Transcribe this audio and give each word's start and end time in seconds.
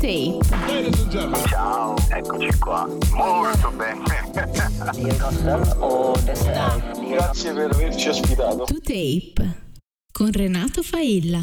Tape. 0.00 0.38
Ciao, 1.48 1.94
eccoci 2.08 2.58
qua. 2.58 2.88
Molto 3.12 3.70
bene. 3.70 4.02
Grazie 7.10 7.52
per 7.52 7.70
averci 7.70 8.08
ospitato. 8.08 8.64
To 8.64 8.78
Tape 8.80 9.68
con 10.10 10.32
Renato 10.32 10.82
Failla. 10.82 11.38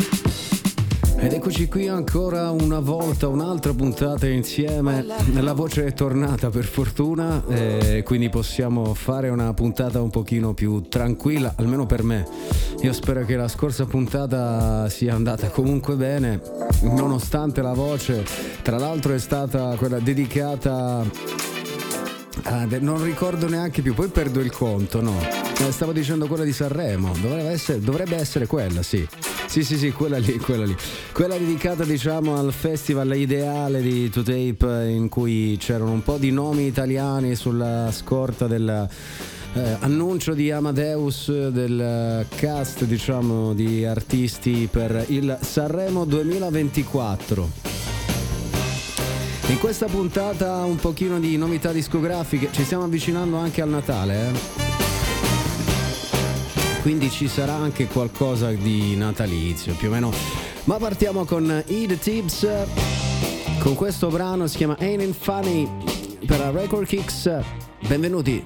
Ed 1.19 1.33
eccoci 1.33 1.67
qui 1.67 1.87
ancora 1.87 2.51
una 2.51 2.79
volta, 2.79 3.27
un'altra 3.27 3.73
puntata 3.73 4.27
insieme. 4.27 5.03
La 5.33 5.53
voce 5.53 5.85
è 5.85 5.93
tornata 5.93 6.49
per 6.49 6.63
fortuna, 6.63 7.43
e 7.47 8.03
quindi 8.05 8.29
possiamo 8.29 8.93
fare 8.93 9.29
una 9.29 9.51
puntata 9.53 9.99
un 9.99 10.11
pochino 10.11 10.53
più 10.53 10.81
tranquilla, 10.81 11.53
almeno 11.57 11.87
per 11.87 12.03
me. 12.03 12.25
Io 12.81 12.93
spero 12.93 13.25
che 13.25 13.35
la 13.35 13.47
scorsa 13.47 13.85
puntata 13.85 14.87
sia 14.89 15.15
andata 15.15 15.49
comunque 15.49 15.95
bene, 15.95 16.39
nonostante 16.83 17.63
la 17.63 17.73
voce, 17.73 18.23
tra 18.61 18.77
l'altro 18.77 19.13
è 19.13 19.19
stata 19.19 19.75
quella 19.75 19.97
dedicata 19.99 21.03
Ah, 22.49 22.65
non 22.79 23.03
ricordo 23.03 23.49
neanche 23.49 23.81
più, 23.81 23.93
poi 23.93 24.07
perdo 24.07 24.39
il 24.39 24.51
conto, 24.51 25.01
no. 25.01 25.19
Eh, 25.19 25.69
stavo 25.69 25.91
dicendo 25.91 26.27
quella 26.27 26.45
di 26.45 26.53
Sanremo, 26.53 27.11
essere, 27.49 27.81
dovrebbe 27.81 28.15
essere 28.15 28.47
quella, 28.47 28.81
sì. 28.83 29.05
Sì, 29.47 29.65
sì, 29.65 29.77
sì, 29.77 29.91
quella 29.91 30.17
lì, 30.17 30.37
quella 30.37 30.63
lì. 30.63 30.73
Quella 31.11 31.37
dedicata, 31.37 31.83
diciamo, 31.83 32.37
al 32.37 32.53
festival 32.53 33.17
ideale 33.17 33.81
di 33.81 34.09
To 34.09 34.23
Tape 34.23 34.87
in 34.87 35.09
cui 35.09 35.57
c'erano 35.59 35.91
un 35.91 36.03
po' 36.03 36.17
di 36.17 36.31
nomi 36.31 36.67
italiani 36.67 37.35
sulla 37.35 37.91
scorta 37.91 38.47
del 38.47 38.87
eh, 39.53 39.77
annuncio 39.79 40.33
di 40.33 40.49
Amadeus 40.49 41.49
del 41.49 42.25
cast, 42.33 42.85
diciamo, 42.85 43.53
di 43.53 43.83
artisti 43.83 44.69
per 44.71 45.03
il 45.09 45.37
Sanremo 45.41 46.05
2024. 46.05 48.06
In 49.49 49.59
questa 49.59 49.85
puntata 49.85 50.65
un 50.65 50.75
pochino 50.75 51.19
di 51.19 51.37
novità 51.37 51.71
discografiche, 51.71 52.49
ci 52.51 52.65
stiamo 52.65 52.83
avvicinando 52.83 53.37
anche 53.37 53.61
al 53.61 53.69
Natale, 53.69 54.27
eh? 54.27 54.31
quindi 56.81 57.09
ci 57.09 57.29
sarà 57.29 57.53
anche 57.53 57.87
qualcosa 57.87 58.51
di 58.51 58.97
natalizio 58.97 59.73
più 59.75 59.87
o 59.87 59.91
meno. 59.91 60.11
Ma 60.65 60.75
partiamo 60.75 61.23
con 61.23 61.63
Eat 61.65 61.97
Tips, 61.97 62.47
con 63.59 63.73
questo 63.75 64.09
brano 64.09 64.47
si 64.47 64.57
chiama 64.57 64.75
Ain't 64.79 65.15
Funny 65.15 65.65
per 66.25 66.39
la 66.39 66.51
Record 66.51 66.85
Kicks. 66.85 67.29
Benvenuti. 67.87 68.43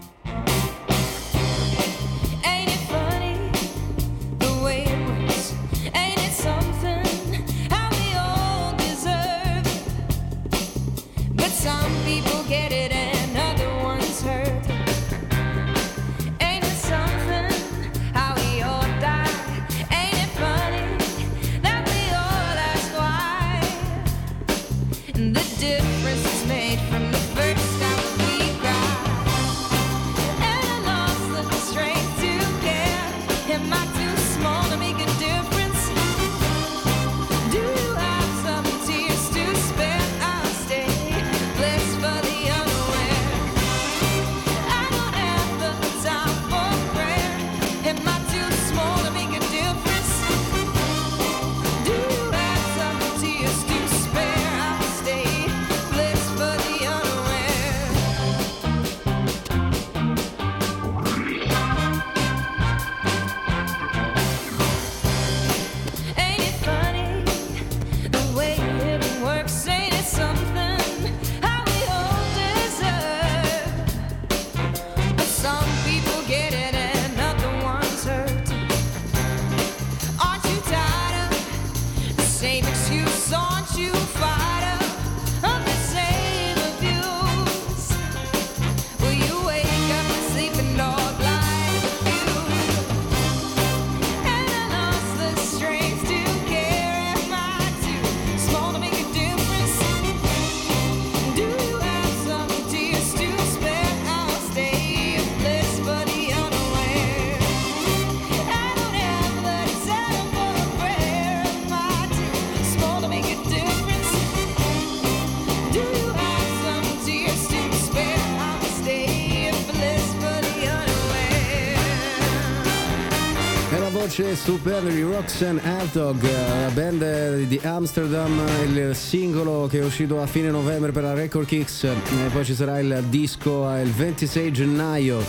Stupenda 124.11 124.89
di 124.89 125.01
Roxanne 125.03 125.61
Hertog, 125.63 126.21
la 126.21 126.69
band 126.73 127.43
di 127.43 127.57
Amsterdam, 127.63 128.41
il 128.65 128.93
singolo 128.93 129.67
che 129.67 129.79
è 129.79 129.85
uscito 129.85 130.21
a 130.21 130.27
fine 130.27 130.49
novembre 130.49 130.91
per 130.91 131.03
la 131.03 131.13
Record 131.13 131.47
Kicks 131.47 131.85
e 131.85 132.29
poi 132.33 132.43
ci 132.43 132.53
sarà 132.53 132.79
il 132.79 133.05
disco 133.07 133.73
il 133.77 133.89
26 133.89 134.51
gennaio. 134.51 135.23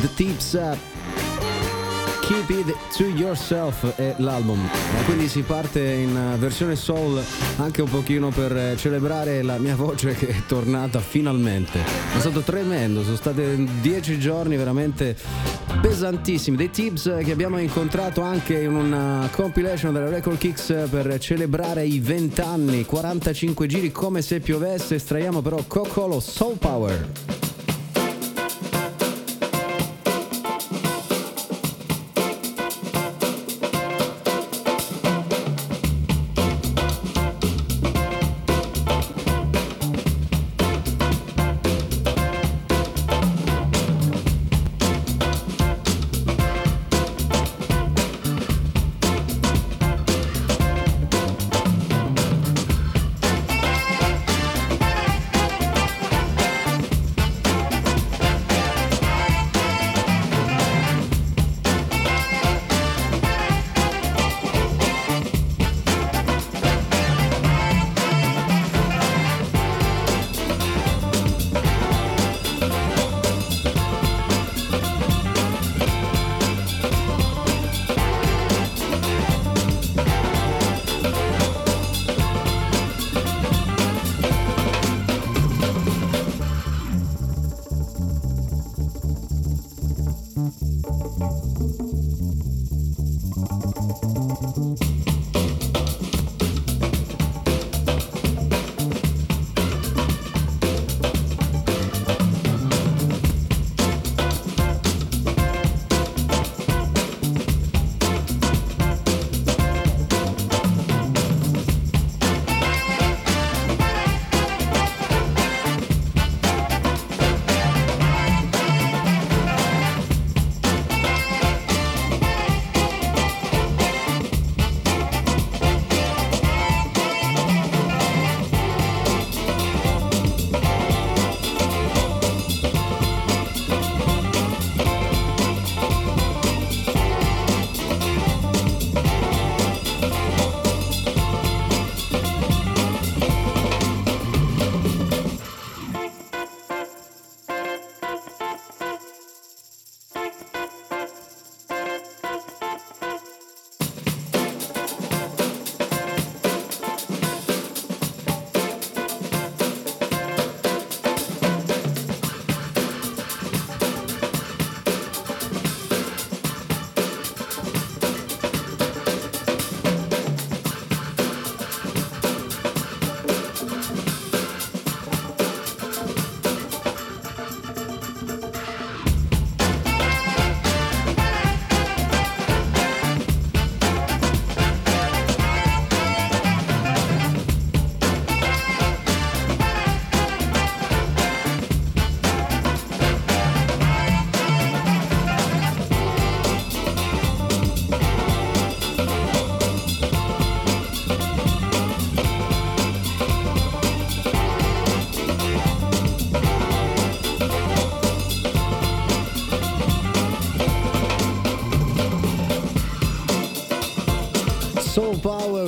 The 0.00 0.14
Tips 0.14 0.93
Keep 2.26 2.48
It 2.48 2.74
To 2.96 3.04
Yourself 3.04 3.96
è 3.96 4.14
l'album. 4.16 4.58
Quindi 5.04 5.28
si 5.28 5.42
parte 5.42 5.80
in 5.80 6.36
versione 6.38 6.74
soul 6.74 7.22
anche 7.56 7.82
un 7.82 7.90
pochino 7.90 8.30
per 8.30 8.76
celebrare 8.78 9.42
la 9.42 9.58
mia 9.58 9.76
voce 9.76 10.14
che 10.14 10.28
è 10.28 10.42
tornata 10.46 11.00
finalmente. 11.00 11.80
È 11.80 12.18
stato 12.18 12.40
tremendo, 12.40 13.02
sono 13.02 13.16
stati 13.16 13.68
dieci 13.82 14.18
giorni 14.18 14.56
veramente 14.56 15.14
pesantissimi, 15.82 16.56
dei 16.56 16.70
tips 16.70 17.16
che 17.22 17.30
abbiamo 17.30 17.58
incontrato 17.58 18.22
anche 18.22 18.58
in 18.58 18.74
una 18.74 19.28
compilation 19.30 19.92
della 19.92 20.08
Record 20.08 20.38
Kicks 20.38 20.86
per 20.88 21.18
celebrare 21.18 21.84
i 21.84 22.00
20 22.00 22.40
anni, 22.40 22.86
45 22.86 23.66
giri 23.66 23.92
come 23.92 24.22
se 24.22 24.40
piovesse, 24.40 24.94
estraiamo 24.94 25.42
però 25.42 25.62
Coccolo 25.66 26.20
Soul 26.20 26.56
Power. 26.56 27.33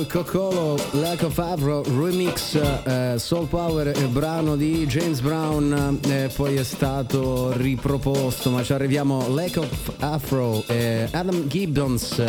Disco 0.07 0.23
Cocolo 0.23 0.79
Lack 0.91 1.23
of 1.23 1.37
Afro 1.37 1.83
Remix 1.83 2.55
eh, 2.55 3.15
Soul 3.17 3.47
Power 3.47 3.87
il 3.87 4.07
brano 4.07 4.55
di 4.55 4.85
James 4.85 5.19
Brown 5.19 5.99
eh, 6.07 6.29
poi 6.33 6.55
è 6.55 6.63
stato 6.63 7.51
riproposto 7.57 8.49
ma 8.49 8.63
ci 8.63 8.71
arriviamo. 8.71 9.27
Lack 9.33 9.57
of 9.57 9.93
Afro 9.99 10.63
eh, 10.67 11.09
Adam 11.11 11.47
Gibbons 11.47 12.23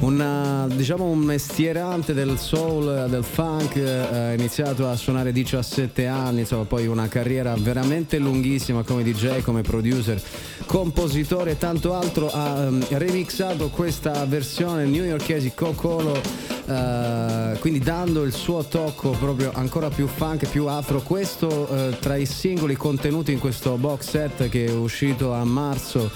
una, 0.00 0.66
diciamo 0.68 1.04
un 1.04 1.18
mestierante 1.18 2.14
del 2.14 2.38
soul, 2.38 3.06
del 3.08 3.24
funk, 3.24 3.76
eh, 3.76 3.88
ha 3.88 4.32
iniziato 4.32 4.88
a 4.88 4.96
suonare 4.96 5.30
a 5.30 5.32
17 5.32 6.06
anni, 6.06 6.40
insomma 6.40 6.64
poi 6.64 6.86
una 6.86 7.08
carriera 7.08 7.54
veramente 7.58 8.18
lunghissima 8.18 8.82
come 8.82 9.02
DJ, 9.02 9.42
come 9.42 9.62
producer, 9.62 10.20
compositore 10.66 11.52
e 11.52 11.58
tanto 11.58 11.94
altro, 11.94 12.30
ha 12.30 12.68
um, 12.68 12.84
remixato 12.90 13.68
questa 13.68 14.24
versione 14.24 14.84
newyorkese 14.84 15.52
Cocolo 15.54 16.48
Uh, 16.70 17.58
quindi 17.58 17.80
dando 17.80 18.22
il 18.22 18.32
suo 18.32 18.62
tocco 18.62 19.10
proprio 19.10 19.50
ancora 19.52 19.88
più 19.88 20.06
funk, 20.06 20.48
più 20.48 20.66
afro. 20.66 21.00
Questo 21.00 21.66
uh, 21.68 21.98
tra 21.98 22.14
i 22.14 22.26
singoli 22.26 22.76
contenuti 22.76 23.32
in 23.32 23.40
questo 23.40 23.76
box 23.76 24.08
set 24.08 24.48
che 24.48 24.66
è 24.66 24.72
uscito 24.72 25.32
a 25.32 25.42
marzo 25.42 26.08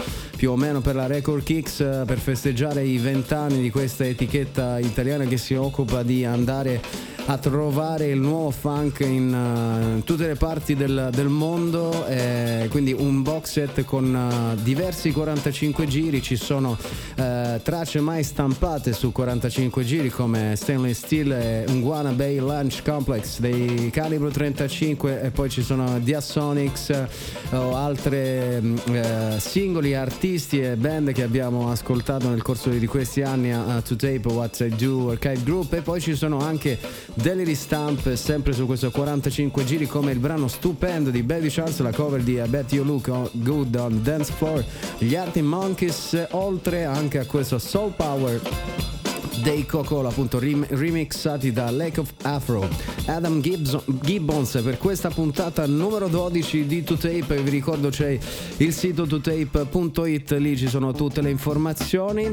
più 0.44 0.52
o 0.52 0.56
meno 0.56 0.82
per 0.82 0.94
la 0.94 1.06
Record 1.06 1.43
Kicks 1.43 1.79
uh, 1.79 2.05
per 2.05 2.19
festeggiare 2.19 2.85
i 2.85 2.99
vent'anni 2.99 3.62
di 3.62 3.70
questa 3.70 4.05
etichetta 4.05 4.79
italiana 4.79 5.25
che 5.25 5.38
si 5.38 5.55
occupa 5.55 6.02
di 6.02 6.26
andare 6.26 6.82
a 7.26 7.38
trovare 7.38 8.08
il 8.08 8.19
nuovo 8.19 8.50
funk 8.50 9.00
in 9.00 9.32
uh, 9.32 10.02
tutte 10.02 10.26
le 10.26 10.35
parti 10.35 10.75
del, 10.75 11.08
del 11.11 11.29
mondo, 11.29 12.06
eh, 12.06 12.69
quindi 12.70 12.93
un 12.93 13.23
box 13.23 13.52
set 13.52 13.85
con 13.87 14.14
uh, 14.14 14.62
diversi 14.62 15.11
45 15.11 15.87
giri, 15.87 16.20
ci 16.20 16.37
sono 16.37 16.73
uh, 16.73 17.62
tracce 17.62 18.00
mai 18.00 18.23
stampate 18.23 18.93
su 18.93 19.11
45 19.11 19.85
giri 19.85 20.11
come 20.11 20.52
Stainless 20.55 20.99
Steel 20.99 21.32
e 21.32 21.64
Unguana 21.69 22.11
Bay 22.11 22.37
Lunch 22.37 22.82
Complex 22.85 23.38
dei 23.38 23.88
calibro 23.90 24.29
35 24.29 25.23
e 25.23 25.31
poi 25.31 25.49
ci 25.49 25.62
sono 25.62 25.99
Diasonics 26.00 27.06
o 27.52 27.75
altre 27.75 28.61
mm, 28.61 29.38
singoli 29.38 29.94
artisti 29.94 30.33
e 30.34 30.75
band 30.76 31.12
che 31.12 31.22
abbiamo 31.22 31.70
ascoltato 31.70 32.28
nel 32.28 32.42
corso 32.42 32.69
di 32.69 32.86
questi 32.86 33.22
anni 33.22 33.52
a, 33.52 33.76
a 33.76 33.82
To 33.82 33.94
Tape, 33.94 34.22
What 34.25 34.58
I 34.60 34.75
Do, 34.75 35.10
Archive 35.10 35.42
Group. 35.44 35.72
E 35.75 35.81
poi 35.81 36.00
ci 36.00 36.16
sono 36.16 36.38
anche 36.38 36.76
delle 37.14 37.44
ristampe 37.44 38.16
sempre 38.16 38.52
su 38.52 38.66
questo 38.66 38.90
45 38.90 39.64
giri 39.64 39.87
come 39.87 40.11
il 40.11 40.18
brano 40.18 40.49
stupendo 40.49 41.11
di 41.11 41.23
Baby 41.23 41.50
Charles, 41.50 41.78
la 41.78 41.92
cover 41.92 42.20
di 42.20 42.32
I 42.32 42.49
Bet 42.49 42.73
You 42.73 42.85
Look 42.85 43.30
Good 43.32 43.76
on 43.76 44.02
Dance 44.02 44.32
Floor, 44.32 44.64
gli 44.99 45.14
Arctic 45.14 45.44
Monkeys, 45.44 46.26
oltre 46.32 46.85
anche 46.85 47.20
a 47.20 47.26
questo 47.26 47.59
Soul 47.59 47.92
Power 47.94 48.93
dei 49.43 49.66
Cocola, 49.66 50.09
appunto 50.09 50.38
rim- 50.38 50.66
remixati 50.69 51.52
da 51.52 51.71
Lake 51.71 52.00
of 52.00 52.12
Afro. 52.23 52.69
Adam 53.07 53.40
Gibbs- 53.40 53.83
Gibbons 54.02 54.61
per 54.62 54.78
questa 54.78 55.11
puntata 55.11 55.66
numero 55.66 56.09
12 56.09 56.66
di 56.66 56.83
2Tape. 56.83 57.43
Vi 57.43 57.50
ricordo 57.50 57.88
c'è 57.90 58.19
il 58.59 58.73
sito 58.73 59.04
2tape.it, 59.04 60.33
lì 60.33 60.57
ci 60.57 60.69
sono 60.69 60.93
tutte 60.93 61.21
le 61.21 61.31
informazioni. 61.31 62.33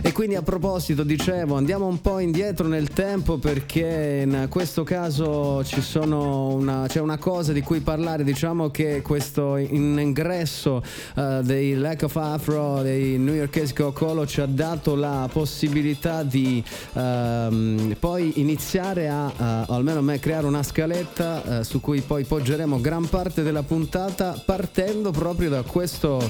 E 0.00 0.12
quindi 0.12 0.34
a 0.34 0.42
proposito, 0.42 1.02
dicevo, 1.02 1.56
andiamo 1.56 1.86
un 1.86 2.00
po' 2.00 2.18
indietro 2.18 2.66
nel 2.68 2.88
tempo 2.88 3.38
perché 3.38 4.22
in 4.24 4.46
questo 4.48 4.84
caso 4.84 5.62
una, 5.94 6.86
c'è 6.88 7.00
una 7.00 7.18
cosa 7.18 7.52
di 7.52 7.60
cui 7.60 7.80
parlare. 7.80 8.24
Diciamo 8.24 8.70
che 8.70 9.02
questo 9.02 9.56
ingresso 9.56 10.82
uh, 11.14 11.42
dei 11.42 11.74
Lack 11.74 12.02
of 12.04 12.16
Afro, 12.16 12.82
dei 12.82 13.18
New 13.18 13.34
Yorkese 13.34 13.74
Cocolo, 13.74 14.26
ci 14.26 14.40
ha 14.40 14.46
dato 14.46 14.94
la 14.94 15.28
possibilità 15.32 16.22
di 16.28 16.62
ehm, 16.92 17.96
poi 17.98 18.32
iniziare 18.36 19.08
a, 19.08 19.26
uh, 19.26 19.32
almeno 19.72 19.98
a 19.98 20.02
me, 20.02 20.18
creare 20.18 20.46
una 20.46 20.62
scaletta 20.62 21.42
uh, 21.44 21.62
su 21.62 21.80
cui 21.80 22.02
poi 22.02 22.24
poggeremo 22.24 22.80
gran 22.80 23.08
parte 23.08 23.42
della 23.42 23.62
puntata 23.62 24.40
partendo 24.44 25.10
proprio 25.10 25.48
da 25.50 25.62
questo 25.62 26.20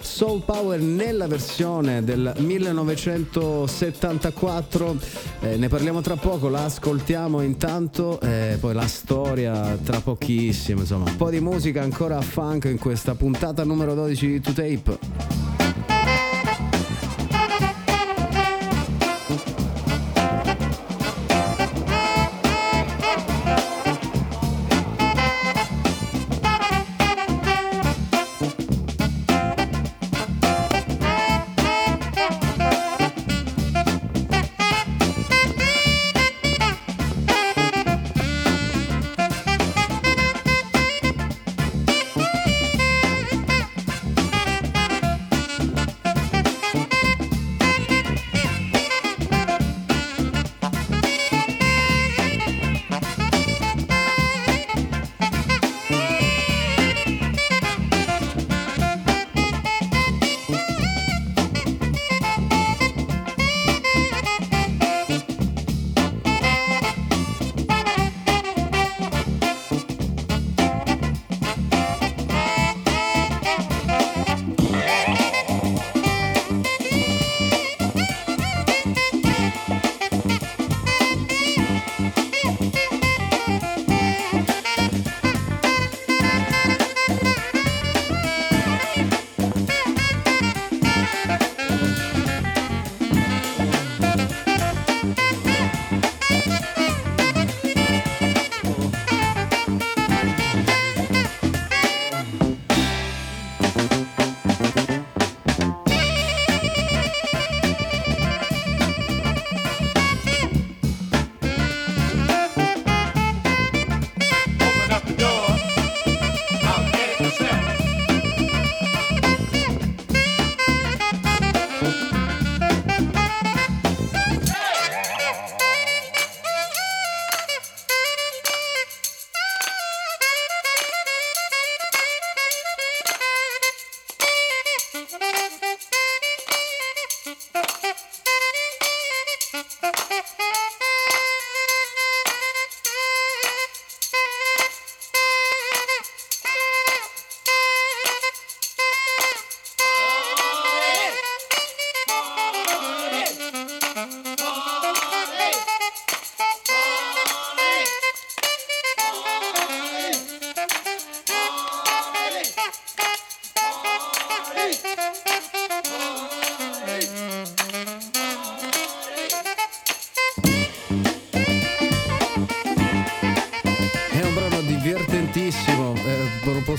Soul 0.00 0.42
Power 0.44 0.80
nella 0.80 1.26
versione 1.26 2.04
del 2.04 2.32
1974. 2.36 4.96
Eh, 5.40 5.56
ne 5.56 5.68
parliamo 5.68 6.00
tra 6.00 6.14
poco, 6.16 6.48
la 6.48 6.64
ascoltiamo 6.64 7.42
intanto 7.42 8.20
e 8.20 8.56
poi 8.60 8.74
la 8.74 8.86
storia 8.86 9.76
tra 9.82 10.00
pochissimo. 10.00 10.80
Insomma, 10.80 11.10
un 11.10 11.16
po' 11.16 11.30
di 11.30 11.40
musica 11.40 11.82
ancora 11.82 12.20
funk 12.20 12.66
in 12.66 12.78
questa 12.78 13.14
puntata 13.14 13.64
numero 13.64 13.94
12 13.94 14.26
di 14.26 14.40
2Tape. 14.40 15.95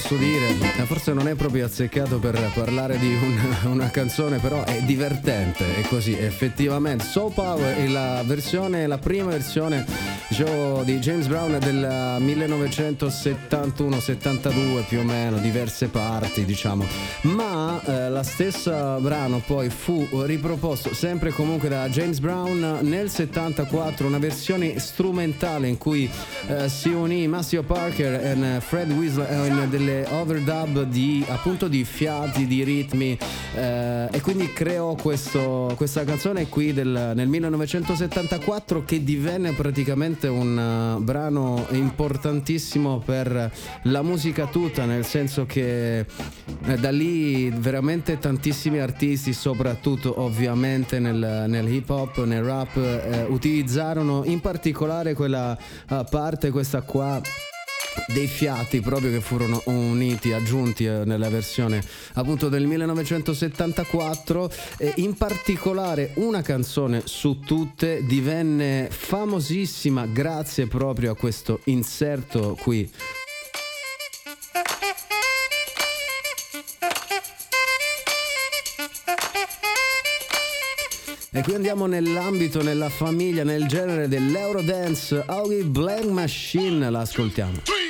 Posso 0.08 0.24
dire, 0.24 0.54
forse 0.86 1.12
non 1.12 1.28
è 1.28 1.36
proprio 1.36 1.66
azzeccato 1.66 2.18
per 2.18 2.40
parlare 2.54 2.98
di 2.98 3.14
una, 3.14 3.58
una 3.70 3.90
canzone, 3.90 4.38
però 4.38 4.64
è 4.64 4.82
divertente, 4.84 5.76
è 5.76 5.82
così, 5.82 6.14
effettivamente. 6.18 7.04
Soul 7.04 7.34
Power 7.34 7.76
è 7.76 7.88
la 7.88 8.24
versione, 8.26 8.88
la 8.88 9.00
prima 9.00 9.32
versione 9.32 9.86
diciamo, 10.30 10.84
di 10.84 11.00
James 11.00 11.28
Brown 11.28 11.58
del 11.60 12.18
1971-72 12.20 14.86
più 14.88 15.00
o 15.00 15.04
meno, 15.04 15.38
diverse 15.38 15.88
parti 15.88 16.44
diciamo, 16.44 16.86
ma 17.22 17.82
eh, 17.86 18.10
la 18.10 18.24
stessa 18.24 19.00
brano 19.00 19.42
poi 19.46 19.70
fu 19.70 20.06
riproposto 20.26 20.94
sempre 20.94 21.32
comunque 21.32 21.70
da 21.70 21.88
James 21.90 22.20
Brown 22.20 22.80
nel 22.82 23.10
74, 23.10 24.08
una 24.08 24.20
versione 24.20 24.78
strumentale 24.80 25.70
in 25.70 25.78
cui 25.78 26.12
eh, 26.48 26.68
si 26.68 26.90
unì 26.90 27.26
Massimo 27.28 27.62
Parker 27.64 28.14
e 28.14 28.60
Fred 28.60 28.92
Weasley 28.92 29.48
in 29.48 29.68
delle 29.70 30.06
overdub 30.10 30.84
di 30.84 31.24
appunto 31.28 31.68
di 31.68 31.84
fiati, 31.86 32.48
di 32.48 32.64
ritmi 32.64 33.16
eh, 33.56 34.08
e 34.12 34.22
quindi 34.22 34.52
creò 34.52 34.96
questo, 34.96 35.74
questa 35.76 36.04
canzone 36.04 36.50
qui 36.50 36.74
del, 36.74 37.14
nel 37.16 37.28
1974 37.28 38.84
che 38.84 39.04
divenne 39.04 39.54
praticamente 39.54 40.17
un 40.26 40.98
uh, 40.98 41.04
brano 41.04 41.68
importantissimo 41.70 42.98
per 42.98 43.52
la 43.84 44.02
musica 44.02 44.48
tutta, 44.48 44.86
nel 44.86 45.06
senso 45.06 45.46
che 45.46 46.00
eh, 46.00 46.06
da 46.80 46.90
lì 46.90 47.52
veramente 47.52 48.18
tantissimi 48.18 48.80
artisti, 48.80 49.34
soprattutto 49.34 50.22
ovviamente 50.22 50.98
nel, 50.98 51.46
nel 51.48 51.72
hip 51.72 51.90
hop, 51.90 52.24
nel 52.24 52.44
rap, 52.44 52.76
eh, 52.78 53.26
utilizzarono 53.30 54.24
in 54.26 54.40
particolare 54.40 55.14
quella 55.14 55.56
uh, 55.90 56.04
parte, 56.10 56.50
questa 56.50 56.82
qua 56.82 57.22
dei 58.08 58.28
fiati 58.28 58.80
proprio 58.80 59.12
che 59.12 59.22
furono 59.22 59.62
uniti, 59.66 60.32
aggiunti 60.32 60.86
eh, 60.86 61.04
nella 61.04 61.30
versione 61.30 61.84
appunto 62.14 62.50
del 62.50 62.66
1974 62.66 64.52
e 64.78 64.94
in 64.98 65.16
particolare 65.16 66.12
una 66.16 66.42
canzone 66.42 67.02
su 67.06 67.40
tutte 67.40 68.04
divenne 68.06 68.88
famosissima 68.90 70.06
grazie 70.06 70.68
proprio 70.68 71.12
a 71.12 71.16
questo 71.16 71.62
inserto 71.66 72.58
qui 72.60 72.90
E 81.38 81.44
qui 81.44 81.54
andiamo 81.54 81.86
nell'ambito, 81.86 82.64
nella 82.64 82.90
famiglia, 82.90 83.44
nel 83.44 83.68
genere 83.68 84.08
dell'Eurodance. 84.08 85.22
Augie 85.24 85.62
Blank 85.66 86.06
Machine, 86.06 86.90
la 86.90 87.02
ascoltiamo. 87.02 87.87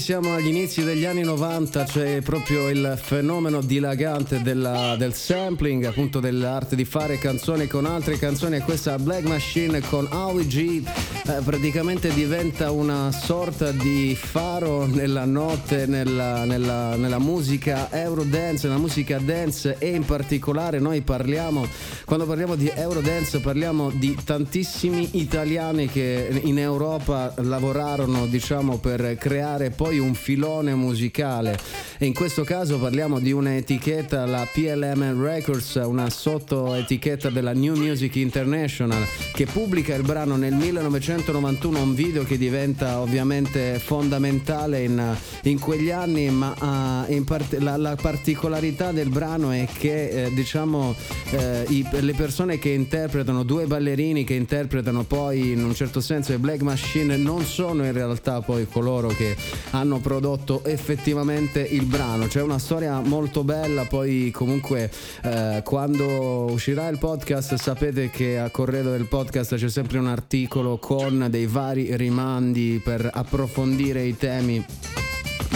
Siamo 0.00 0.34
agli 0.34 0.46
inizi 0.46 0.82
degli 0.82 1.04
anni 1.04 1.22
90, 1.22 1.84
c'è 1.84 2.22
proprio 2.22 2.70
il 2.70 2.98
fenomeno 3.00 3.60
dilagante 3.60 4.40
della, 4.40 4.96
del 4.96 5.12
sampling, 5.12 5.84
appunto 5.84 6.20
dell'arte 6.20 6.74
di 6.74 6.86
fare 6.86 7.18
canzoni 7.18 7.66
con 7.66 7.84
altre 7.84 8.16
canzoni 8.16 8.56
e 8.56 8.60
questa 8.60 8.98
Black 8.98 9.24
Machine 9.24 9.80
con 9.82 10.08
Howie 10.10 10.46
G 10.46 10.82
eh, 11.26 11.42
praticamente 11.44 12.12
diventa 12.14 12.70
una 12.70 13.12
sorta 13.12 13.72
di 13.72 14.16
faro 14.18 14.86
nella 14.86 15.26
notte, 15.26 15.84
nella, 15.84 16.44
nella, 16.44 16.96
nella 16.96 17.18
musica 17.18 17.88
Eurodance, 17.92 18.66
nella 18.68 18.80
musica 18.80 19.18
dance 19.18 19.76
e 19.78 19.90
in 19.90 20.06
particolare 20.06 20.78
noi 20.78 21.02
parliamo, 21.02 21.68
quando 22.10 22.26
parliamo 22.26 22.56
di 22.56 22.68
Eurodance 22.74 23.38
parliamo 23.38 23.88
di 23.92 24.18
tantissimi 24.24 25.10
italiani 25.12 25.86
che 25.86 26.40
in 26.42 26.58
Europa 26.58 27.32
lavorarono 27.36 28.26
diciamo 28.26 28.78
per 28.78 29.14
creare 29.16 29.70
poi 29.70 30.00
un 30.00 30.14
filone 30.14 30.74
musicale. 30.74 31.56
E 31.98 32.06
in 32.06 32.12
questo 32.12 32.42
caso 32.42 32.80
parliamo 32.80 33.20
di 33.20 33.30
un'etichetta, 33.30 34.26
la 34.26 34.44
PLM 34.52 35.22
Records, 35.22 35.80
una 35.84 36.10
sottoetichetta 36.10 37.30
della 37.30 37.52
New 37.52 37.76
Music 37.76 38.16
International 38.16 39.06
che 39.40 39.46
pubblica 39.46 39.94
il 39.94 40.02
brano 40.02 40.36
nel 40.36 40.52
1991, 40.52 41.80
un 41.80 41.94
video 41.94 42.24
che 42.24 42.36
diventa 42.36 43.00
ovviamente 43.00 43.78
fondamentale 43.78 44.82
in, 44.82 45.16
in 45.44 45.58
quegli 45.58 45.88
anni, 45.90 46.28
ma 46.28 47.06
uh, 47.08 47.24
part- 47.24 47.56
la, 47.56 47.78
la, 47.78 47.96
particolarità 47.96 48.92
del 48.92 49.08
brano 49.08 49.50
è 49.50 49.66
che 49.72 50.26
eh, 50.26 50.34
diciamo 50.34 50.94
eh, 51.30 51.64
i, 51.68 51.86
le 51.90 52.12
persone 52.12 52.58
che 52.58 52.68
interpretano, 52.68 53.42
due 53.42 53.64
ballerini 53.64 54.24
che 54.24 54.34
interpretano 54.34 55.04
poi 55.04 55.52
in 55.52 55.64
un 55.64 55.74
certo 55.74 56.02
senso 56.02 56.34
i 56.34 56.36
Black 56.36 56.60
Machine 56.60 57.16
non 57.16 57.42
sono 57.46 57.86
in 57.86 57.92
realtà 57.92 58.42
poi 58.42 58.66
coloro 58.70 59.08
che 59.08 59.34
hanno 59.70 60.00
prodotto 60.00 60.64
effettivamente 60.64 61.60
il 61.62 61.86
brano. 61.86 62.26
C'è 62.26 62.42
una 62.42 62.58
storia 62.58 63.00
molto 63.00 63.42
bella, 63.42 63.86
poi 63.86 64.30
comunque 64.34 64.90
eh, 65.22 65.62
quando 65.64 66.50
uscirà 66.50 66.88
il 66.88 66.98
podcast 66.98 67.54
sapete 67.54 68.10
che 68.10 68.38
a 68.38 68.50
corredo 68.50 68.90
del 68.90 69.06
podcast 69.06 69.28
c'è 69.30 69.68
sempre 69.68 69.98
un 69.98 70.08
articolo 70.08 70.78
con 70.78 71.28
dei 71.30 71.46
vari 71.46 71.96
rimandi 71.96 72.80
per 72.82 73.08
approfondire 73.12 74.02
i 74.02 74.16
temi 74.16 74.64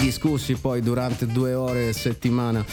discussi 0.01 0.55
poi 0.55 0.81
durante 0.81 1.27
due 1.27 1.55
ore 1.55 1.93
settimana. 1.93 2.65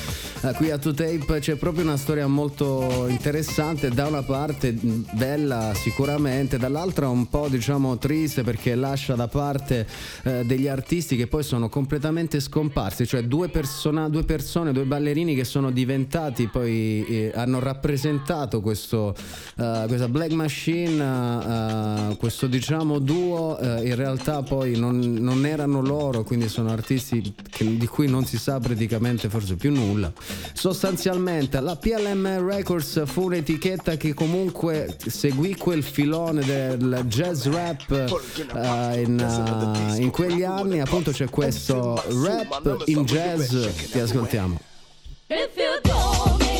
Uh, 0.41 0.53
qui 0.55 0.71
a 0.71 0.75
2Tape 0.75 1.39
c'è 1.39 1.55
proprio 1.55 1.83
una 1.83 1.97
storia 1.97 2.27
molto 2.27 3.05
interessante 3.07 3.89
da 3.89 4.07
una 4.07 4.23
parte 4.23 4.73
bella 4.73 5.73
sicuramente 5.75 6.57
dall'altra 6.57 7.09
un 7.09 7.27
po' 7.29 7.47
diciamo 7.47 7.97
triste 7.97 8.43
perché 8.43 8.75
lascia 8.75 9.15
da 9.15 9.27
parte 9.27 9.87
uh, 10.23 10.43
degli 10.43 10.67
artisti 10.67 11.15
che 11.15 11.27
poi 11.27 11.43
sono 11.43 11.69
completamente 11.69 12.39
scomparsi 12.39 13.05
cioè 13.05 13.23
due, 13.23 13.49
persona, 13.49 14.09
due 14.09 14.23
persone 14.23 14.71
due 14.71 14.85
ballerini 14.85 15.35
che 15.35 15.43
sono 15.43 15.69
diventati 15.69 16.47
poi 16.47 17.05
eh, 17.05 17.31
hanno 17.35 17.59
rappresentato 17.59 18.61
questo, 18.61 19.15
uh, 19.57 19.85
questa 19.87 20.07
Black 20.07 20.31
Machine 20.31 22.15
questo 22.17 22.47
diciamo 22.47 22.99
duo 22.99 23.57
in 23.61 23.95
realtà 23.95 24.41
poi 24.41 24.77
non, 24.77 24.99
non 24.99 25.45
erano 25.45 25.81
loro 25.81 26.23
quindi 26.23 26.47
sono 26.47 26.71
artisti 26.71 27.10
che, 27.49 27.77
di 27.77 27.87
cui 27.87 28.07
non 28.07 28.25
si 28.25 28.37
sa 28.37 28.59
praticamente 28.59 29.29
forse 29.29 29.55
più 29.55 29.71
nulla. 29.71 30.11
Sostanzialmente 30.53 31.59
la 31.59 31.75
PLM 31.75 32.45
Records 32.45 33.03
fu 33.05 33.23
un'etichetta 33.23 33.97
che 33.97 34.13
comunque 34.13 34.95
seguì 35.05 35.55
quel 35.55 35.83
filone 35.83 36.43
del 36.43 37.03
jazz 37.07 37.45
rap 37.47 37.89
uh, 37.89 38.97
in, 38.97 39.93
uh, 39.97 40.01
in 40.01 40.11
quegli 40.11 40.43
anni, 40.43 40.79
appunto 40.79 41.11
c'è 41.11 41.29
questo 41.29 42.01
rap 42.23 42.83
in 42.85 43.03
jazz, 43.03 43.55
ti 43.91 43.99
ascoltiamo. 43.99 44.59
If 45.27 45.55
you 45.55 46.50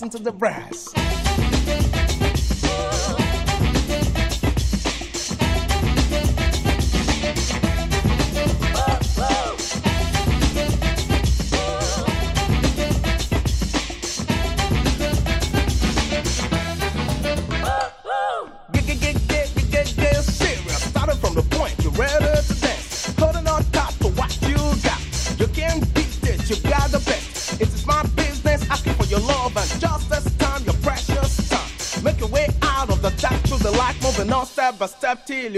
listen 0.00 0.10
to 0.10 0.22
the 0.22 0.30
brass. 0.30 0.87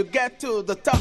You 0.01 0.07
get 0.07 0.41
to 0.41 0.63
the 0.63 0.75
top. 0.77 1.00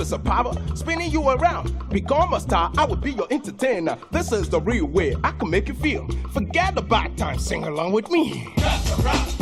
Is 0.00 0.12
a 0.12 0.18
power, 0.18 0.54
spinning 0.74 1.10
you 1.10 1.28
around. 1.28 1.90
Become 1.90 2.32
a 2.32 2.40
star, 2.40 2.72
I 2.78 2.86
will 2.86 2.96
be 2.96 3.12
your 3.12 3.26
entertainer. 3.30 3.98
This 4.10 4.32
is 4.32 4.48
the 4.48 4.58
real 4.58 4.86
way 4.86 5.14
I 5.22 5.32
can 5.32 5.50
make 5.50 5.68
you 5.68 5.74
feel. 5.74 6.08
Forget 6.32 6.78
about 6.78 7.18
time, 7.18 7.38
sing 7.38 7.64
along 7.64 7.92
with 7.92 8.10
me. 8.10 8.50
That's 8.56 8.98
a 8.98 9.02
rap. 9.02 9.39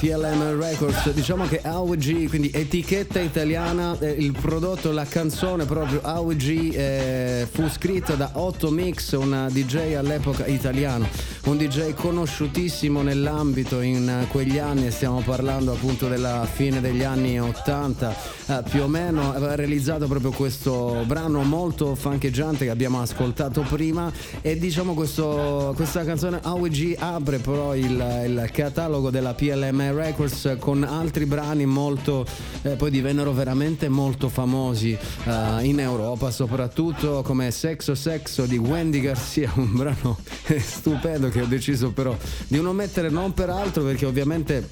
PLM 0.00 0.58
Records, 0.58 1.10
diciamo 1.10 1.46
che 1.46 1.60
AUG, 1.62 2.30
quindi 2.30 2.50
etichetta 2.50 3.20
italiana, 3.20 3.98
eh, 4.00 4.08
il 4.08 4.32
prodotto, 4.32 4.92
la 4.92 5.04
canzone 5.04 5.66
proprio 5.66 6.00
AUG 6.00 6.74
eh, 6.74 7.46
fu 7.50 7.68
scritta 7.68 8.14
da 8.14 8.30
Otto 8.32 8.70
Mix, 8.70 9.12
un 9.12 9.48
DJ 9.50 9.92
all'epoca 9.96 10.46
italiano, 10.46 11.06
un 11.50 11.56
DJ 11.56 11.94
conosciutissimo 11.94 13.02
nell'ambito 13.02 13.80
in 13.80 14.26
quegli 14.30 14.58
anni, 14.58 14.88
stiamo 14.92 15.20
parlando 15.20 15.72
appunto 15.72 16.06
della 16.06 16.46
fine 16.48 16.80
degli 16.80 17.02
anni 17.02 17.40
80, 17.40 18.16
eh, 18.46 18.62
più 18.70 18.82
o 18.82 18.86
meno, 18.86 19.32
aveva 19.32 19.56
realizzato 19.56 20.06
proprio 20.06 20.30
questo 20.30 21.02
brano 21.06 21.42
molto 21.42 21.96
fancheggiante 21.96 22.66
che 22.66 22.70
abbiamo 22.70 23.00
ascoltato 23.00 23.62
prima 23.62 24.12
e 24.42 24.58
diciamo 24.58 24.94
questo, 24.94 25.72
questa 25.74 26.04
canzone 26.04 26.38
AUG 26.40 26.94
apre 26.98 27.38
però 27.38 27.74
il, 27.74 28.24
il, 28.26 28.48
catalogo 28.52 29.10
della 29.10 29.34
PLM 29.34 29.92
Records 29.92 30.56
con 30.60 30.84
altri 30.84 31.26
brani 31.26 31.66
molto 31.66 32.24
eh, 32.62 32.70
poi 32.76 32.90
divennero 32.90 33.32
veramente 33.32 33.88
molto 33.88 34.28
famosi 34.28 34.96
uh, 35.24 35.64
in 35.64 35.80
Europa 35.80 36.30
soprattutto 36.30 37.22
come 37.22 37.50
Sexo 37.50 37.96
Sexo 37.96 38.46
di 38.46 38.56
Wendy 38.56 39.00
Garcia 39.00 39.50
un 39.56 39.74
brano 39.74 40.18
stupendo 40.58 41.28
che 41.28 41.40
ho 41.42 41.46
deciso 41.46 41.90
però 41.90 42.16
di 42.46 42.60
non 42.60 42.74
mettere 42.74 43.08
non 43.08 43.32
per 43.34 43.50
altro 43.50 43.84
perché 43.84 44.06
ovviamente 44.06 44.68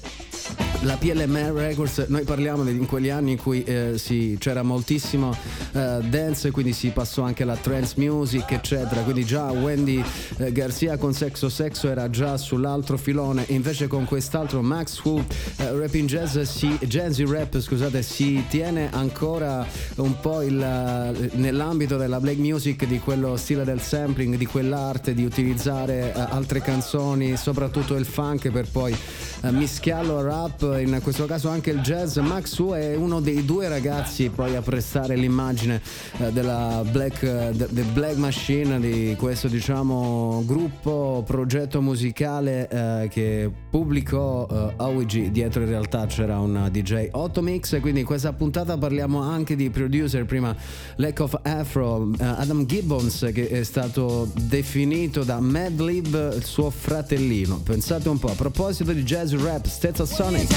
la 0.83 0.95
PLMR 0.95 1.51
Records, 1.51 2.05
noi 2.07 2.23
parliamo 2.23 2.67
in 2.69 2.85
quegli 2.85 3.09
anni 3.09 3.31
in 3.31 3.37
cui 3.37 3.63
eh, 3.63 3.95
si, 3.97 4.37
c'era 4.39 4.63
moltissimo 4.63 5.35
eh, 5.73 5.99
dance, 6.03 6.51
quindi 6.51 6.71
si 6.71 6.89
passò 6.89 7.23
anche 7.23 7.43
alla 7.43 7.57
trance 7.57 7.95
music, 7.97 8.51
eccetera. 8.51 9.01
Quindi 9.01 9.25
già 9.25 9.51
Wendy 9.51 10.01
eh, 10.37 10.51
Garcia 10.53 10.95
con 10.97 11.13
Sexo 11.13 11.49
Sexo 11.49 11.89
era 11.89 12.09
già 12.09 12.37
sull'altro 12.37 12.97
filone, 12.97 13.43
invece 13.49 13.87
con 13.87 14.05
quest'altro 14.05 14.61
Max 14.61 15.03
Who 15.03 15.23
eh, 15.57 15.71
Rapping 15.71 16.07
Jazz 16.07 16.37
si, 16.39 16.77
Jazzy 16.81 17.29
Rap, 17.29 17.59
scusate, 17.59 18.01
si 18.01 18.45
tiene 18.47 18.89
ancora 18.91 19.65
un 19.95 20.19
po' 20.21 20.41
il, 20.41 21.29
nell'ambito 21.33 21.97
della 21.97 22.19
black 22.21 22.37
music 22.37 22.85
di 22.85 22.99
quello 22.99 23.35
stile 23.35 23.65
del 23.65 23.81
sampling, 23.81 24.35
di 24.35 24.45
quell'arte 24.45 25.13
di 25.13 25.25
utilizzare 25.25 26.13
eh, 26.13 26.19
altre 26.19 26.61
canzoni, 26.61 27.35
soprattutto 27.35 27.95
il 27.95 28.05
funk 28.05 28.49
per 28.49 28.67
poi 28.71 28.95
eh, 29.41 29.51
mischiarlo 29.51 30.19
a 30.19 30.21
rap, 30.21 30.68
in 30.77 30.99
questo 31.01 31.25
caso 31.25 31.49
anche 31.49 31.71
il 31.71 31.79
jazz. 31.79 32.17
Max 32.17 32.57
Wu 32.59 32.73
è 32.73 32.95
uno 32.95 33.19
dei 33.19 33.45
due 33.45 33.67
ragazzi 33.67 34.29
poi 34.29 34.55
a 34.55 34.61
prestare 34.61 35.15
l'immagine 35.15 35.81
eh, 36.17 36.31
della 36.31 36.83
Black, 36.89 37.23
eh, 37.23 37.51
Black 37.93 38.17
Machine, 38.17 38.79
di 38.79 39.15
questo 39.17 39.47
diciamo 39.47 40.43
gruppo, 40.45 41.23
progetto 41.25 41.81
musicale 41.81 42.67
eh, 42.69 43.07
che 43.09 43.49
pubblicò 43.69 44.47
eh, 44.49 44.73
OWG. 44.77 45.29
Dietro 45.29 45.61
in 45.63 45.69
realtà 45.69 46.05
c'era 46.05 46.39
un 46.39 46.67
DJ 46.71 47.09
Ottomix, 47.11 47.79
quindi 47.79 48.01
in 48.01 48.05
questa 48.05 48.33
puntata 48.33 48.77
parliamo 48.77 49.21
anche 49.21 49.55
di 49.55 49.69
producer, 49.69 50.25
prima 50.25 50.55
Lack 50.95 51.19
of 51.19 51.39
Afro, 51.43 52.09
Adam 52.19 52.65
Gibbons 52.65 53.29
che 53.33 53.49
è 53.49 53.63
stato 53.63 54.29
definito 54.33 55.23
da 55.23 55.39
Madlib 55.39 56.39
suo 56.41 56.69
fratellino. 56.69 57.61
Pensate 57.63 58.09
un 58.09 58.19
po', 58.19 58.29
a 58.29 58.35
proposito 58.35 58.91
di 58.93 59.03
jazz 59.03 59.33
rap, 59.33 59.67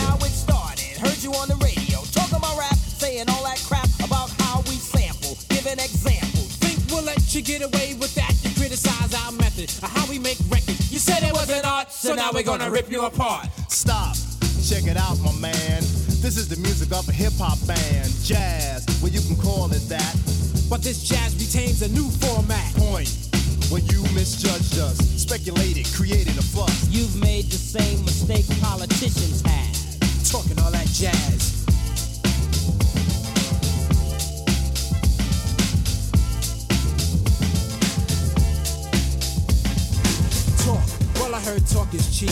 Stetsasonic. 0.07 0.99
Heard 0.99 1.23
you 1.23 1.33
on 1.35 1.49
the 1.49 1.57
radio, 1.57 2.01
talking 2.12 2.41
my 2.41 2.55
rap, 2.59 2.77
saying 2.77 3.29
all 3.29 3.45
that 3.45 3.62
crap 3.67 3.88
about 4.05 4.31
how 4.43 4.61
we 4.62 4.77
sample, 4.77 5.37
giving 5.49 5.79
examples. 5.79 6.57
Think 6.57 6.79
we'll 6.91 7.05
let 7.05 7.35
you 7.35 7.43
get 7.43 7.62
away 7.62 7.95
with 7.95 8.15
that? 8.15 8.35
You 8.43 8.51
criticize 8.57 9.15
our 9.15 9.33
method, 9.33 9.71
how 9.83 10.07
we 10.09 10.19
make 10.19 10.38
records. 10.49 10.93
You 10.93 10.99
said 10.99 11.23
it 11.23 11.33
wasn't 11.33 11.67
art, 11.67 11.93
so 11.93 12.15
now 12.15 12.31
we're 12.33 12.43
gonna 12.43 12.71
rip 12.71 12.91
you 12.91 13.05
apart. 13.05 13.49
Stop, 13.69 14.17
check 14.62 14.87
it 14.87 14.97
out, 14.97 15.19
my 15.21 15.33
man. 15.33 15.83
This 16.23 16.37
is 16.37 16.49
the 16.49 16.57
music 16.57 16.93
of 16.93 17.09
a 17.09 17.12
hip 17.12 17.33
hop 17.38 17.59
band, 17.67 18.11
jazz, 18.23 18.87
well 19.03 19.11
you 19.11 19.21
can 19.21 19.37
call 19.37 19.73
it 19.73 19.88
that. 19.88 20.15
But 20.71 20.83
this 20.83 21.03
jazz 21.03 21.35
retains 21.37 21.83
a 21.83 21.88
new 21.88 22.09
format. 22.23 22.75
Point 22.77 23.11
when 23.71 23.85
you 23.87 24.03
misjudged 24.15 24.79
us, 24.79 24.99
speculated, 25.17 25.87
created 25.95 26.37
a 26.38 26.43
fuss. 26.43 26.88
You've 26.91 27.17
made 27.21 27.47
the 27.47 27.57
same 27.57 28.05
mistake 28.05 28.47
politicians 28.61 29.43
have 29.43 29.82
talking 30.33 30.59
all 30.61 30.71
that 30.71 30.87
jazz. 30.87 31.62
Talk, 40.64 40.81
well 41.16 41.35
I 41.35 41.40
heard 41.40 41.66
talk 41.66 41.92
is 41.92 42.18
cheap. 42.18 42.31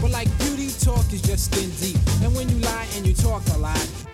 But 0.00 0.12
like 0.12 0.28
beauty, 0.38 0.68
talk 0.78 1.12
is 1.12 1.22
just 1.22 1.52
skin 1.52 1.70
deep. 1.80 1.98
And 2.22 2.32
when 2.36 2.48
you 2.48 2.58
lie 2.58 2.86
and 2.94 3.04
you 3.04 3.14
talk 3.14 3.42
a 3.56 3.58
lot, 3.58 4.13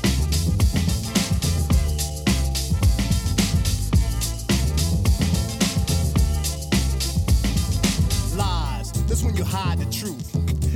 That's 9.11 9.23
when 9.23 9.35
you 9.35 9.43
hide 9.43 9.77
the 9.77 9.91
truth. 9.91 10.23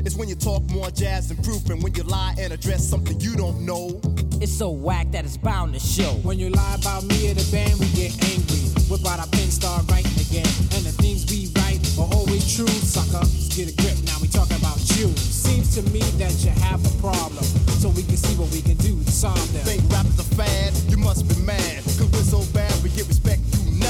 It's 0.05 0.17
when 0.17 0.27
you 0.27 0.35
talk 0.35 0.61
more 0.63 0.91
jazz 0.91 1.29
than 1.29 1.37
proof, 1.37 1.69
and 1.69 1.81
when 1.81 1.95
you 1.95 2.03
lie 2.03 2.35
and 2.37 2.51
address 2.51 2.83
something 2.83 3.17
you 3.21 3.33
don't 3.37 3.61
know. 3.61 4.01
It's 4.43 4.51
so 4.51 4.71
whack 4.71 5.09
that 5.11 5.23
it's 5.23 5.37
bound 5.37 5.73
to 5.73 5.79
show. 5.79 6.19
When 6.19 6.37
you 6.37 6.49
lie 6.49 6.75
about 6.75 7.05
me 7.05 7.31
or 7.31 7.33
the 7.33 7.47
band, 7.47 7.79
we 7.79 7.87
get 7.95 8.11
angry. 8.35 8.59
Whip 8.91 9.07
out 9.07 9.23
our 9.23 9.31
pen, 9.31 9.47
start 9.47 9.89
writing 9.89 10.19
again. 10.19 10.51
And 10.75 10.83
the 10.83 10.91
things 10.99 11.23
we 11.31 11.47
write 11.55 11.79
are 11.95 12.11
always 12.11 12.43
true, 12.43 12.67
sucker. 12.67 13.23
Let's 13.23 13.55
get 13.55 13.71
a 13.71 13.75
grip, 13.79 13.95
now 14.03 14.19
we 14.19 14.27
talk 14.27 14.51
about 14.51 14.83
you. 14.99 15.15
Seems 15.15 15.71
to 15.79 15.81
me 15.95 16.03
that 16.19 16.35
you 16.43 16.51
have 16.59 16.83
a 16.83 16.91
problem. 16.99 17.45
So 17.79 17.87
we 17.87 18.03
can 18.03 18.19
see 18.19 18.35
what 18.35 18.51
we 18.51 18.59
can 18.59 18.75
do 18.83 18.99
to 18.99 19.11
solve 19.11 19.39
them. 19.55 19.63
Think 19.63 19.87
rap 19.87 20.11
is 20.11 20.19
a 20.19 20.27
fad? 20.35 20.75
You 20.91 20.97
must 20.97 21.23
be 21.23 21.39
mad. 21.47 21.87
Cause 21.95 22.11
we're 22.11 22.27
so 22.27 22.43
bad, 22.51 22.75
we 22.83 22.89
get 22.99 23.07
respect 23.07 23.39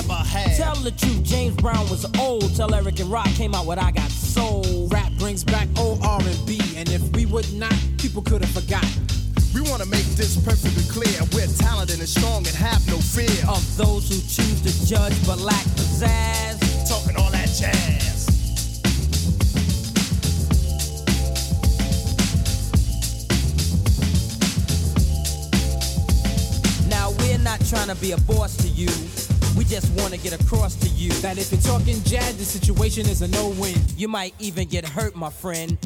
never 0.07 0.23
had. 0.23 0.55
Tell 0.57 0.75
the 0.75 0.91
truth, 0.91 1.23
James 1.23 1.55
Brown 1.55 1.89
was 1.89 2.05
old. 2.19 2.55
Tell 2.55 2.73
Eric 2.73 2.99
and 2.99 3.11
Rock 3.11 3.27
came 3.29 3.55
out 3.55 3.65
with 3.65 3.79
I 3.79 3.91
Got 3.91 4.09
Soul. 4.09 4.87
Rap 4.89 5.11
brings 5.17 5.43
back 5.43 5.67
old 5.77 6.03
R&B, 6.03 6.59
and 6.75 6.89
if 6.89 7.01
we 7.15 7.25
would 7.25 7.51
not, 7.53 7.73
people 7.97 8.21
could 8.21 8.43
have 8.43 8.51
forgotten. 8.51 9.07
We 9.53 9.61
want 9.61 9.81
to 9.81 9.89
make 9.89 10.05
this 10.15 10.35
perfectly 10.43 10.83
clear. 10.91 11.21
We're 11.33 11.47
talented 11.47 11.99
and 11.99 12.09
strong 12.09 12.45
and 12.45 12.55
have 12.55 12.85
no 12.87 12.97
fear 12.97 13.29
of 13.47 13.63
those 13.77 14.09
who 14.09 14.15
choose 14.15 14.61
to 14.61 14.85
judge 14.85 15.15
but 15.25 15.39
lack 15.39 15.63
pizzazz. 15.77 16.89
Talking 16.89 17.15
all 17.17 17.31
that 17.31 17.47
jazz. 17.47 18.27
Now 26.89 27.11
we're 27.19 27.37
not 27.39 27.65
trying 27.67 27.87
to 27.87 27.95
be 27.95 28.11
a 28.11 28.17
boss 28.21 28.57
to 28.57 28.67
you. 28.67 28.89
We 29.57 29.63
just 29.63 29.91
want 29.99 30.13
to 30.13 30.19
get 30.19 30.33
across 30.33 30.75
to 30.75 30.89
you 30.89 31.11
that 31.21 31.37
if 31.37 31.51
you're 31.51 31.61
talking 31.61 32.01
jazz, 32.03 32.37
the 32.37 32.43
situation 32.43 33.07
is 33.07 33.21
a 33.21 33.27
no-win. 33.27 33.75
You 33.95 34.07
might 34.07 34.33
even 34.39 34.67
get 34.67 34.85
hurt, 34.85 35.15
my 35.15 35.29
friend. 35.29 35.77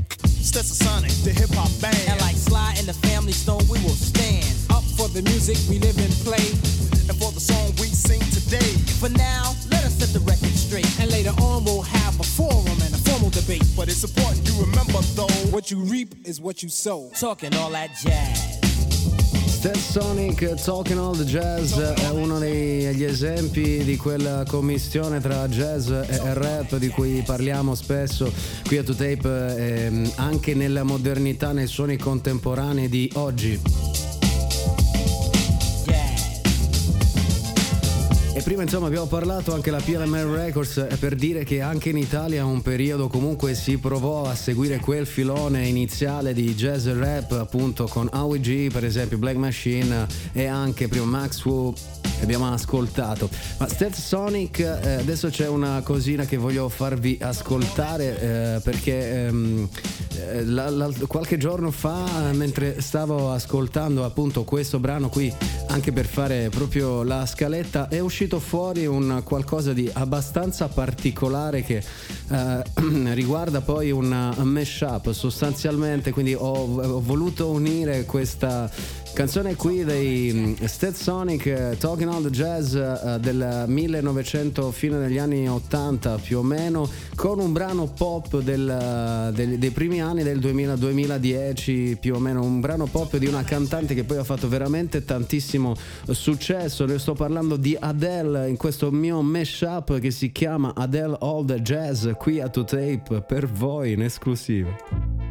Sonic, 0.49 1.11
the 1.23 1.31
hip 1.31 1.51
hop 1.53 1.69
band. 1.79 1.95
And 2.09 2.19
like 2.21 2.35
Sly 2.35 2.73
and 2.77 2.87
the 2.87 2.93
Family 3.07 3.31
Stone, 3.31 3.61
we 3.69 3.77
will 3.83 3.95
stand 3.95 4.43
up 4.71 4.83
for 4.97 5.07
the 5.07 5.21
music 5.21 5.57
we 5.69 5.79
live 5.79 5.97
and 5.97 6.11
play. 6.25 6.51
And 7.07 7.15
for 7.17 7.31
the 7.31 7.39
song 7.39 7.71
we 7.77 7.87
sing 7.87 8.19
today. 8.31 8.73
For 8.99 9.09
now, 9.09 9.53
let 9.69 9.85
us 9.85 9.93
set 9.95 10.09
the 10.09 10.19
record 10.21 10.55
straight. 10.57 10.89
And 10.99 11.11
later 11.11 11.31
on, 11.41 11.63
we'll 11.63 11.83
have 11.83 12.19
a 12.19 12.23
forum 12.23 12.65
and 12.81 12.93
a 12.93 12.97
formal 12.97 13.29
debate. 13.29 13.63
But 13.77 13.87
it's 13.87 14.03
important 14.03 14.49
you 14.49 14.59
remember, 14.59 14.99
though, 15.13 15.31
what 15.51 15.69
you 15.69 15.79
reap 15.79 16.15
is 16.25 16.41
what 16.41 16.63
you 16.63 16.69
sow. 16.69 17.11
Talking 17.15 17.55
all 17.55 17.69
that 17.69 17.91
jazz. 18.01 18.58
Sonic 19.61 20.53
Talking 20.63 20.97
All 20.99 21.17
the 21.17 21.25
Jazz 21.25 21.77
è 21.77 22.09
uno 22.11 22.39
degli 22.39 23.03
esempi 23.03 23.83
di 23.83 23.97
quella 23.97 24.45
commistione 24.47 25.19
tra 25.19 25.49
jazz 25.49 25.89
e 25.89 26.33
rap 26.33 26.77
di 26.77 26.87
cui 26.87 27.21
parliamo 27.25 27.75
spesso 27.75 28.31
qui 28.65 28.77
a 28.77 28.83
2Tape 28.83 29.57
eh, 29.57 30.11
anche 30.15 30.53
nella 30.53 30.83
modernità, 30.83 31.51
nei 31.51 31.67
suoni 31.67 31.97
contemporanei 31.97 32.87
di 32.87 33.11
oggi. 33.15 34.08
Prima 38.49 38.63
insomma 38.63 38.87
abbiamo 38.87 39.05
parlato 39.05 39.53
anche 39.53 39.69
la 39.69 39.79
PLMR 39.79 40.25
Records 40.25 40.87
per 40.99 41.13
dire 41.13 41.43
che 41.43 41.61
anche 41.61 41.89
in 41.89 41.97
Italia 41.97 42.45
un 42.45 42.63
periodo 42.63 43.07
comunque 43.07 43.53
si 43.53 43.77
provò 43.77 44.23
a 44.23 44.33
seguire 44.33 44.79
quel 44.79 45.05
filone 45.05 45.67
iniziale 45.67 46.33
di 46.33 46.55
jazz 46.55 46.87
e 46.87 46.95
rap 46.95 47.33
appunto 47.33 47.85
con 47.85 48.09
Howie 48.11 48.71
per 48.71 48.85
esempio 48.85 49.19
Black 49.19 49.37
Machine 49.37 50.07
e 50.31 50.47
anche 50.47 50.87
prima 50.87 51.05
Max 51.05 51.45
Wu 51.45 51.71
abbiamo 52.21 52.51
ascoltato. 52.51 53.29
Ma 53.57 53.67
Stealth 53.67 53.95
Sonic, 53.95 54.59
eh, 54.59 54.93
adesso 54.93 55.29
c'è 55.29 55.47
una 55.47 55.81
cosina 55.81 56.25
che 56.25 56.37
voglio 56.37 56.69
farvi 56.69 57.17
ascoltare 57.21 58.19
eh, 58.19 58.59
perché 58.61 59.27
ehm, 59.27 59.69
eh, 60.15 60.45
la, 60.45 60.69
la, 60.69 60.89
qualche 61.07 61.37
giorno 61.37 61.71
fa, 61.71 62.31
mentre 62.33 62.81
stavo 62.81 63.31
ascoltando 63.31 64.03
appunto 64.03 64.43
questo 64.43 64.79
brano 64.79 65.09
qui, 65.09 65.33
anche 65.67 65.91
per 65.91 66.05
fare 66.05 66.49
proprio 66.49 67.03
la 67.03 67.25
scaletta, 67.25 67.87
è 67.87 67.99
uscito 67.99 68.38
fuori 68.39 68.85
un 68.85 69.21
qualcosa 69.23 69.73
di 69.73 69.89
abbastanza 69.93 70.67
particolare 70.67 71.63
che 71.63 71.83
eh, 72.29 72.63
riguarda 73.13 73.61
poi 73.61 73.91
un 73.91 74.33
mashup 74.41 75.11
sostanzialmente, 75.11 76.11
quindi 76.11 76.33
ho, 76.33 76.41
ho 76.41 77.01
voluto 77.01 77.49
unire 77.49 78.05
questa 78.05 78.69
Canzone 79.19 79.57
qui 79.57 79.83
dei 79.83 80.31
mm, 80.31 80.63
Stetsonic 80.63 81.45
eh, 81.47 81.75
Talking 81.77 82.09
on 82.09 82.23
the 82.23 82.29
Jazz 82.29 82.73
eh, 82.73 83.17
del 83.19 83.65
1900 83.67 84.71
fine 84.71 84.97
degli 84.97 85.17
anni 85.17 85.49
80 85.49 86.19
più 86.19 86.37
o 86.37 86.41
meno 86.41 86.89
con 87.15 87.39
un 87.39 87.51
brano 87.51 87.87
pop 87.87 88.39
del, 88.39 88.69
eh, 88.69 89.33
del, 89.33 89.57
dei 89.57 89.71
primi 89.71 90.01
anni 90.01 90.23
del 90.23 90.39
2000-2010 90.39 91.97
più 91.97 92.15
o 92.15 92.19
meno 92.19 92.41
un 92.43 92.61
brano 92.61 92.85
pop 92.85 93.17
di 93.17 93.25
una 93.25 93.43
cantante 93.43 93.93
che 93.93 94.05
poi 94.05 94.19
ha 94.19 94.23
fatto 94.23 94.47
veramente 94.47 95.03
tantissimo 95.03 95.75
successo. 96.09 96.85
Ne 96.85 96.97
sto 96.97 97.11
parlando 97.11 97.57
di 97.57 97.75
Adele 97.77 98.47
in 98.47 98.55
questo 98.55 98.89
mio 98.89 99.21
mashup 99.21 99.99
che 99.99 100.11
si 100.11 100.31
chiama 100.31 100.71
Adele 100.73 101.17
All 101.19 101.45
the 101.45 101.61
Jazz 101.61 102.07
qui 102.17 102.39
a 102.39 102.45
2Tape 102.45 103.25
per 103.25 103.47
voi 103.47 103.91
in 103.91 104.01
esclusiva 104.01 105.28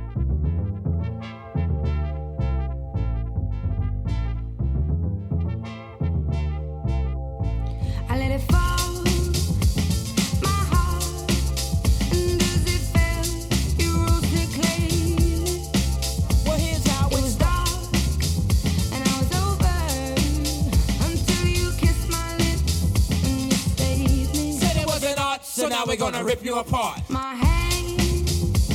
we're 25.87 25.97
gonna 25.97 26.25
rip 26.25 26.45
you 26.45 26.59
apart. 26.59 27.01
My 27.09 27.35
hands 27.35 28.67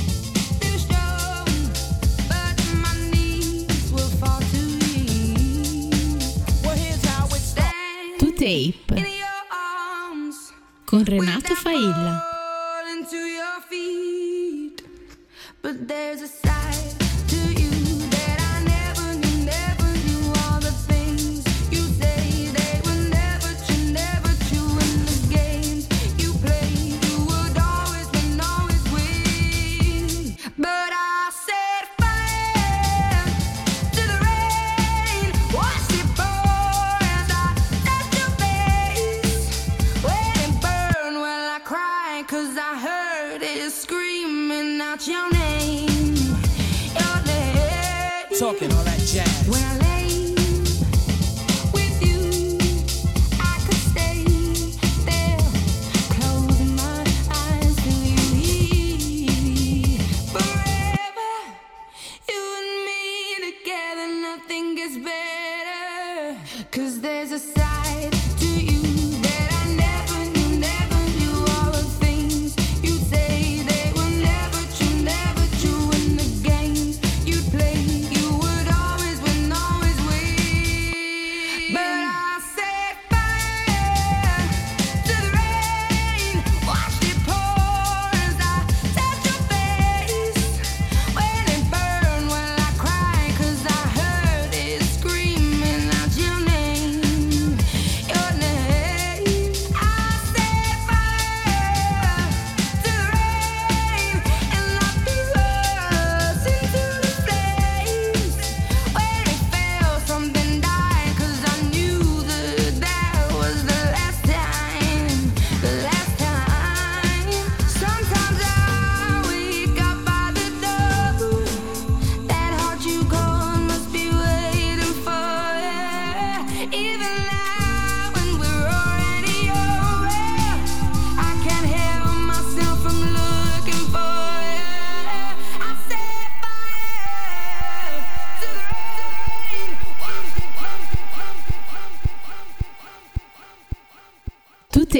feel 0.59 0.79
strong, 0.79 1.45
but 2.29 2.55
my 2.85 2.95
knees 3.11 3.91
will 3.91 4.13
fall 4.21 4.39
too 4.51 4.79
Well, 6.63 6.75
here's 6.75 7.03
how 7.05 7.25
it 7.27 7.41
starts. 7.41 8.19
To 8.19 8.31
tape 8.31 8.91
con 10.85 11.03
Renato 11.05 11.55
Failla. 11.55 12.21
But 15.63 15.87
there's 15.87 16.21
a 16.21 16.27
talking 48.43 48.69
all 48.73 48.83
that 48.83 48.99
jazz. 48.99 49.82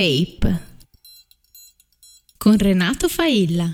Tape 0.04 0.60
con 2.38 2.60
Renato 2.60 3.08
Failla. 3.08 3.74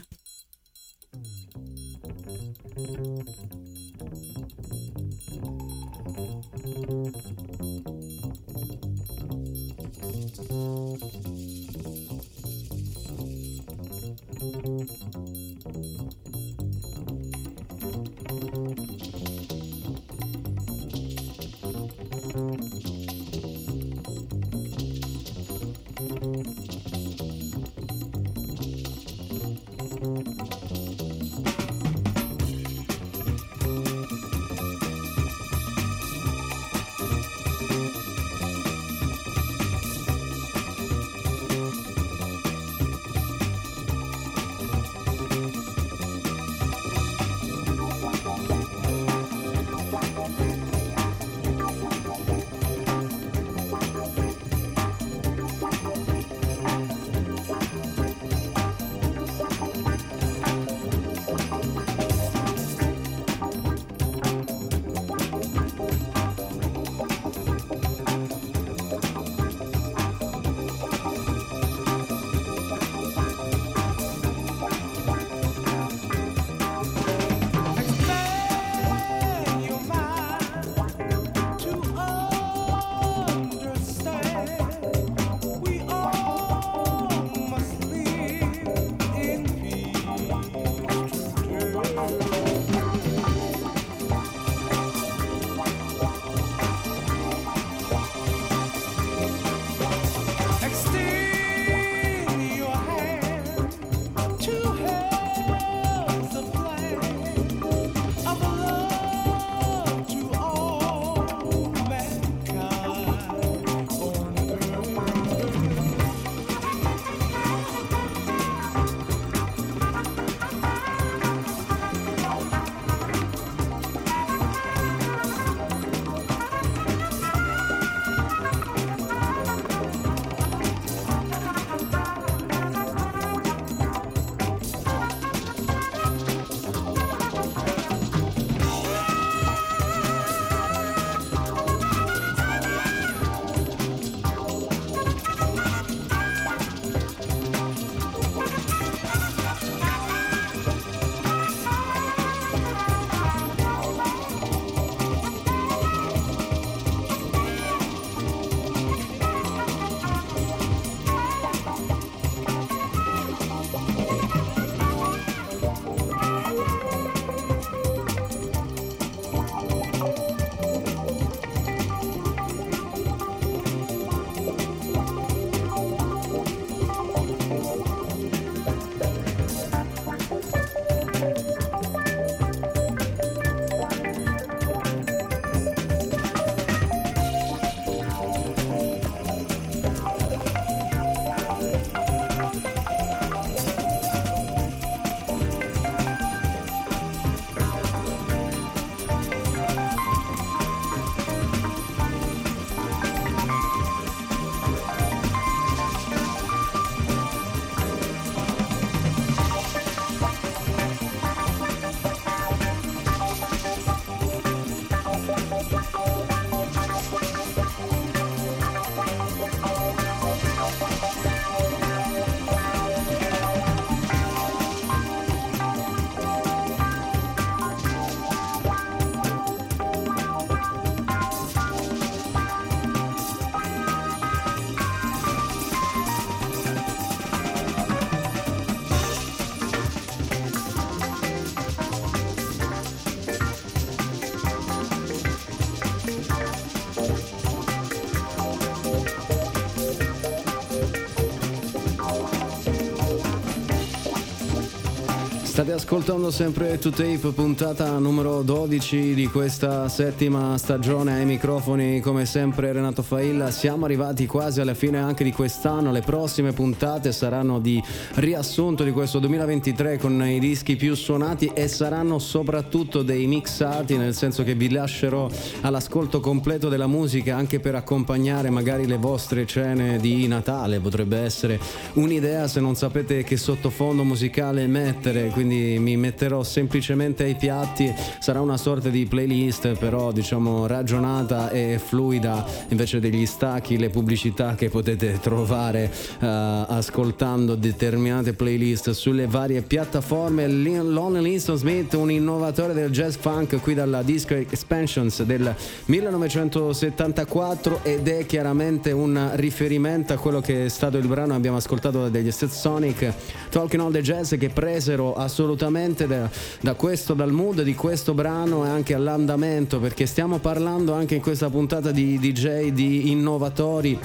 State 255.69 255.83
ascoltando 255.83 256.31
sempre 256.31 256.79
To 256.79 256.89
Tape, 256.89 257.31
puntata 257.31 257.97
numero 257.99 258.41
12 258.41 259.13
di 259.13 259.27
questa 259.27 259.87
settima 259.87 260.57
stagione 260.57 261.13
ai 261.13 261.25
microfoni, 261.25 261.99
come 261.99 262.25
sempre 262.25 262.71
Renato 262.71 263.03
Failla. 263.03 263.51
Siamo 263.51 263.85
arrivati 263.85 264.25
quasi 264.25 264.61
alla 264.61 264.73
fine 264.73 264.97
anche 264.97 265.23
di 265.23 265.31
quest'anno, 265.31 265.91
le 265.91 266.01
prossime 266.01 266.53
puntate 266.53 267.11
saranno 267.11 267.59
di 267.59 267.81
riassunto 268.15 268.83
di 268.83 268.91
questo 268.91 269.19
2023 269.19 269.99
con 269.99 270.23
i 270.23 270.39
dischi 270.39 270.75
più 270.75 270.95
suonati 270.95 271.51
e 271.53 271.67
saranno 271.67 272.17
soprattutto 272.17 273.03
dei 273.03 273.27
mixati, 273.27 273.95
nel 273.95 274.15
senso 274.15 274.43
che 274.43 274.55
vi 274.55 274.71
lascerò 274.71 275.29
all'ascolto 275.61 276.19
completo 276.19 276.69
della 276.69 276.87
musica 276.87 277.35
anche 277.35 277.59
per 277.59 277.75
accompagnare 277.75 278.49
magari 278.49 278.87
le 278.87 278.97
vostre 278.97 279.45
cene 279.45 279.99
di 279.99 280.27
Natale. 280.27 280.79
Potrebbe 280.79 281.19
essere 281.19 281.59
un'idea 281.93 282.47
se 282.47 282.59
non 282.59 282.75
sapete 282.75 283.23
che 283.23 283.37
sottofondo 283.37 284.03
musicale 284.03 284.65
mettere, 284.65 285.27
quindi 285.27 285.57
mi 285.79 285.97
metterò 285.97 286.43
semplicemente 286.43 287.23
ai 287.23 287.35
piatti, 287.35 287.93
sarà 288.19 288.41
una 288.41 288.57
sorta 288.57 288.89
di 288.89 289.05
playlist 289.05 289.77
però 289.77 290.11
diciamo 290.11 290.67
ragionata 290.67 291.49
e 291.49 291.79
fluida 291.83 292.45
invece 292.69 292.99
degli 292.99 293.25
stacchi, 293.25 293.77
le 293.77 293.89
pubblicità 293.89 294.55
che 294.55 294.69
potete 294.69 295.19
trovare 295.21 295.91
eh, 296.19 296.27
ascoltando 296.67 297.55
determinate 297.55 298.33
playlist 298.33 298.91
sulle 298.91 299.27
varie 299.27 299.61
piattaforme. 299.61 300.47
Lonely 300.47 301.21
Winston 301.21 301.57
Smith, 301.57 301.93
un 301.93 302.11
innovatore 302.11 302.73
del 302.73 302.91
jazz 302.91 303.15
funk 303.15 303.59
qui 303.61 303.73
dalla 303.73 304.01
Disco 304.01 304.33
Expansions 304.33 305.23
del 305.23 305.55
1974 305.85 307.79
ed 307.83 308.07
è 308.07 308.25
chiaramente 308.25 308.91
un 308.91 309.31
riferimento 309.33 310.13
a 310.13 310.17
quello 310.17 310.41
che 310.41 310.65
è 310.65 310.69
stato 310.69 310.97
il 310.97 311.07
brano 311.07 311.31
che 311.31 311.35
abbiamo 311.35 311.57
ascoltato 311.57 312.09
degli 312.09 312.31
Seth 312.31 312.51
Sonic 312.51 313.13
Talking 313.49 313.81
All 313.81 313.91
the 313.91 314.01
Jazz 314.01 314.35
che 314.35 314.49
presero 314.49 315.13
assolutamente 315.39 316.05
da, 316.05 316.29
da 316.59 316.73
questo, 316.73 317.13
dal 317.13 317.31
mood 317.31 317.61
di 317.61 317.73
questo 317.73 318.13
brano 318.13 318.65
e 318.65 318.69
anche 318.69 318.93
all'andamento 318.93 319.79
perché 319.79 320.05
stiamo 320.05 320.39
parlando 320.39 320.93
anche 320.93 321.15
in 321.15 321.21
questa 321.21 321.49
puntata 321.49 321.91
di 321.91 322.19
DJ 322.19 322.71
di 322.71 323.09
innovatori 323.11 323.97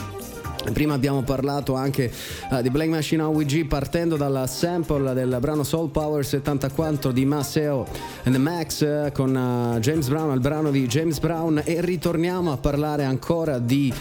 Prima 0.73 0.95
abbiamo 0.95 1.23
parlato 1.23 1.75
anche 1.75 2.11
uh, 2.51 2.63
di 2.63 2.71
Black 2.71 2.89
Machine 2.89 3.23
OWG 3.23 3.67
partendo 3.67 4.17
dalla 4.17 4.47
sample 4.47 5.13
del 5.13 5.37
brano 5.39 5.63
Soul 5.63 5.91
Power 5.91 6.25
74 6.25 7.13
di 7.13 7.25
Maceo 7.27 7.87
and 8.25 8.35
Max 8.37 8.81
uh, 8.81 9.13
con 9.13 9.35
uh, 9.35 9.79
James 9.79 10.09
Brown, 10.09 10.33
il 10.33 10.41
brano 10.41 10.71
di 10.71 10.87
James 10.87 11.19
Brown. 11.21 11.61
E 11.65 11.81
ritorniamo 11.81 12.51
a 12.51 12.57
parlare 12.57 13.05
ancora 13.05 13.59
di 13.59 13.93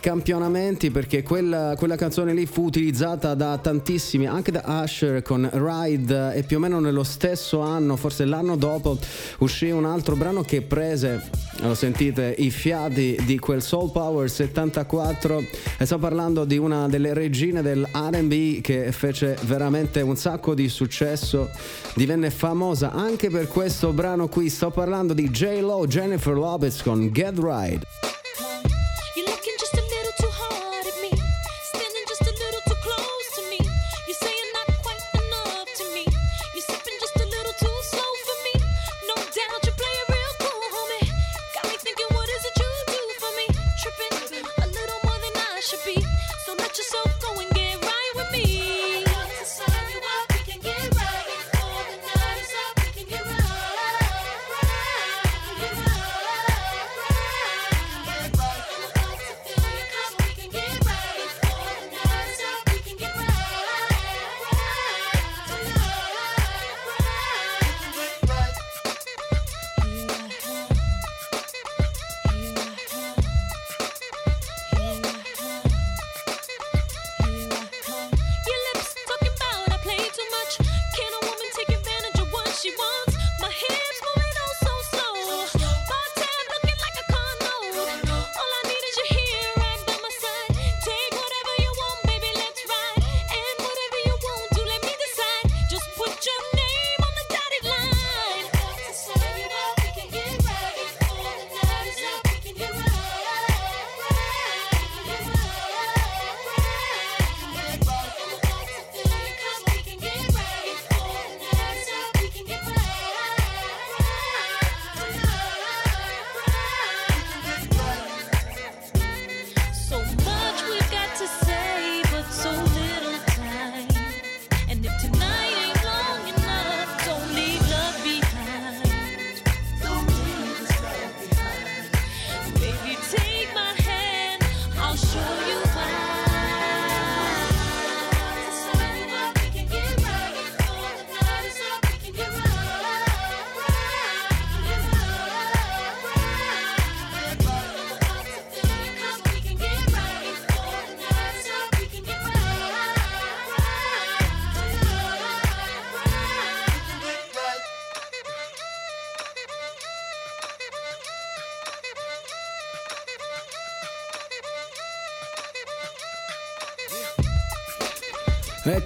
campionamenti 0.00 0.90
perché 0.90 1.22
quella, 1.22 1.74
quella, 1.76 1.96
canzone 1.96 2.32
lì 2.32 2.46
fu 2.46 2.64
utilizzata 2.64 3.34
da 3.34 3.58
tantissimi, 3.58 4.26
anche 4.26 4.52
da 4.52 4.62
Usher 4.64 5.22
con 5.22 5.48
Ride 5.52 6.34
e 6.34 6.44
più 6.44 6.58
o 6.58 6.60
meno 6.60 6.78
nello 6.78 7.02
stesso 7.02 7.60
anno, 7.60 7.96
forse 7.96 8.24
l'anno 8.24 8.56
dopo, 8.56 8.96
uscì 9.38 9.70
un 9.70 9.84
altro 9.84 10.14
brano 10.14 10.42
che 10.42 10.62
prese, 10.62 11.28
lo 11.60 11.74
sentite, 11.74 12.34
i 12.38 12.50
fiati 12.50 13.18
di 13.26 13.38
quel 13.38 13.60
Soul 13.60 13.90
Power 13.90 14.30
74 14.30 15.38
e 15.78 15.84
sto 15.84 15.98
parlando 15.98 16.11
di 16.44 16.58
una 16.58 16.88
delle 16.88 17.14
regine 17.14 17.62
del 17.62 17.88
RB 17.90 18.60
che 18.60 18.92
fece 18.92 19.36
veramente 19.44 20.02
un 20.02 20.16
sacco 20.16 20.54
di 20.54 20.68
successo, 20.68 21.50
divenne 21.94 22.30
famosa 22.30 22.92
anche 22.92 23.30
per 23.30 23.48
questo 23.48 23.92
brano 23.92 24.28
qui. 24.28 24.50
Sto 24.50 24.70
parlando 24.70 25.14
di 25.14 25.30
J-Lo, 25.30 25.86
Jennifer 25.86 26.34
Lopez 26.34 26.82
con 26.82 27.10
Get 27.10 27.38
Right. 27.38 28.21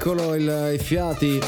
Eccolo 0.09 0.37
il- 0.37 0.75
i 0.75 0.79
fiati 0.79 1.41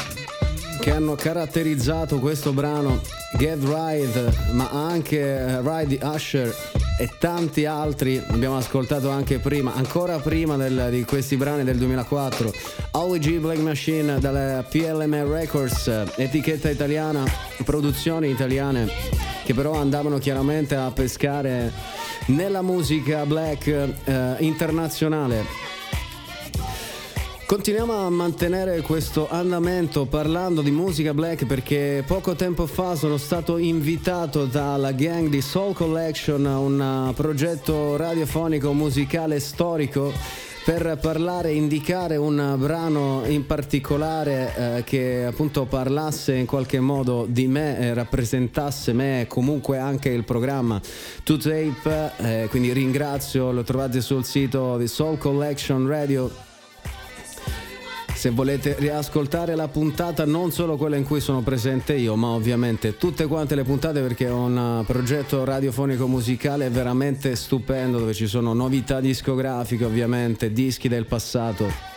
che 0.81 0.91
hanno 0.91 1.15
caratterizzato 1.15 2.19
questo 2.19 2.51
brano 2.51 2.99
Get 3.37 3.63
Ride, 3.63 4.33
ma 4.51 4.69
anche 4.69 5.17
eh, 5.17 5.61
Ride 5.61 5.97
Usher 6.05 6.53
e 6.99 7.09
tanti 7.17 7.63
altri. 7.65 8.21
Abbiamo 8.27 8.57
ascoltato 8.57 9.09
anche 9.11 9.39
prima, 9.39 9.73
ancora 9.75 10.17
prima 10.17 10.57
del- 10.57 10.89
di 10.91 11.05
questi 11.05 11.37
brani 11.37 11.63
del 11.63 11.77
2004. 11.77 12.51
OG 12.91 13.37
Black 13.37 13.59
Machine 13.59 14.19
dalle 14.19 14.65
PLM 14.69 15.25
Records, 15.31 15.89
etichetta 16.17 16.69
italiana, 16.69 17.23
produzioni 17.63 18.29
italiane 18.29 18.89
che 19.45 19.53
però 19.53 19.75
andavano 19.75 20.17
chiaramente 20.17 20.75
a 20.75 20.91
pescare 20.91 21.71
nella 22.25 22.61
musica 22.61 23.25
black 23.25 23.67
eh, 23.67 24.35
internazionale. 24.39 25.68
Continuiamo 27.49 28.05
a 28.05 28.11
mantenere 28.11 28.81
questo 28.81 29.27
andamento 29.27 30.05
parlando 30.05 30.61
di 30.61 30.69
musica 30.69 31.15
black 31.15 31.47
perché 31.47 32.03
poco 32.05 32.35
tempo 32.35 32.67
fa 32.67 32.93
sono 32.93 33.17
stato 33.17 33.57
invitato 33.57 34.45
dalla 34.45 34.91
gang 34.91 35.29
di 35.29 35.41
Soul 35.41 35.73
Collection 35.73 36.45
a 36.45 36.59
un 36.59 37.07
uh, 37.09 37.13
progetto 37.15 37.97
radiofonico 37.97 38.71
musicale 38.73 39.39
storico 39.39 40.13
per 40.63 40.99
parlare 41.01 41.51
indicare 41.51 42.17
un 42.17 42.55
brano 42.59 43.23
in 43.25 43.47
particolare 43.47 44.53
eh, 44.55 44.83
che 44.83 45.25
appunto 45.25 45.65
parlasse 45.65 46.35
in 46.35 46.45
qualche 46.45 46.79
modo 46.79 47.25
di 47.27 47.47
me 47.47 47.79
eh, 47.79 47.95
rappresentasse 47.95 48.93
me 48.93 49.21
e 49.21 49.27
comunque 49.27 49.79
anche 49.79 50.09
il 50.09 50.23
programma 50.23 50.79
To 51.23 51.37
Tape. 51.37 52.11
Eh, 52.17 52.47
quindi 52.51 52.71
ringrazio 52.73 53.51
lo 53.51 53.63
trovate 53.63 54.01
sul 54.01 54.23
sito 54.23 54.77
di 54.77 54.87
Soul 54.87 55.17
Collection 55.17 55.87
Radio. 55.87 56.48
Se 58.19 58.31
volete 58.31 58.75
riascoltare 58.77 59.55
la 59.55 59.69
puntata, 59.69 60.25
non 60.25 60.51
solo 60.51 60.75
quella 60.75 60.97
in 60.97 61.05
cui 61.05 61.21
sono 61.21 61.39
presente 61.39 61.93
io, 61.93 62.17
ma 62.17 62.27
ovviamente 62.27 62.97
tutte 62.97 63.27
quante 63.27 63.55
le 63.55 63.63
puntate 63.63 64.01
perché 64.01 64.25
è 64.25 64.29
un 64.29 64.81
eh, 64.81 64.83
progetto 64.85 65.45
radiofonico 65.45 66.05
musicale 66.05 66.69
veramente 66.69 67.37
stupendo 67.37 67.97
dove 67.97 68.13
ci 68.13 68.27
sono 68.27 68.51
novità 68.51 68.99
discografiche, 68.99 69.85
ovviamente 69.85 70.51
dischi 70.51 70.89
del 70.89 71.05
passato 71.05 71.88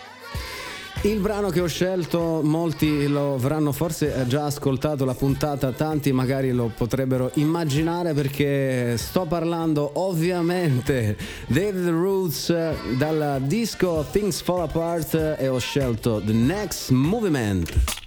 il 1.05 1.19
brano 1.19 1.51
che 1.51 1.61
ho 1.61 1.67
scelto, 1.67 2.43
molti 2.45 3.09
lo 3.09 3.35
avranno 3.35 3.73
forse 3.73 4.15
eh, 4.15 4.25
già 4.29 4.45
ascoltato 4.45 5.05
la 5.05 5.15
puntata, 5.15 5.73
tanti 5.73 6.13
magari 6.13 6.53
lo 6.53 6.71
potrebbero 6.73 7.33
immaginare 7.35 8.15
perché 8.15 8.97
sto 8.97 9.27
parlando 9.27 9.91
ovviamente 9.95 11.17
David 11.49 11.89
Roots 11.89 12.55
dal 12.97 13.43
disco 13.47 14.07
Things 14.13 14.43
Fall 14.43 14.61
Apart 14.61 15.15
eh, 15.15 15.37
e 15.39 15.49
ho 15.49 15.59
scelto 15.59 16.23
The 16.25 16.33
Next 16.33 16.91
Movement. 16.91 18.02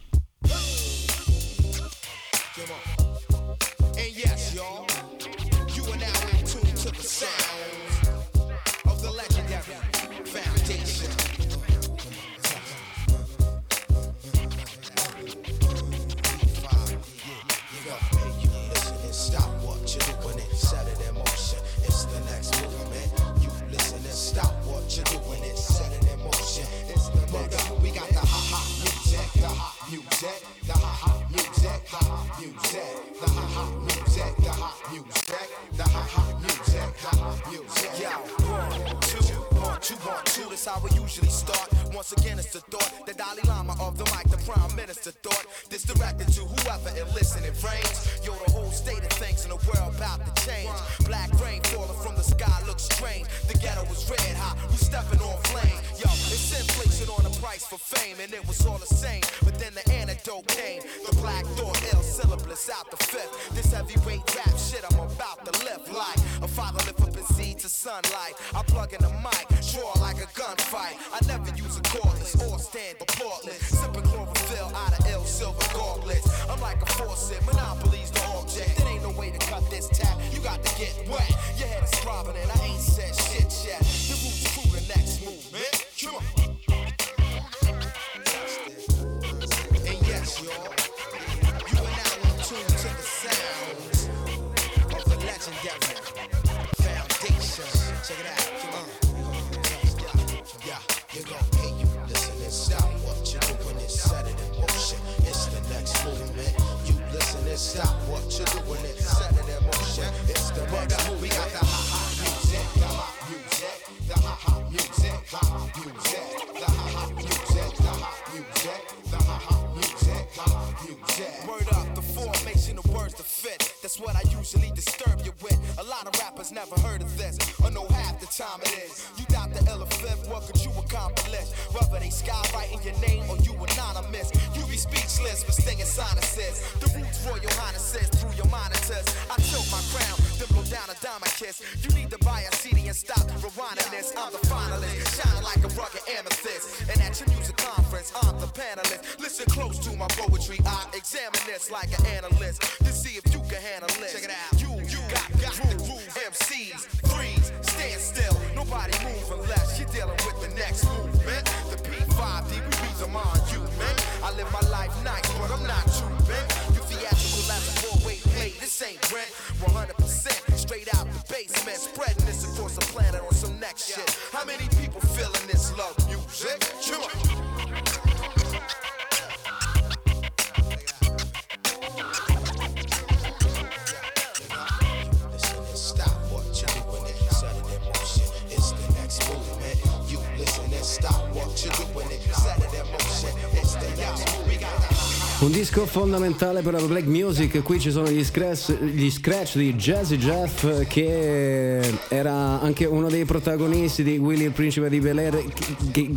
fondamentale 195.96 196.62
per 196.62 196.74
la 196.74 196.82
black 196.82 197.06
music. 197.06 197.62
Qui 197.64 197.80
ci 197.80 197.90
sono 197.90 198.10
gli 198.10 198.22
scratch, 198.22 198.74
gli 198.82 199.10
scratch, 199.10 199.56
di 199.56 199.76
Jazzy 199.76 200.18
Jeff, 200.18 200.86
che 200.88 201.80
era 202.10 202.60
anche 202.60 202.84
uno 202.84 203.08
dei 203.08 203.24
protagonisti 203.24 204.04
di 204.04 204.18
Willy 204.18 204.44
il 204.44 204.52
principe 204.52 204.90
di 204.90 205.00
Bel 205.00 205.18
Air. 205.18 205.42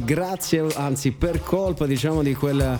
Grazie, 0.05 0.67
anzi, 0.75 1.13
per 1.13 1.45
colpa 1.45 1.87
diciamo 1.87 2.25
di 2.25 2.35
quella. 2.35 2.77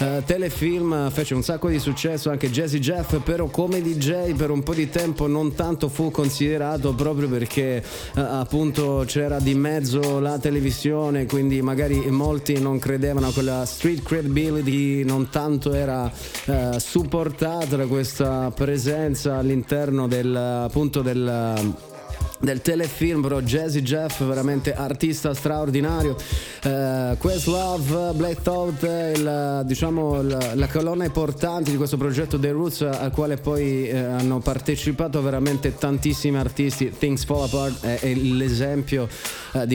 Eh, 0.00 0.22
telefilm 0.24 1.10
fece 1.10 1.34
un 1.34 1.42
sacco 1.42 1.68
di 1.68 1.80
successo 1.80 2.30
anche 2.30 2.50
Jazzy 2.50 2.78
Jeff, 2.78 3.18
però 3.18 3.46
come 3.46 3.82
DJ 3.82 4.32
per 4.34 4.50
un 4.50 4.62
po' 4.62 4.72
di 4.72 4.88
tempo 4.88 5.26
non 5.26 5.54
tanto 5.54 5.88
fu 5.88 6.12
considerato 6.12 6.94
proprio 6.94 7.28
perché 7.28 7.78
eh, 7.78 7.82
appunto 8.20 9.02
c'era 9.08 9.40
di 9.40 9.54
mezzo 9.54 10.20
la 10.20 10.38
televisione, 10.38 11.26
quindi 11.26 11.60
magari 11.62 11.98
molti 12.10 12.60
non 12.60 12.78
credevano 12.78 13.26
a 13.26 13.32
quella 13.32 13.64
street 13.64 14.04
credibility, 14.04 15.02
non 15.02 15.30
tanto 15.30 15.72
era 15.72 16.08
eh, 16.44 16.78
supportata 16.78 17.74
da 17.74 17.86
questa 17.86 18.52
presenza 18.54 19.38
all'interno 19.38 20.06
del 20.06 20.36
appunto 20.36 21.02
del 21.02 21.96
del 22.40 22.60
telefilm 22.60 23.20
bro. 23.20 23.42
Jazzy 23.42 23.82
Jeff 23.82 24.22
veramente 24.24 24.74
artista 24.74 25.34
straordinario. 25.34 26.16
Eh, 26.62 27.16
Questlove 27.18 28.12
Blackout 28.12 28.82
il, 28.82 29.62
diciamo 29.64 30.22
la, 30.22 30.54
la, 30.54 30.68
colonna 30.68 31.08
portante 31.10 31.70
di 31.70 31.76
questo 31.76 31.96
progetto 31.96 32.38
The 32.38 32.50
Roots 32.50 32.82
al 32.82 33.10
quale 33.10 33.36
poi 33.36 33.88
eh, 33.88 33.98
hanno 33.98 34.38
partecipato 34.38 35.22
veramente 35.22 35.74
tantissimi 35.76 36.36
artisti. 36.36 36.90
Things 36.96 37.24
Fall 37.24 37.44
Apart 37.44 37.84
è, 37.84 38.00
è 38.00 38.14
l'esempio 38.14 39.08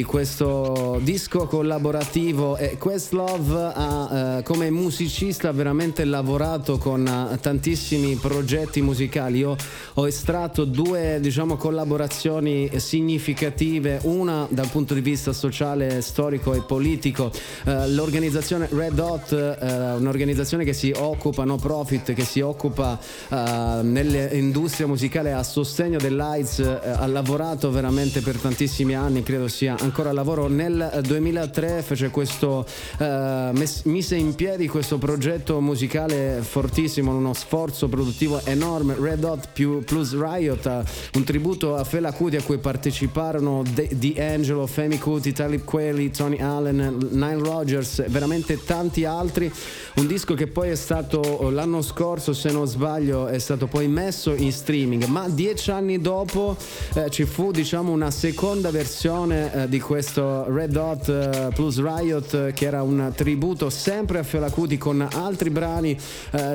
questo 0.05 0.99
disco 1.01 1.47
collaborativo. 1.47 2.57
E 2.57 2.77
Questlove 2.77 3.71
ha 3.73 4.37
eh, 4.37 4.43
come 4.43 4.69
musicista 4.69 5.51
veramente 5.51 6.05
lavorato 6.05 6.77
con 6.77 7.05
eh, 7.05 7.39
tantissimi 7.39 8.15
progetti 8.15 8.81
musicali. 8.81 9.39
Io 9.39 9.55
ho 9.95 10.07
estratto 10.07 10.65
due 10.65 11.17
diciamo 11.19 11.55
collaborazioni 11.55 12.69
significative, 12.75 13.99
una 14.03 14.45
dal 14.49 14.69
punto 14.69 14.93
di 14.93 15.01
vista 15.01 15.33
sociale, 15.33 16.01
storico 16.01 16.53
e 16.53 16.61
politico, 16.61 17.31
eh, 17.65 17.89
l'organizzazione 17.89 18.67
Red 18.71 18.99
Hot, 18.99 19.31
eh, 19.31 19.93
un'organizzazione 19.95 20.63
che 20.63 20.73
si 20.73 20.93
occupa, 20.95 21.43
no 21.43 21.57
profit, 21.57 22.13
che 22.13 22.23
si 22.23 22.41
occupa 22.41 22.99
eh, 23.29 23.79
nell'industria 23.81 24.85
musicale 24.85 25.33
a 25.33 25.43
sostegno 25.43 25.97
dell'AIDS, 25.97 26.59
eh, 26.59 26.79
ha 26.89 27.07
lavorato 27.07 27.71
veramente 27.71 28.21
per 28.21 28.37
tantissimi 28.37 28.95
anni, 28.95 29.23
credo 29.23 29.47
sia 29.47 29.62
ancora 29.67 30.09
al 30.09 30.15
lavoro. 30.15 30.47
Nel 30.47 31.01
2003 31.03 31.81
fece 31.81 32.09
questo, 32.09 32.65
eh, 32.97 33.51
mise 33.83 34.15
in 34.15 34.35
piedi 34.35 34.67
questo 34.67 34.97
progetto 34.97 35.59
musicale 35.61 36.39
fortissimo, 36.41 37.15
uno 37.15 37.33
sforzo 37.33 37.87
produttivo 37.87 38.41
enorme, 38.45 38.95
Red 38.99 39.23
Hot 39.23 39.49
più, 39.53 39.83
plus 39.83 40.17
Riot, 40.17 40.65
eh, 40.65 40.83
un 41.13 41.23
tributo 41.23 41.75
a 41.75 41.83
Fela 41.83 42.11
Kuti 42.11 42.35
a 42.35 42.41
cui 42.41 42.57
parteciparono 42.57 43.63
De- 43.73 43.89
D'Angelo, 43.91 44.67
Femi 44.67 44.97
Kuti, 44.97 45.31
Talib 45.31 45.63
Kweli, 45.63 46.11
Tony 46.11 46.39
Allen, 46.39 47.09
Nile 47.11 47.39
Rogers, 47.39 48.07
veramente 48.09 48.63
tanti 48.63 49.05
altri. 49.05 49.51
Un 49.95 50.07
disco 50.07 50.33
che 50.33 50.47
poi 50.47 50.69
è 50.69 50.75
stato 50.75 51.49
l'anno 51.51 51.81
scorso, 51.81 52.33
se 52.33 52.51
non 52.51 52.67
sbaglio, 52.67 53.27
è 53.27 53.39
stato 53.39 53.67
poi 53.67 53.87
messo 53.87 54.33
in 54.33 54.51
streaming, 54.51 55.05
ma 55.05 55.29
dieci 55.29 55.71
anni 55.71 55.99
dopo 56.01 56.57
eh, 56.95 57.09
ci 57.09 57.25
fu 57.25 57.51
diciamo 57.51 57.91
una 57.91 58.11
seconda 58.11 58.71
versione 58.71 59.52
eh, 59.53 59.69
di 59.69 59.79
questo 59.79 60.45
Red 60.47 60.75
Hot 60.75 61.07
eh, 61.09 61.49
plus 61.53 61.79
Riot 61.79 62.33
eh, 62.33 62.53
che 62.53 62.65
era 62.65 62.81
un 62.81 63.11
tributo 63.15 63.69
sempre 63.69 64.19
a 64.19 64.23
Fela 64.23 64.49
Kuti 64.49 64.77
con 64.77 65.07
altri 65.11 65.49
brani, 65.49 65.97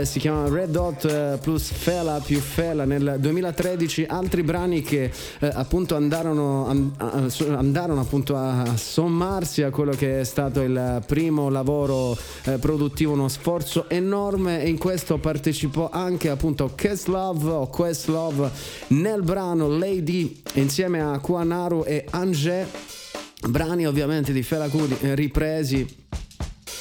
si 0.02 0.18
chiama 0.18 0.48
Red 0.48 0.74
Hot 0.74 1.38
plus 1.38 1.70
Fela 1.70 2.20
più 2.24 2.40
Fela. 2.40 2.84
Nel 2.84 3.16
2013, 3.18 4.06
altri 4.08 4.42
brani 4.42 4.82
che 4.82 5.10
appunto 5.40 5.94
andarono, 5.94 6.66
an- 6.66 6.92
a- 6.96 7.26
andarono 7.56 8.00
appunto 8.00 8.36
a 8.36 8.76
sommarsi 8.76 9.62
a 9.62 9.70
quello 9.70 9.92
che 9.92 10.20
è 10.20 10.24
stato 10.24 10.60
il 10.62 11.02
primo 11.06 11.48
lavoro 11.48 12.16
produttivo, 12.60 13.12
uno 13.12 13.28
sforzo 13.28 13.88
enorme. 13.88 14.62
E 14.62 14.68
in 14.68 14.78
questo 14.78 15.18
partecipò 15.18 15.88
anche 15.92 16.30
appunto 16.30 16.70
Questlove 16.76 17.50
o 17.50 17.66
Questlove 17.68 18.50
nel 18.88 19.22
brano 19.22 19.68
Lady 19.68 20.40
insieme 20.54 21.00
a 21.00 21.18
Kuanaru 21.18 21.84
e 21.86 22.04
Angé, 22.10 22.66
brani 23.46 23.86
ovviamente 23.86 24.32
di 24.32 24.42
Fela 24.42 24.68
Kuti 24.68 24.96
eh, 25.00 25.14
ripresi. 25.14 25.86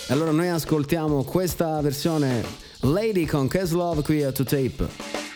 Allora 0.07 0.31
noi 0.31 0.47
ascoltiamo 0.47 1.23
questa 1.23 1.79
versione 1.81 2.43
Lady 2.81 3.25
con 3.25 3.47
Questlove 3.47 4.01
qui 4.01 4.23
a 4.23 4.31
To 4.31 4.43
Tape. 4.43 5.26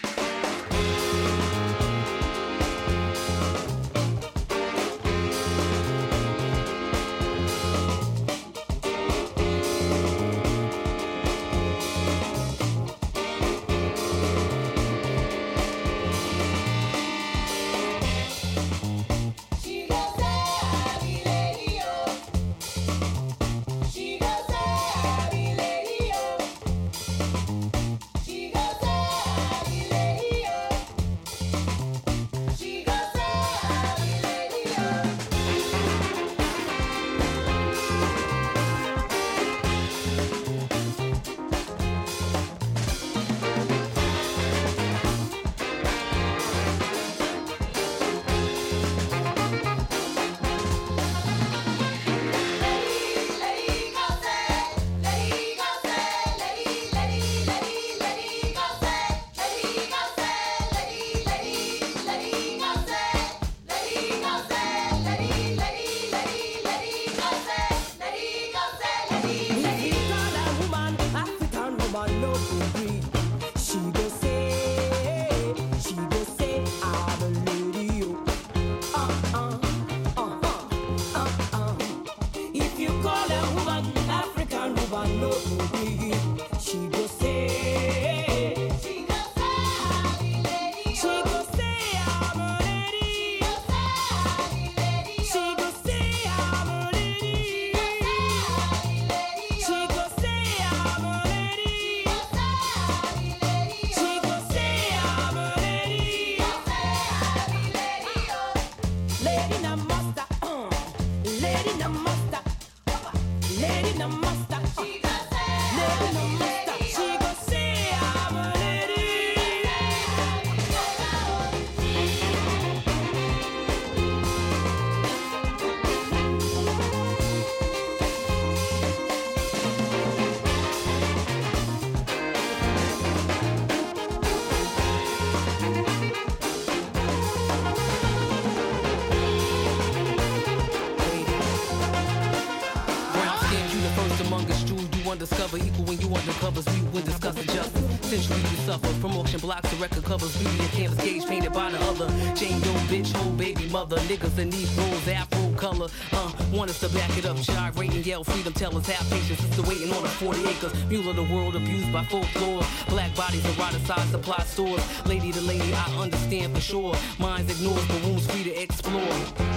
Record 149.82 150.04
covers. 150.06 150.38
Beauty 150.38 150.60
and 150.60 150.70
canvas 150.72 151.04
gauge 151.04 151.26
painted 151.26 151.54
by 151.54 151.72
the 151.72 151.80
other. 151.86 152.08
Jane 152.36 152.60
Doe, 152.62 152.74
bitch, 152.88 153.12
whole 153.14 153.32
baby 153.34 153.68
mother. 153.70 153.98
Niggas 154.12 154.38
in 154.38 154.50
these 154.50 154.72
roles, 154.76 155.08
afro 155.08 155.52
color. 155.54 155.88
Uh, 156.14 156.32
want 156.54 156.70
us 156.70 156.80
to 156.82 156.90
back 156.90 157.18
it 157.18 157.26
up. 157.26 157.38
Gyrate 157.38 157.94
and 157.94 158.06
yell 158.06 158.24
freedom. 158.24 158.54
Tell 158.54 158.78
us 158.78 158.88
have 158.88 159.10
patience. 159.10 159.40
Sister 159.40 159.64
waiting 159.64 159.92
on 159.94 160.04
the 160.04 160.10
40 160.10 160.48
acres. 160.48 160.86
Mule 160.86 161.10
of 161.10 161.16
the 161.16 161.24
world 161.24 161.56
abused 161.56 161.92
by 161.92 162.04
folklore. 162.06 162.64
Black 162.90 163.14
bodies 163.16 163.44
eroticized 163.44 164.12
supply 164.12 164.44
stores. 164.44 164.84
Lady 165.06 165.32
to 165.32 165.42
lady, 165.42 165.74
I 165.74 165.98
understand 166.00 166.54
for 166.54 166.62
sure. 166.62 166.96
Minds 167.20 167.52
ignored, 167.52 167.84
but 167.88 168.04
wounds 168.04 168.30
free 168.30 168.44
to 168.44 168.62
explore. 168.62 169.51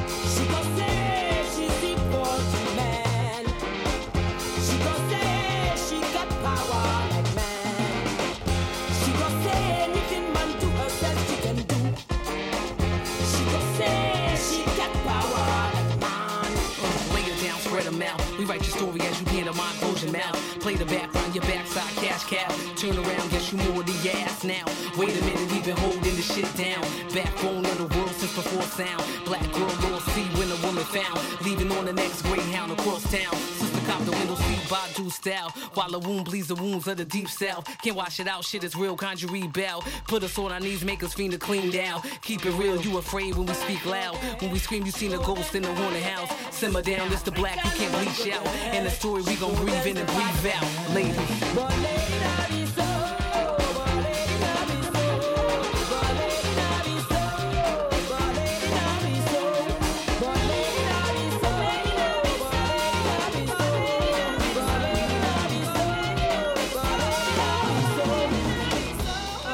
Write 18.45 18.63
your 18.67 18.77
story 18.77 19.01
as 19.01 19.21
you 19.21 19.27
can 19.27 19.49
a 19.49 19.53
mind 19.55 19.79
close 19.81 20.03
your 20.03 20.13
mouth. 20.13 20.37
Play 20.61 20.75
the 20.75 20.85
back 20.87 21.05
background, 21.15 21.35
your 21.35 21.45
backside 21.45 21.97
cash 22.03 22.25
cow. 22.25 22.49
Turn 22.77 22.97
around, 22.97 23.31
guess 23.31 23.53
you 23.53 23.59
more 23.59 23.83
your 23.83 24.17
ass 24.17 24.45
now. 24.45 24.65
Wait 24.97 25.17
a 25.17 25.25
minute, 25.25 25.53
we've 25.53 25.65
been 25.65 25.77
holding 25.77 26.03
this 26.03 26.35
shit 26.35 26.51
down. 26.57 26.83
Backbone 27.13 27.65
of 27.65 27.79
the 27.79 27.97
world 27.97 28.11
since 28.11 28.35
before 28.35 28.63
sound. 28.63 29.03
Black 29.25 29.45
girl, 29.53 29.73
Lord 29.89 30.03
see 30.15 30.27
when 30.39 30.51
a 30.51 30.59
woman 30.67 30.85
found. 30.85 31.21
Leaving 31.45 31.71
on 31.73 31.85
the 31.85 31.93
next 31.93 32.23
greyhound 32.23 32.73
across 32.73 33.03
town. 33.11 33.44
Style. 35.25 35.51
While 35.72 35.91
the 35.91 35.99
wound 35.99 36.27
bleeds 36.27 36.49
the 36.49 36.55
wounds 36.55 36.87
of 36.87 36.99
the 36.99 37.05
deep 37.05 37.29
south. 37.29 37.64
Can't 37.83 37.97
wash 37.97 38.20
it 38.20 38.29
out, 38.29 38.45
shit 38.45 38.62
is 38.62 38.77
real, 38.77 38.97
conjure 38.97 39.29
rebel. 39.29 39.83
Put 40.07 40.22
us 40.22 40.39
on 40.39 40.53
our 40.53 40.61
knees, 40.61 40.85
make 40.85 41.03
us 41.03 41.14
fiend 41.14 41.33
to 41.33 41.39
clean 41.39 41.70
down. 41.70 42.03
Keep 42.22 42.45
it 42.45 42.53
real, 42.53 42.77
you 42.81 42.99
afraid 42.99 43.35
when 43.35 43.47
we 43.47 43.55
speak 43.55 43.85
loud. 43.87 44.16
When 44.41 44.51
we 44.51 44.59
scream, 44.59 44.85
you 44.85 44.93
seen 44.93 45.12
a 45.14 45.18
ghost 45.18 45.55
in 45.55 45.62
the 45.62 45.75
haunted 45.75 46.03
house. 46.03 46.31
Simmer 46.51 46.83
down, 46.83 47.11
it's 47.12 47.22
the 47.22 47.31
black, 47.31 47.57
you 47.64 47.70
can't 47.70 47.93
bleach 47.95 48.35
out. 48.35 48.47
And 48.75 48.85
the 48.87 48.91
story 48.91 49.22
we 49.22 49.37
gon' 49.37 49.55
breathe 49.57 49.87
in 49.87 49.97
and 49.97 50.07
breathe 50.07 50.53
out. 50.55 50.95
Ladies. 50.95 52.44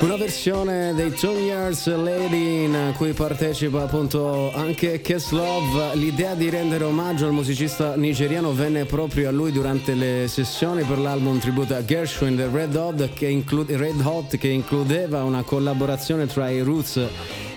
Una 0.01 0.17
versione 0.17 0.95
dei 0.95 1.13
Tony 1.13 1.49
Years 1.49 1.87
Lady 1.95 2.65
in 2.65 2.95
cui 2.97 3.13
partecipa 3.13 3.83
appunto 3.83 4.51
anche 4.55 5.03
Keslov. 5.03 5.93
L'idea 5.93 6.35
di 6.35 6.49
rendere 6.49 6.85
omaggio 6.85 7.27
al 7.27 7.33
musicista 7.33 7.97
nigeriano 7.97 8.55
venne 8.55 8.87
proprio 8.87 9.29
a 9.29 9.31
lui 9.31 9.53
durante 9.53 9.93
le 9.93 10.27
sessioni 10.27 10.85
per 10.85 10.99
l'album 10.99 11.39
tributo 11.39 11.75
a 11.75 11.85
Gershwin 11.85 12.35
The 12.35 12.49
Red 12.51 12.75
Hot 12.77 13.13
che, 13.13 13.27
inclu- 13.27 13.69
Red 13.69 14.01
Hot, 14.03 14.39
che 14.39 14.49
includeva 14.49 15.23
una 15.23 15.43
collaborazione 15.43 16.27
tra 16.27 16.49
i 16.49 16.63
Roots 16.63 17.07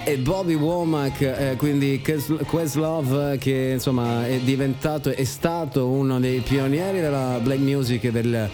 e 0.05 0.17
Bobby 0.17 0.55
Womack, 0.55 1.21
eh, 1.21 1.55
quindi 1.57 2.01
Questlove 2.45 3.37
che 3.37 3.71
insomma 3.73 4.27
è 4.27 4.37
diventato, 4.39 5.09
è 5.09 5.23
stato 5.23 5.87
uno 5.87 6.19
dei 6.19 6.39
pionieri 6.39 6.99
della 6.99 7.39
black 7.41 7.59
music 7.59 8.09
del 8.09 8.49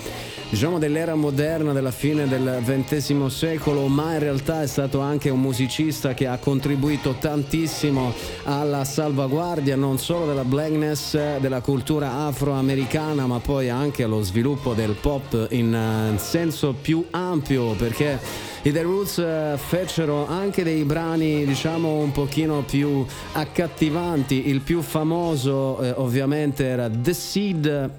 diciamo 0.49 0.79
dell'era 0.79 1.13
moderna 1.13 1.73
della 1.73 1.91
fine 1.91 2.27
del 2.27 2.61
XX 2.63 3.25
secolo, 3.27 3.87
ma 3.87 4.13
in 4.13 4.19
realtà 4.19 4.63
è 4.63 4.67
stato 4.67 4.99
anche 4.99 5.29
un 5.29 5.39
musicista 5.39 6.15
che 6.15 6.25
ha 6.25 6.37
contribuito 6.37 7.15
tantissimo 7.19 8.13
alla 8.45 8.83
salvaguardia 8.83 9.75
non 9.75 9.99
solo 9.99 10.25
della 10.25 10.43
blackness, 10.43 11.37
della 11.37 11.61
cultura 11.61 12.25
afroamericana, 12.25 13.27
ma 13.27 13.39
poi 13.39 13.69
anche 13.69 14.03
allo 14.03 14.23
sviluppo 14.23 14.73
del 14.73 14.95
pop 14.99 15.47
in 15.51 15.73
eh, 15.73 16.17
senso 16.17 16.73
più 16.73 17.05
ampio, 17.11 17.73
perché 17.73 18.47
i 18.63 18.71
The 18.71 18.81
Roots 18.81 19.17
eh, 19.19 19.57
fecero 19.57 20.27
anche 20.27 20.63
dei 20.63 20.83
brani 20.83 21.45
diciamo 21.45 21.95
un 21.99 22.11
pochino 22.11 22.61
più 22.63 23.05
accattivanti, 23.33 24.49
il 24.49 24.59
più 24.61 24.81
famoso 24.81 25.81
eh, 25.81 25.93
ovviamente 25.95 26.65
era 26.65 26.89
The 26.89 27.13
Seed 27.13 27.91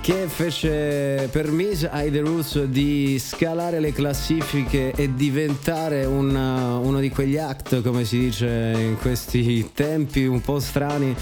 che 0.00 0.26
fece 0.26 1.28
permise 1.30 1.90
ai 1.90 2.10
The 2.10 2.20
Roots 2.20 2.64
di 2.64 3.18
scalare 3.18 3.78
le 3.78 3.92
classifiche 3.92 4.90
e 4.96 5.14
diventare 5.14 6.06
una- 6.06 6.78
uno 6.78 6.98
di 6.98 7.10
quegli 7.10 7.36
act, 7.36 7.82
come 7.82 8.06
si 8.06 8.18
dice 8.18 8.72
in 8.74 8.96
questi 8.98 9.68
tempi 9.74 10.24
un 10.24 10.40
po' 10.40 10.60
strani, 10.60 11.14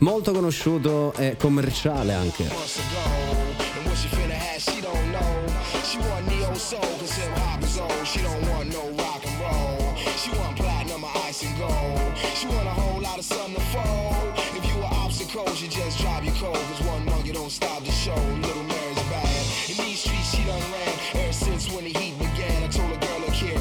molto 0.00 0.32
conosciuto 0.32 1.14
e 1.16 1.36
commerciale 1.38 2.12
anche. 2.12 3.63
What 3.86 3.96
she 3.96 4.08
finna 4.08 4.32
have, 4.32 4.60
she 4.60 4.80
don't 4.80 5.12
know. 5.12 5.46
She 5.84 5.98
want 5.98 6.26
neo 6.28 6.54
soul, 6.54 6.80
cause 6.80 7.12
hip 7.12 7.30
hop 7.38 7.62
is 7.62 7.78
old. 7.78 8.06
She 8.06 8.20
don't 8.22 8.42
want 8.50 8.72
no 8.72 8.90
rock 9.02 9.22
and 9.26 9.36
roll. 9.40 9.96
She 10.16 10.30
want 10.38 10.56
platinum 10.56 11.04
or 11.04 11.12
ice 11.24 11.42
and 11.42 11.56
gold. 11.58 12.16
She 12.34 12.46
want 12.46 12.66
a 12.66 12.74
whole 12.80 13.00
lot 13.00 13.18
of 13.18 13.24
something 13.24 13.54
to 13.54 13.60
fold. 13.74 14.32
If 14.56 14.64
you 14.68 14.76
were 14.78 14.92
obstacle, 15.02 15.48
she 15.54 15.68
just 15.68 15.98
drop 15.98 16.24
you 16.24 16.32
cold. 16.32 16.56
Cause 16.56 16.82
one 16.86 17.04
monkey 17.06 17.32
don't 17.32 17.50
stop 17.50 17.84
the 17.84 17.92
show. 17.92 18.14
Little 18.14 18.64
Mary's 18.64 19.02
bad. 19.10 19.42
In 19.68 19.76
these 19.84 20.00
streets, 20.00 20.34
she 20.34 20.44
done 20.44 20.62
ran 20.72 20.94
ever 21.22 21.32
since 21.32 21.70
when 21.72 21.84
the 21.84 21.92
heat 21.98 22.18
began. 22.18 22.62
I 22.62 22.68
told 22.68 22.90
a 22.92 22.98
girl, 22.98 23.20
look 23.20 23.34
here, 23.34 23.53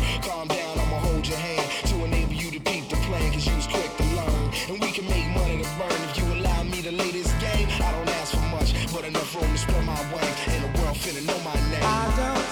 finna 11.04 11.22
know 11.28 11.38
my 11.44 11.54
name. 11.70 12.43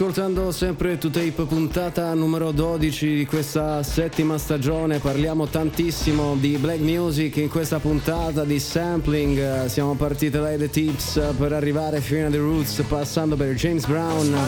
Ascoltando 0.00 0.52
sempre 0.52 0.96
To 0.96 1.10
puntata 1.44 2.14
numero 2.14 2.52
12 2.52 3.16
di 3.16 3.26
questa 3.26 3.82
settima 3.82 4.38
stagione, 4.38 5.00
parliamo 5.00 5.48
tantissimo 5.48 6.36
di 6.36 6.56
black 6.56 6.78
music 6.78 7.38
in 7.38 7.48
questa 7.48 7.80
puntata 7.80 8.44
di 8.44 8.60
sampling, 8.60 9.66
siamo 9.66 9.94
partiti 9.94 10.38
dai 10.38 10.56
The 10.56 10.70
Tips 10.70 11.20
per 11.36 11.52
arrivare 11.52 12.00
fino 12.00 12.28
a 12.28 12.30
The 12.30 12.38
Roots, 12.38 12.84
passando 12.86 13.34
per 13.34 13.54
James 13.54 13.86
Brown, 13.86 14.38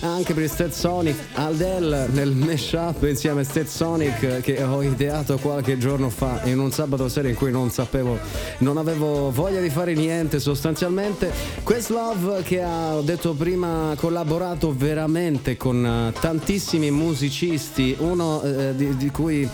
anche 0.00 0.32
per 0.32 0.48
Stetsonic, 0.48 1.16
Aldel 1.34 2.08
nel 2.12 2.32
mashup 2.32 3.02
insieme 3.02 3.42
a 3.42 3.44
Stetsonic 3.44 4.40
che 4.40 4.62
ho 4.62 4.82
ideato 4.82 5.36
qualche 5.36 5.76
giorno 5.76 6.08
fa 6.08 6.40
in 6.44 6.58
un 6.58 6.70
sabato 6.72 7.10
sera 7.10 7.28
in 7.28 7.34
cui 7.34 7.50
non 7.50 7.70
sapevo, 7.70 8.18
non 8.58 8.76
avevo 8.76 9.30
voglia 9.30 9.60
di 9.60 9.70
fare 9.70 9.94
niente 9.94 10.38
sostanzialmente. 10.38 11.32
Questlove 11.62 12.42
che 12.42 12.62
ha 12.62 13.00
detto 13.02 13.32
prima 13.32 13.94
collaborato 13.96 14.74
veramente 14.76 15.56
con 15.56 15.84
eh, 15.84 16.18
tantissimi 16.18 16.90
musicisti, 16.90 17.96
uno 17.98 18.42
eh, 18.42 18.74
di, 18.74 18.96
di 18.96 19.10
cui 19.10 19.48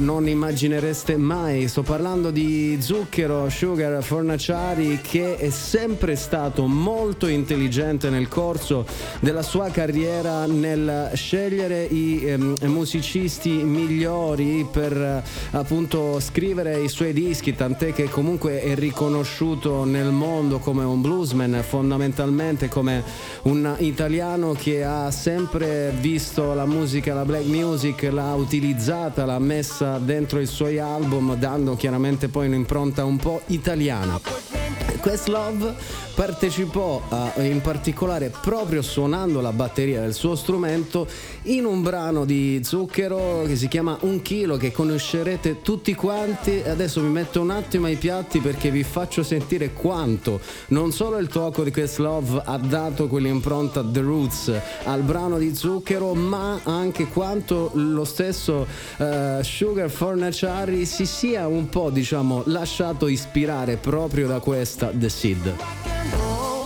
non 0.00 0.28
immaginereste 0.28 1.16
mai. 1.16 1.68
Sto 1.68 1.82
parlando 1.82 2.30
di 2.30 2.78
Zucchero, 2.80 3.48
Sugar, 3.48 4.02
Fornaciari 4.02 5.00
che 5.00 5.36
è 5.36 5.50
sempre 5.50 6.16
stato 6.16 6.66
molto 6.66 7.26
intelligente 7.26 8.10
nel 8.10 8.28
corso 8.28 8.86
della 9.20 9.42
sua 9.42 9.70
carriera 9.70 10.46
nel 10.46 11.10
scegliere 11.14 11.84
i 11.84 12.24
ehm, 12.24 12.54
musicisti 12.64 13.50
migliori 13.50 14.66
per 14.70 14.92
eh, 14.92 15.22
appunto 15.52 16.18
scrivere 16.20 16.80
i 16.80 16.88
suoi 16.88 17.12
dischi, 17.12 17.54
tant'è 17.54 17.92
che 17.92 18.08
comunque 18.08 18.60
è 18.60 18.74
riconosciuto 18.74 19.84
nel 19.84 20.10
mondo 20.10 20.58
come 20.58 20.84
un 20.84 21.00
bluesman, 21.00 21.62
fondamentalmente 21.66 22.68
come 22.68 23.02
un 23.42 23.76
italiano 23.78 24.52
che 24.52 24.82
ha 24.84 25.10
sempre 25.10 25.92
visto 25.98 26.54
la 26.54 26.66
musica, 26.66 27.14
la 27.14 27.24
black 27.24 27.46
music, 27.46 28.08
l'ha 28.10 28.34
utilizzata, 28.34 29.24
l'ha 29.24 29.38
messa 29.38 29.83
dentro 29.98 30.40
i 30.40 30.46
suoi 30.46 30.78
album, 30.78 31.36
dando 31.36 31.76
chiaramente 31.76 32.28
poi 32.28 32.46
un'impronta 32.46 33.04
un 33.04 33.16
po' 33.16 33.42
italiana. 33.46 34.63
Questlove 35.00 35.74
partecipò 36.14 37.02
eh, 37.34 37.46
in 37.46 37.60
particolare 37.60 38.30
proprio 38.30 38.80
suonando 38.80 39.40
la 39.40 39.52
batteria 39.52 40.00
del 40.00 40.14
suo 40.14 40.34
strumento 40.34 41.06
in 41.42 41.64
un 41.64 41.82
brano 41.82 42.24
di 42.24 42.60
Zucchero 42.62 43.42
che 43.46 43.56
si 43.56 43.68
chiama 43.68 43.98
Un 44.00 44.22
chilo 44.22 44.56
che 44.56 44.72
conoscerete 44.72 45.60
tutti 45.60 45.94
quanti. 45.94 46.62
Adesso 46.64 47.00
mi 47.00 47.10
metto 47.10 47.40
un 47.40 47.50
attimo 47.50 47.86
ai 47.86 47.96
piatti 47.96 48.40
perché 48.40 48.70
vi 48.70 48.82
faccio 48.82 49.22
sentire 49.22 49.72
quanto 49.72 50.40
non 50.68 50.92
solo 50.92 51.18
il 51.18 51.28
tocco 51.28 51.64
di 51.64 51.70
Questlove 51.70 52.42
ha 52.44 52.56
dato 52.56 53.08
quell'impronta 53.08 53.84
The 53.84 54.00
Roots 54.00 54.52
al 54.84 55.02
brano 55.02 55.38
di 55.38 55.54
Zucchero 55.54 56.14
ma 56.14 56.60
anche 56.62 57.06
quanto 57.08 57.70
lo 57.74 58.04
stesso 58.04 58.66
eh, 58.98 59.40
Sugar 59.42 59.90
Fornaciari 59.90 60.86
si 60.86 61.06
sia 61.06 61.46
un 61.46 61.68
po' 61.68 61.90
diciamo 61.90 62.42
lasciato 62.46 63.08
ispirare 63.08 63.76
proprio 63.76 64.26
da 64.26 64.38
questa 64.64 64.90
The 64.98 65.08
Seed. 65.10 66.63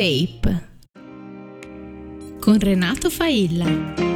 Tape 0.00 0.68
con 2.40 2.58
Renato 2.58 3.10
Failla. 3.10 4.09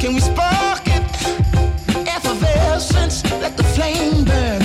Can 0.00 0.14
we 0.14 0.20
spark 0.20 0.82
it? 0.86 1.02
Effervescence, 2.06 3.24
let 3.40 3.56
the 3.56 3.64
flame 3.74 4.24
burn, 4.24 4.63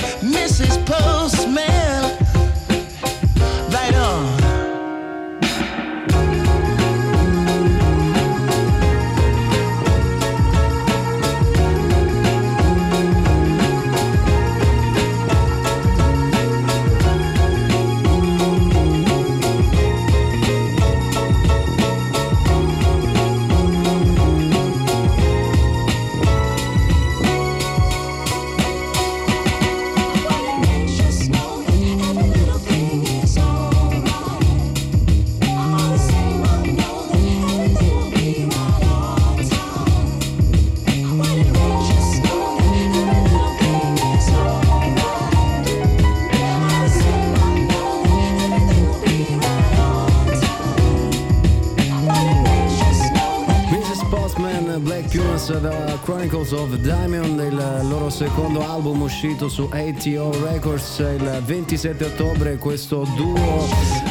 uscito 59.10 59.48
su 59.48 59.68
ATO 59.68 60.30
Records 60.44 60.98
il 60.98 61.42
27 61.44 62.04
ottobre. 62.04 62.56
Questo 62.58 63.04
duo 63.16 63.66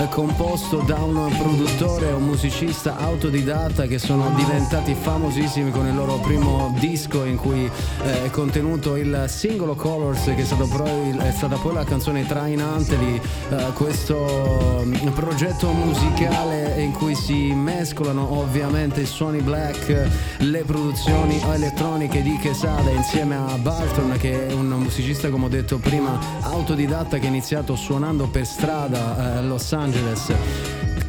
composto 0.09 0.77
da 0.79 0.95
un 0.95 1.33
produttore 1.37 2.09
e 2.09 2.11
un 2.11 2.23
musicista 2.23 2.97
autodidatta 2.97 3.85
che 3.85 3.97
sono 3.97 4.29
diventati 4.35 4.93
famosissimi 4.93 5.71
con 5.71 5.87
il 5.87 5.95
loro 5.95 6.17
primo 6.17 6.75
disco 6.79 7.23
in 7.23 7.37
cui 7.37 7.65
eh, 7.65 8.25
è 8.25 8.29
contenuto 8.29 8.97
il 8.97 9.25
singolo 9.27 9.75
Colors 9.75 10.23
che 10.25 10.35
è, 10.35 10.43
stato 10.43 10.67
poi- 10.67 11.17
è 11.17 11.31
stata 11.31 11.55
poi 11.55 11.73
la 11.73 11.85
canzone 11.85 12.25
trainante 12.25 12.97
di 12.97 13.21
eh, 13.49 13.55
questo 13.73 14.83
mm, 14.85 15.07
progetto 15.09 15.71
musicale 15.71 16.81
in 16.81 16.91
cui 16.91 17.15
si 17.15 17.53
mescolano 17.53 18.37
ovviamente 18.37 19.01
i 19.01 19.05
suoni 19.05 19.39
black, 19.41 20.07
le 20.39 20.63
produzioni 20.65 21.41
elettroniche 21.41 22.21
di 22.21 22.37
Quesada 22.41 22.89
insieme 22.89 23.35
a 23.35 23.57
Barton 23.57 24.17
che 24.17 24.47
è 24.47 24.53
un 24.53 24.88
musicista 24.89 25.29
come 25.29 25.45
ho 25.45 25.49
detto 25.49 25.77
prima 25.77 26.19
autodidatta 26.41 27.19
che 27.19 27.27
ha 27.27 27.29
iniziato 27.29 27.75
suonando 27.75 28.27
per 28.27 28.43
strada 28.43 29.35
eh, 29.35 29.37
a 29.37 29.41
Los 29.41 29.71
Angeles. 29.71 30.33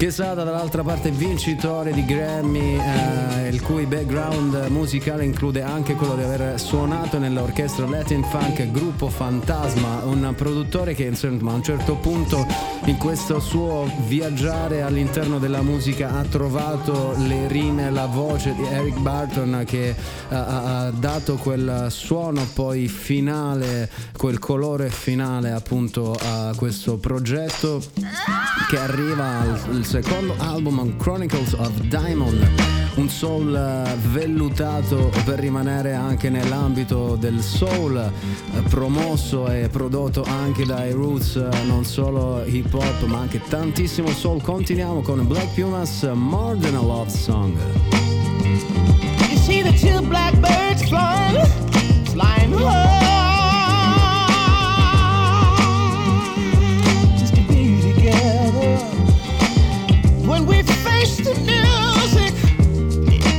Quesada 0.01 0.45
dall'altra 0.45 0.83
parte 0.83 1.11
vincitore 1.11 1.93
di 1.93 2.07
Grammy, 2.07 2.79
eh, 2.81 3.49
il 3.49 3.61
cui 3.61 3.85
background 3.85 4.69
musicale 4.71 5.27
include 5.27 5.61
anche 5.61 5.95
quello 5.95 6.17
di 6.17 6.23
aver 6.23 6.59
suonato 6.59 7.19
nell'orchestra 7.19 7.87
Latin 7.87 8.25
Funk 8.25 8.71
Gruppo 8.71 9.11
Fantasma, 9.11 10.01
un 10.05 10.33
produttore 10.35 10.95
che 10.95 11.05
insomma 11.05 11.53
a 11.53 11.57
un 11.57 11.63
certo 11.63 11.97
punto 11.97 12.47
in 12.87 12.97
questo 12.97 13.41
suo 13.41 13.93
viaggiare 14.07 14.81
all'interno 14.81 15.39
della 15.39 15.61
musica 15.61 16.13
ha 16.13 16.25
trovato 16.25 17.15
le 17.19 17.47
rime, 17.47 17.91
la 17.91 18.07
voce 18.07 18.55
di 18.55 18.65
Eric 18.65 18.99
Barton 19.01 19.65
che 19.67 19.91
eh, 19.91 19.95
ha, 20.31 20.87
ha 20.87 20.91
dato 20.93 21.37
quel 21.37 21.89
suono 21.91 22.49
poi 22.55 22.89
finale, 22.89 23.91
quel 24.17 24.39
colore 24.39 24.89
finale 24.89 25.51
appunto 25.51 26.17
a 26.19 26.55
questo 26.57 26.97
progetto 26.97 27.83
che 28.71 28.79
arriva 28.79 29.41
al 29.41 29.85
secondo 29.91 30.37
album 30.39 30.97
Chronicles 30.99 31.53
of 31.55 31.73
Diamond, 31.81 32.49
un 32.95 33.09
soul 33.09 33.53
eh, 33.53 33.97
vellutato 34.11 35.11
per 35.25 35.41
rimanere 35.41 35.95
anche 35.95 36.31
nell'ambito 36.31 37.17
del 37.17 37.41
soul, 37.41 37.97
eh, 37.99 38.61
promosso 38.69 39.49
e 39.49 39.69
prodotto 39.69 40.23
anche 40.23 40.65
dai 40.65 40.93
roots 40.93 41.35
eh, 41.35 41.65
non 41.65 41.85
solo 41.85 42.45
hip 42.45 42.73
hop 42.73 43.03
ma 43.07 43.19
anche 43.19 43.41
tantissimo 43.41 44.11
soul. 44.11 44.41
Continuiamo 44.41 45.01
con 45.01 45.27
Black 45.27 45.61
Pumas 45.61 46.09
More 46.15 46.57
Than 46.57 46.77
a 46.77 46.83
Love 46.83 47.11
Song. 47.11 47.59
You 49.29 49.37
see 49.39 49.61
the 49.61 49.73
two 49.73 50.01
blackbirds 50.07 50.87
flying, 50.87 51.45
flying 52.05 52.53
low. 52.53 53.20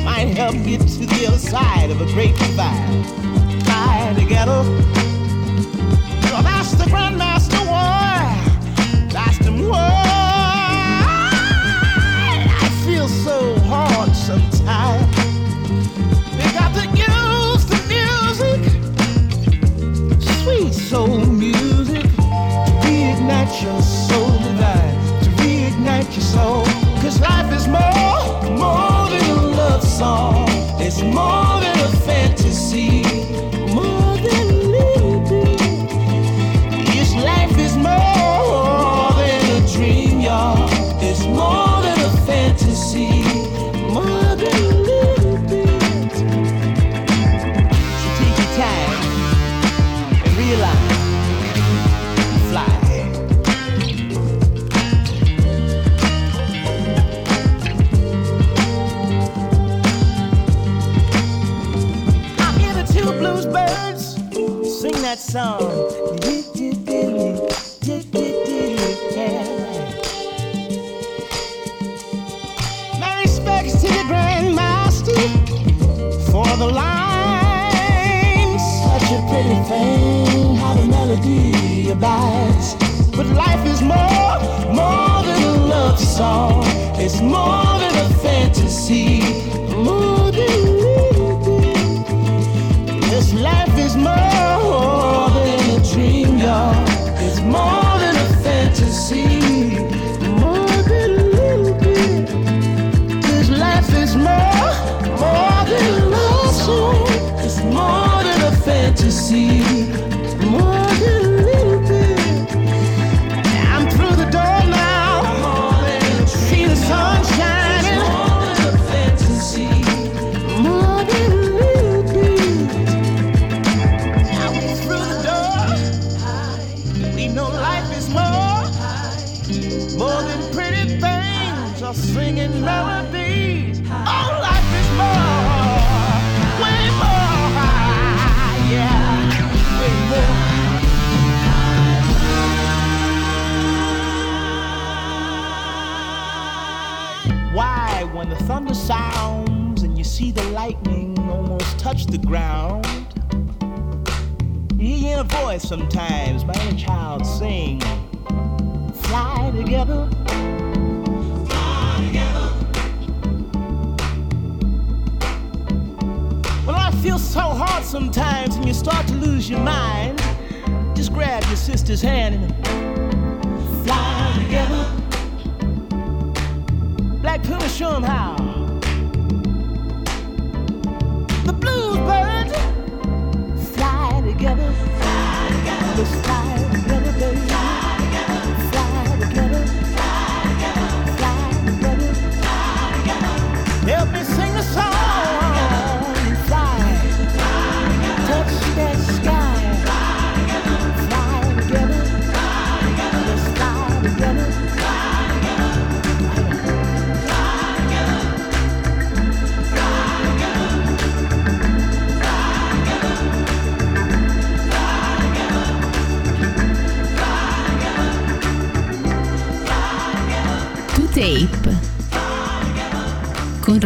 might 0.04 0.36
help 0.36 0.56
get 0.66 0.82
to 0.82 1.06
the 1.06 1.28
other 1.28 1.38
side 1.38 1.92
of 1.92 2.02
a 2.02 2.06
great 2.14 2.36
divide. 2.38 3.06
Together. 4.16 4.64
You're 6.24 6.44
grandmaster. 6.86 7.62
I 12.64 12.70
feel 12.86 13.08
so 13.08 13.58
hard 13.62 14.16
sometimes. 14.16 15.18
We 16.38 16.44
got 16.54 16.74
the 16.76 16.88
music, 17.88 18.62
sweet 20.44 20.74
soul 20.74 21.26
music, 21.26 22.04
to 22.04 22.72
reignite 22.84 23.62
your 23.64 23.82
soul 23.82 24.32
divine, 24.40 24.96
to 25.24 25.30
reignite 25.42 26.12
your 26.16 26.26
soul 26.26 26.71
this 27.12 27.20
life 27.22 27.52
is 27.54 27.68
more, 27.68 28.42
more 28.58 29.10
than 29.10 29.30
a 29.30 29.48
love 29.48 29.84
song. 29.84 30.41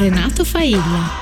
Renato 0.06 0.46
Failla. 0.46 1.15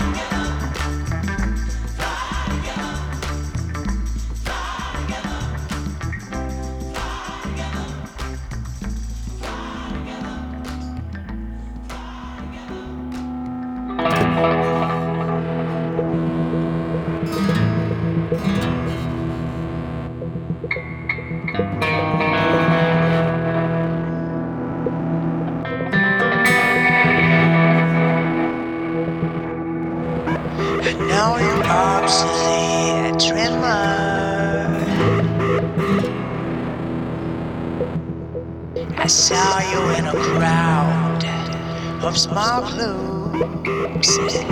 And 44.35 44.51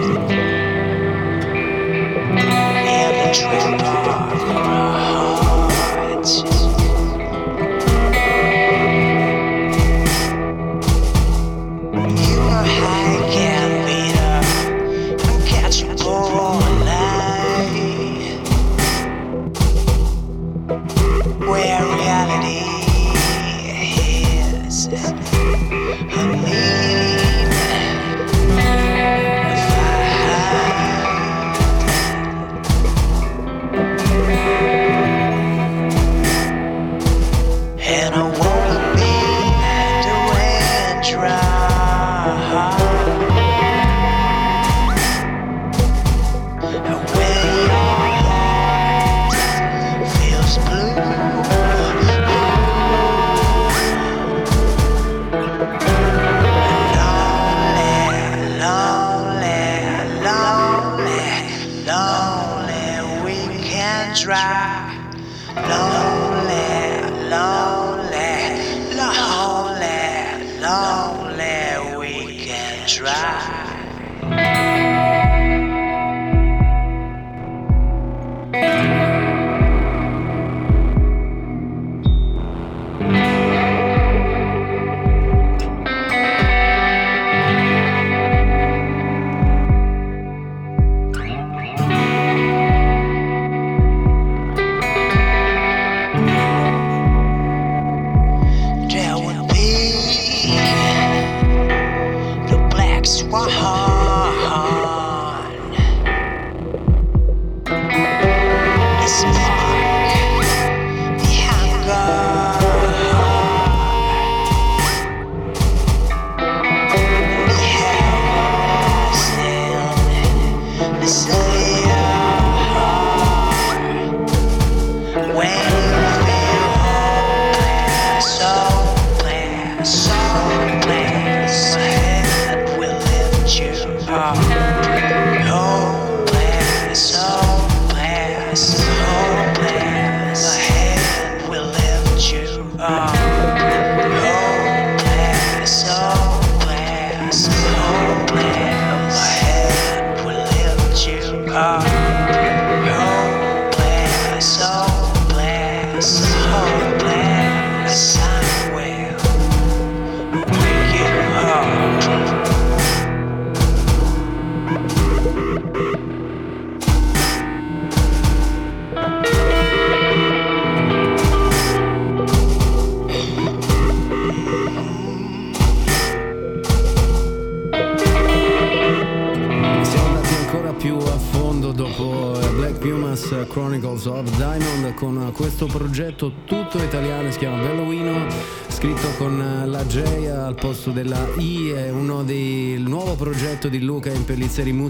have 2.88 3.14
been 3.16 3.34
driven. 3.34 4.31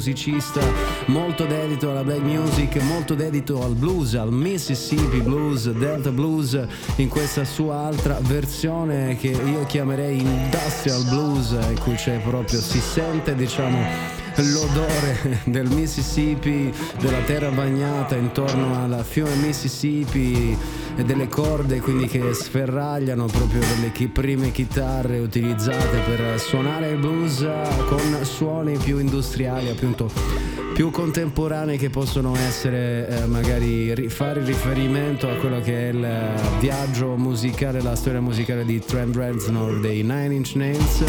Musicista 0.02 0.61
molto 1.07 1.45
dedito 1.45 1.91
alla 1.91 2.03
black 2.03 2.22
music, 2.22 2.82
molto 2.82 3.14
dedito 3.14 3.64
al 3.64 3.76
blues, 3.76 4.15
al 4.15 4.32
Mississippi 4.32 5.19
Blues, 5.19 5.69
Delta 5.69 6.10
Blues, 6.10 6.60
in 6.95 7.07
questa 7.07 7.45
sua 7.45 7.86
altra 7.86 8.18
versione 8.22 9.15
che 9.15 9.28
io 9.28 9.64
chiamerei 9.68 10.19
Industrial 10.19 11.03
Blues, 11.03 11.52
in 11.52 11.78
cui 11.84 11.94
c'è 11.94 12.18
proprio, 12.18 12.60
si 12.60 12.80
sente 12.80 13.36
diciamo 13.36 13.78
l'odore 14.38 15.41
del 15.45 15.69
Mississippi, 15.69 16.73
della 16.99 17.22
terra 17.22 17.49
bagnata 17.49 18.15
intorno 18.15 18.84
al 18.84 19.06
fiume 19.07 19.36
Mississippi 19.36 20.57
e 21.02 21.03
delle 21.03 21.28
corde 21.28 21.80
quindi 21.80 22.07
che 22.07 22.34
sferragliano 22.34 23.26
proprio 23.26 23.60
delle 23.60 23.91
chi- 23.91 24.07
prime 24.07 24.52
chitarre 24.52 25.18
utilizzate 25.18 25.98
per 26.06 26.40
suonare 26.40 26.91
il 26.91 26.98
blues 26.98 27.48
con 27.88 28.23
suoni 28.23 28.78
più 28.78 28.99
industriali 28.99 29.69
appunto 29.69 30.10
più 30.73 30.91
contemporanei 30.91 31.78
che 31.78 31.90
possono 31.90 32.36
essere 32.36 33.07
eh, 33.07 33.26
magari 33.26 33.94
ri- 33.94 34.10
fare 34.10 34.44
riferimento 34.44 35.28
a 35.28 35.36
quello 35.36 35.60
che 35.60 35.90
è 35.90 35.91
il 35.91 36.07
viaggio 36.60 37.18
musicale, 37.18 37.82
la 37.82 37.95
storia 37.95 38.22
musicale 38.22 38.64
di 38.64 38.80
Trent 38.80 39.15
Reznor 39.15 39.80
dei 39.80 40.02
Nine 40.02 40.34
Inch 40.34 40.56
Nails. 40.56 41.03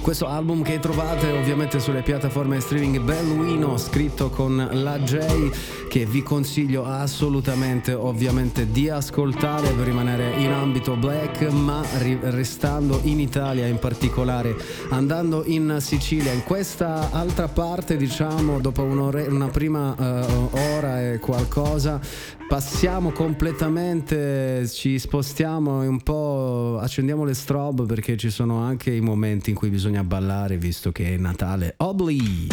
Questo 0.00 0.26
album 0.26 0.62
che 0.62 0.78
trovate 0.78 1.30
ovviamente 1.32 1.80
sulle 1.80 2.00
piattaforme 2.00 2.60
streaming 2.60 3.00
Belluino 3.00 3.76
scritto 3.76 4.30
con 4.30 4.68
la 4.72 4.98
J 5.00 5.50
che 5.98 6.06
vi 6.06 6.22
consiglio 6.22 6.84
assolutamente 6.84 7.92
ovviamente 7.92 8.70
di 8.70 8.88
ascoltare 8.88 9.72
per 9.72 9.84
rimanere 9.84 10.30
in 10.36 10.52
ambito 10.52 10.94
black 10.94 11.50
ma 11.50 11.82
ri- 11.98 12.20
restando 12.22 13.00
in 13.02 13.18
Italia 13.18 13.66
in 13.66 13.80
particolare 13.80 14.54
andando 14.90 15.42
in 15.44 15.78
Sicilia 15.80 16.30
in 16.30 16.44
questa 16.44 17.10
altra 17.10 17.48
parte 17.48 17.96
diciamo 17.96 18.60
dopo 18.60 18.84
una 18.84 19.48
prima 19.48 19.96
eh, 19.98 20.76
ora 20.76 21.02
e 21.02 21.18
qualcosa 21.18 22.00
passiamo 22.46 23.10
completamente 23.10 24.68
ci 24.68 25.00
spostiamo 25.00 25.80
un 25.80 26.00
po' 26.00 26.78
accendiamo 26.80 27.24
le 27.24 27.34
strobe 27.34 27.86
perché 27.86 28.16
ci 28.16 28.30
sono 28.30 28.58
anche 28.58 28.92
i 28.92 29.00
momenti 29.00 29.50
in 29.50 29.56
cui 29.56 29.68
bisogna 29.68 30.04
ballare 30.04 30.58
visto 30.58 30.92
che 30.92 31.14
è 31.14 31.16
Natale. 31.16 31.74
Obli 31.78 32.46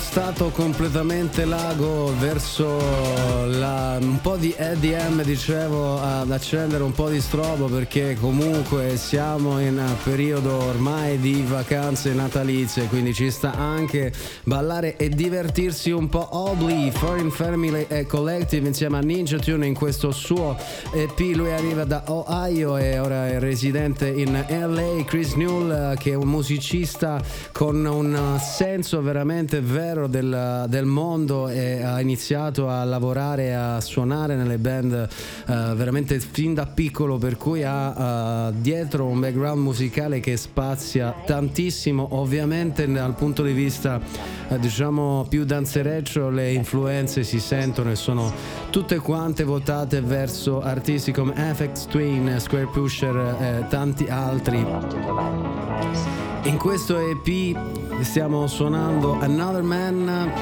spostato 0.00 0.48
completamente 0.48 1.44
l'ago 1.44 2.10
verso 2.18 2.78
la- 3.46 3.98
un 4.00 4.18
po' 4.22 4.36
di 4.36 4.52
EDM, 4.56 5.22
dicevo, 5.22 6.00
ad 6.00 6.30
accendere 6.30 6.82
un 6.82 6.92
po' 6.92 7.10
di 7.10 7.20
strobo 7.20 7.66
perché 7.66 8.16
comunque 8.18 8.96
siamo 8.96 9.60
in 9.60 9.78
periodo 10.02 10.56
ormai 10.64 11.18
di 11.18 11.44
vacanze 11.46 12.14
natalizie, 12.14 12.86
quindi 12.86 13.12
ci 13.12 13.30
sta 13.30 13.52
anche 13.54 14.10
ballare 14.44 14.96
e 14.96 15.10
divertirsi 15.10 15.90
un 15.90 16.08
po'. 16.08 16.28
Obli, 16.30 16.90
Foreign 16.90 17.28
Family 17.28 17.84
e 17.86 18.06
Collective 18.06 18.66
insieme 18.66 18.96
a 18.96 19.00
Ninja 19.00 19.38
Tune 19.38 19.66
in 19.66 19.74
questo 19.74 20.12
suo 20.12 20.56
EP. 20.92 21.18
Lui 21.34 21.52
arriva 21.52 21.84
da 21.84 22.04
Ohio 22.06 22.78
e 22.78 22.98
ora 22.98 23.28
è 23.28 23.38
residente 23.38 24.08
in 24.08 24.32
LA. 24.48 25.04
Chris 25.04 25.34
Newell, 25.34 25.98
che 25.98 26.12
è 26.12 26.14
un 26.14 26.28
musicista 26.28 27.20
con 27.52 27.84
un 27.84 28.38
senso 28.40 29.02
veramente 29.02 29.60
vero 29.60 29.88
del, 30.06 30.66
del 30.68 30.84
mondo 30.84 31.48
e 31.48 31.82
ha 31.82 32.00
iniziato 32.00 32.68
a 32.68 32.84
lavorare, 32.84 33.54
a 33.54 33.80
suonare 33.80 34.36
nelle 34.36 34.58
band 34.58 34.92
eh, 34.92 35.74
veramente 35.74 36.20
fin 36.20 36.54
da 36.54 36.66
piccolo, 36.66 37.18
per 37.18 37.36
cui 37.36 37.64
ha 37.64 38.48
eh, 38.48 38.52
dietro 38.60 39.06
un 39.06 39.20
background 39.20 39.62
musicale 39.62 40.20
che 40.20 40.36
spazia 40.36 41.14
tantissimo, 41.24 42.08
ovviamente 42.12 42.86
dal 42.90 43.14
punto 43.14 43.42
di 43.42 43.52
vista 43.52 44.00
eh, 44.48 44.58
diciamo 44.58 45.26
più 45.28 45.44
danzereccio 45.44 46.30
le 46.30 46.52
influenze 46.52 47.24
si 47.24 47.40
sentono 47.40 47.90
e 47.90 47.96
sono 47.96 48.32
tutte 48.70 49.00
quante 49.00 49.42
votate 49.42 50.00
verso 50.00 50.62
artisti 50.62 51.10
come 51.10 51.34
FX 51.34 51.86
Twin, 51.86 52.36
Square 52.38 52.66
Pusher 52.66 53.16
e 53.40 53.66
tanti 53.68 54.06
altri. 54.06 54.64
In 56.44 56.56
questo 56.56 56.96
EP 56.98 57.56
stiamo 58.02 58.46
suonando 58.46 59.18
Another 59.20 59.62
Man 59.62 60.32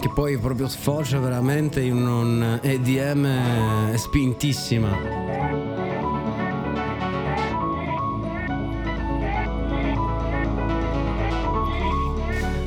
che 0.00 0.10
poi 0.14 0.38
proprio 0.38 0.66
sfocia 0.66 1.18
veramente 1.18 1.82
in 1.82 2.06
un 2.06 2.58
EDM 2.62 3.94
spintissima. 3.94 5.93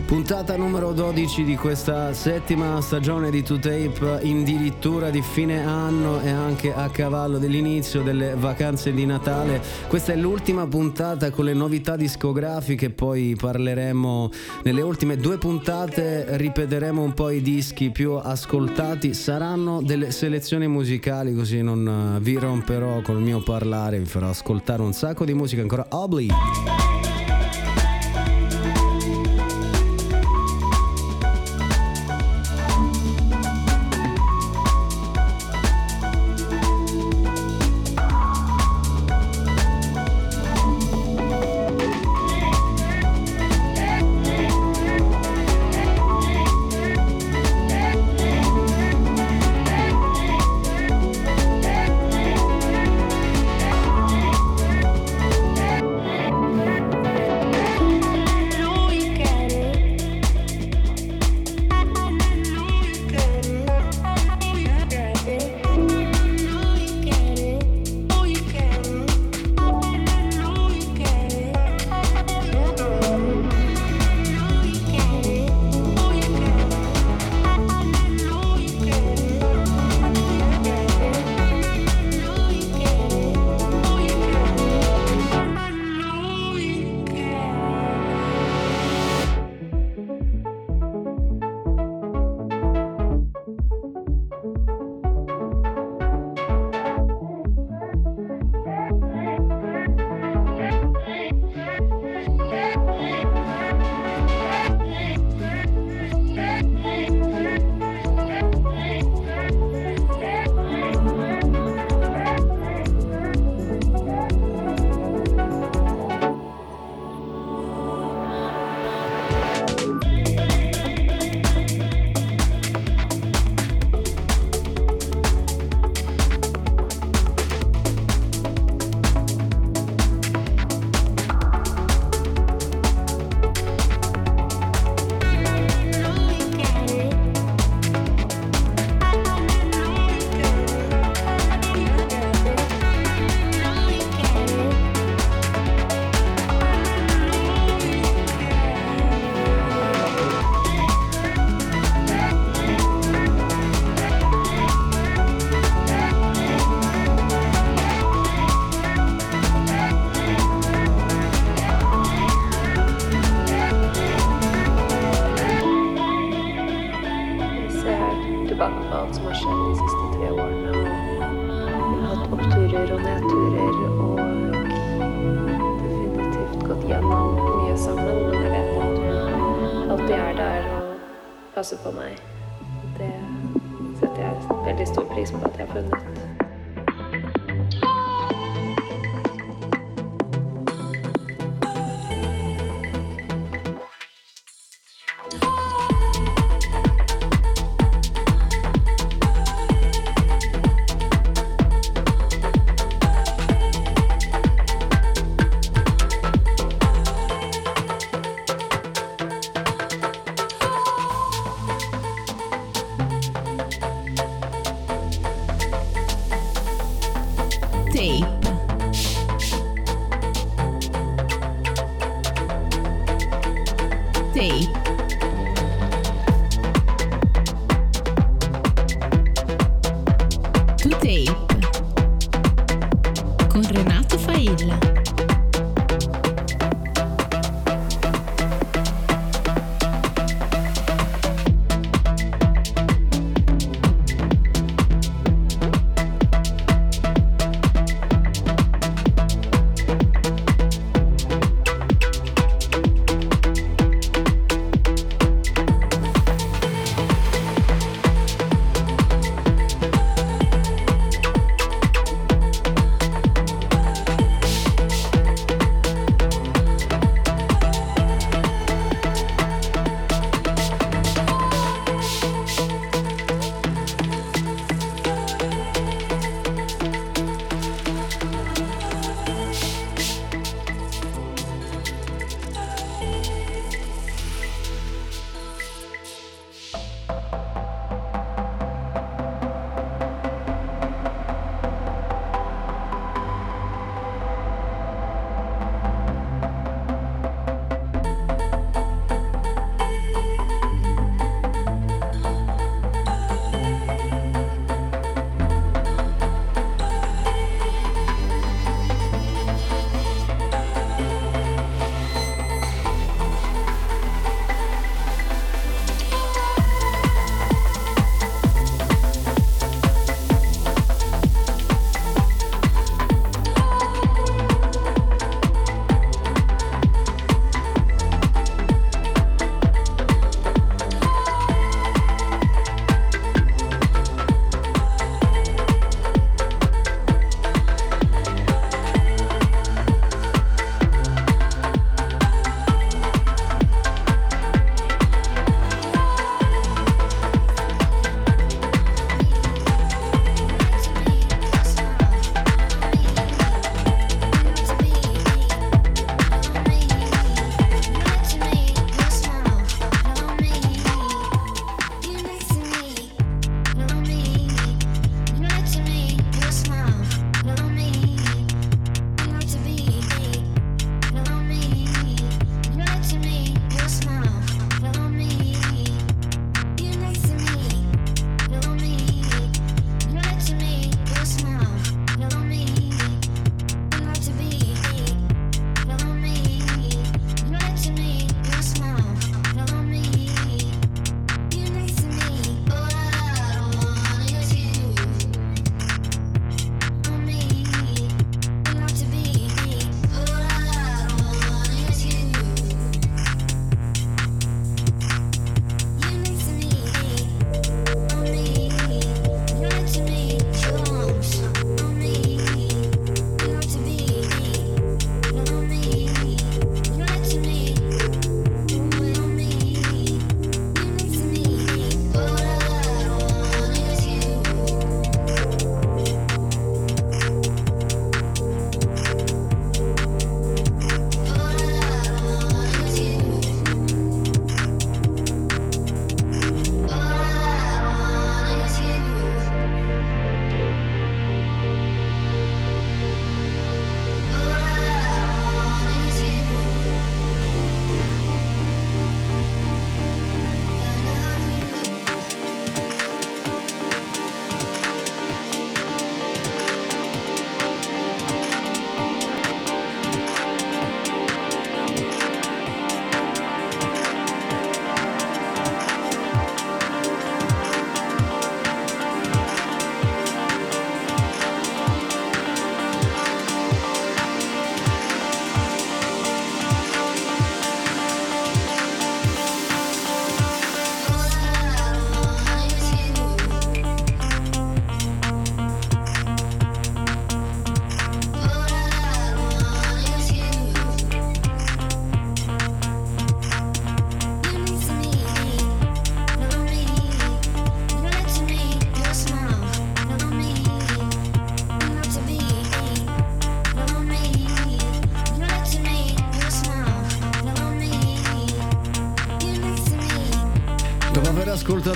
Puntata 0.07 0.55
numero 0.55 0.93
12 0.93 1.43
di 1.43 1.57
questa 1.57 2.13
settima 2.13 2.79
stagione 2.79 3.29
di 3.29 3.41
2Tape 3.41 4.23
addirittura 4.23 5.09
di 5.09 5.21
fine 5.21 5.61
anno 5.65 6.21
e 6.21 6.29
anche 6.29 6.73
a 6.73 6.89
cavallo 6.89 7.37
dell'inizio 7.39 8.03
delle 8.03 8.33
vacanze 8.37 8.93
di 8.93 9.05
Natale. 9.05 9.61
Questa 9.89 10.13
è 10.13 10.15
l'ultima 10.15 10.65
puntata 10.65 11.29
con 11.29 11.43
le 11.43 11.53
novità 11.53 11.97
discografiche, 11.97 12.89
poi 12.89 13.35
parleremo 13.37 14.31
nelle 14.63 14.81
ultime 14.81 15.17
due 15.17 15.37
puntate, 15.37 16.37
ripeteremo 16.37 17.01
un 17.03 17.13
po' 17.13 17.29
i 17.29 17.41
dischi 17.41 17.89
più 17.89 18.13
ascoltati, 18.13 19.13
saranno 19.13 19.81
delle 19.81 20.11
selezioni 20.11 20.69
musicali 20.69 21.35
così 21.35 21.61
non 21.61 22.15
eh, 22.15 22.19
vi 22.21 22.35
romperò 22.35 23.01
col 23.01 23.19
mio 23.19 23.43
parlare, 23.43 23.99
vi 23.99 24.05
farò 24.05 24.29
ascoltare 24.29 24.81
un 24.81 24.93
sacco 24.93 25.25
di 25.25 25.33
musica 25.33 25.61
ancora 25.61 25.85
Obli. 25.89 26.29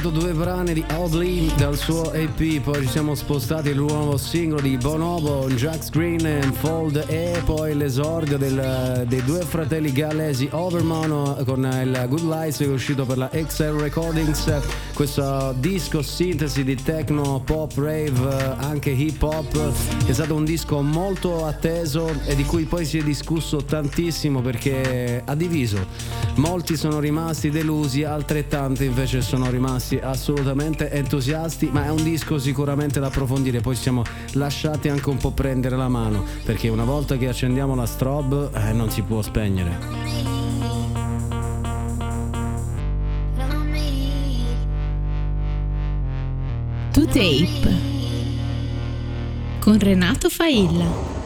Ascoltato 0.01 0.09
due 0.09 0.33
brani 0.33 0.73
di 0.73 0.83
Oddly 0.95 1.53
dal 1.55 1.77
suo 1.77 2.11
EP, 2.11 2.59
poi 2.61 2.81
ci 2.81 2.87
siamo 2.87 3.13
spostati 3.13 3.69
al 3.69 3.75
nuovo 3.75 4.17
singolo 4.17 4.61
di 4.61 4.75
Bonobo, 4.77 5.47
Jax 5.49 5.89
Green 5.91 6.25
and 6.25 6.53
Fold 6.53 7.05
e 7.07 7.39
poi 7.45 7.75
l'esordio 7.75 8.37
del- 8.37 9.05
dei 9.07 9.23
due 9.23 9.41
fratelli 9.41 9.91
gallesi 9.91 10.47
Overmono 10.51 11.37
con 11.45 11.63
il 11.63 12.05
Good 12.09 12.23
Lights 12.23 12.57
che 12.57 12.65
è 12.65 12.67
uscito 12.67 13.05
per 13.05 13.17
la 13.17 13.29
XL 13.29 13.79
Recordings, 13.79 14.51
questo 14.93 15.53
disco 15.57 16.01
sintesi 16.01 16.63
di 16.63 16.75
techno, 16.75 17.39
pop, 17.43 17.71
rave, 17.75 18.55
anche 18.57 18.89
hip 18.89 19.21
hop, 19.21 19.71
è 20.05 20.13
stato 20.13 20.33
un 20.33 20.45
disco 20.45 20.81
molto 20.81 21.45
atteso 21.45 22.11
e 22.25 22.35
di 22.35 22.43
cui 22.45 22.63
poi 22.63 22.85
si 22.85 22.97
è 22.97 23.03
discusso 23.03 23.63
tantissimo 23.63 24.41
perché 24.41 25.21
ha 25.23 25.35
diviso. 25.35 26.10
Molti 26.41 26.75
sono 26.75 26.99
rimasti 26.99 27.51
delusi, 27.51 28.03
altrettanti 28.03 28.85
invece 28.85 29.21
sono 29.21 29.51
rimasti 29.51 29.97
assolutamente 29.97 30.89
entusiasti, 30.89 31.69
ma 31.71 31.85
è 31.85 31.89
un 31.89 32.01
disco 32.01 32.39
sicuramente 32.39 32.99
da 32.99 33.07
approfondire, 33.07 33.61
poi 33.61 33.75
siamo 33.75 34.03
lasciati 34.33 34.89
anche 34.89 35.07
un 35.09 35.17
po' 35.17 35.29
prendere 35.29 35.75
la 35.75 35.87
mano, 35.87 36.25
perché 36.43 36.67
una 36.67 36.83
volta 36.83 37.15
che 37.15 37.27
accendiamo 37.27 37.75
la 37.75 37.85
strobe 37.85 38.49
eh, 38.55 38.73
non 38.73 38.89
si 38.89 39.03
può 39.03 39.21
spegnere. 39.21 39.77
To 46.91 47.05
Tape 47.05 47.75
con 49.59 49.77
Renato 49.77 50.27
Failla. 50.27 51.20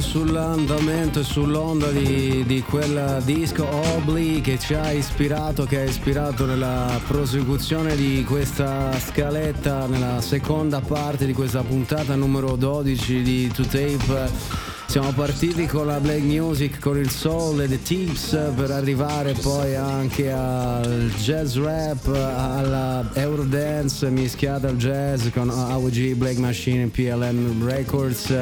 Sull'andamento 0.00 1.20
e 1.20 1.22
sull'onda 1.22 1.90
di, 1.90 2.44
di 2.46 2.62
quel 2.62 3.22
disco 3.24 3.66
Obli 3.66 4.40
che 4.40 4.58
ci 4.58 4.74
ha 4.74 4.90
ispirato, 4.90 5.64
che 5.64 5.80
ha 5.80 5.82
ispirato 5.84 6.46
nella 6.46 7.00
prosecuzione 7.06 7.94
di 7.94 8.24
questa 8.24 8.98
scaletta, 8.98 9.86
nella 9.86 10.20
seconda 10.20 10.80
parte 10.80 11.26
di 11.26 11.32
questa 11.32 11.62
puntata 11.62 12.14
numero 12.14 12.56
12 12.56 13.22
di 13.22 13.48
To 13.48 13.62
Tape. 13.62 14.30
Siamo 14.86 15.12
partiti 15.12 15.66
con 15.66 15.86
la 15.86 15.98
black 15.98 16.22
music, 16.22 16.78
con 16.78 16.96
il 16.96 17.10
soul 17.10 17.60
e 17.62 17.68
the 17.68 17.82
tips 17.82 18.38
per 18.54 18.70
arrivare 18.70 19.32
poi 19.32 19.74
anche 19.74 20.30
al 20.30 21.12
jazz 21.18 21.56
rap, 21.56 22.06
alla 22.06 23.10
Eurodance 23.14 24.08
mischiata 24.10 24.68
al 24.68 24.76
jazz 24.76 25.28
con 25.32 25.50
AWG, 25.50 26.14
Black 26.14 26.38
Machine, 26.38 26.86
PLM 26.88 27.64
Records 27.64 28.32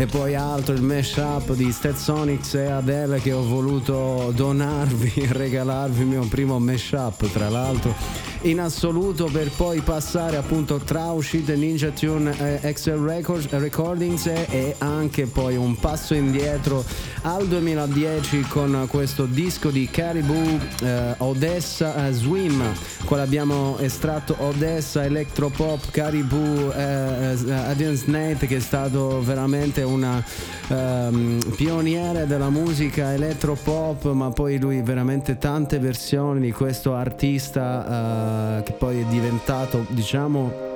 e 0.00 0.06
poi 0.06 0.34
altro 0.34 0.72
il 0.72 0.80
mashup 0.80 1.52
di 1.52 1.70
Stetsonics 1.70 2.54
e 2.54 2.70
Adele 2.70 3.20
che 3.20 3.32
ho 3.32 3.46
voluto 3.46 4.32
donarvi 4.34 5.26
regalarvi 5.28 6.00
il 6.00 6.06
mio 6.06 6.26
primo 6.26 6.58
mashup 6.58 7.30
tra 7.30 7.50
l'altro 7.50 7.94
in 8.42 8.60
assoluto 8.60 9.28
per 9.30 9.50
poi 9.50 9.80
passare 9.80 10.36
appunto 10.36 10.78
tra 10.78 11.10
uscite 11.10 11.56
Ninja 11.56 11.90
Tune 11.90 12.34
eh, 12.38 12.68
Excel 12.68 12.98
Records, 12.98 13.52
eh, 13.52 13.58
Recordings 13.58 14.26
e, 14.26 14.74
anche 14.78 15.26
poi 15.26 15.56
un 15.56 15.76
passo 15.76 16.14
indietro 16.14 16.84
al 17.22 17.46
2010 17.46 18.40
con 18.42 18.86
questo 18.88 19.26
disco 19.26 19.68
di 19.70 19.88
Caribou 19.90 20.58
eh, 20.82 21.14
Odessa 21.18 22.06
eh, 22.06 22.12
Swim 22.12 22.62
quale 23.04 23.22
abbiamo 23.22 23.76
estratto 23.78 24.34
Odessa 24.38 25.04
Electropop 25.04 25.90
Caribou 25.90 26.72
eh, 26.74 27.36
eh, 27.46 27.52
Adrian 27.52 27.94
Snate 27.94 28.46
che 28.46 28.56
è 28.56 28.60
stato 28.60 29.20
veramente 29.22 29.82
una 29.82 30.24
ehm, 30.68 31.38
pioniere 31.56 32.26
della 32.26 32.48
musica 32.48 33.12
electropop 33.12 34.10
ma 34.12 34.30
poi 34.30 34.58
lui 34.58 34.80
veramente 34.80 35.36
tante 35.36 35.78
versioni 35.78 36.40
di 36.40 36.52
questo 36.52 36.94
artista 36.94 38.28
eh, 38.30 38.62
che 38.62 38.72
poi 38.72 39.00
è 39.00 39.04
diventato 39.04 39.84
diciamo 39.88 40.70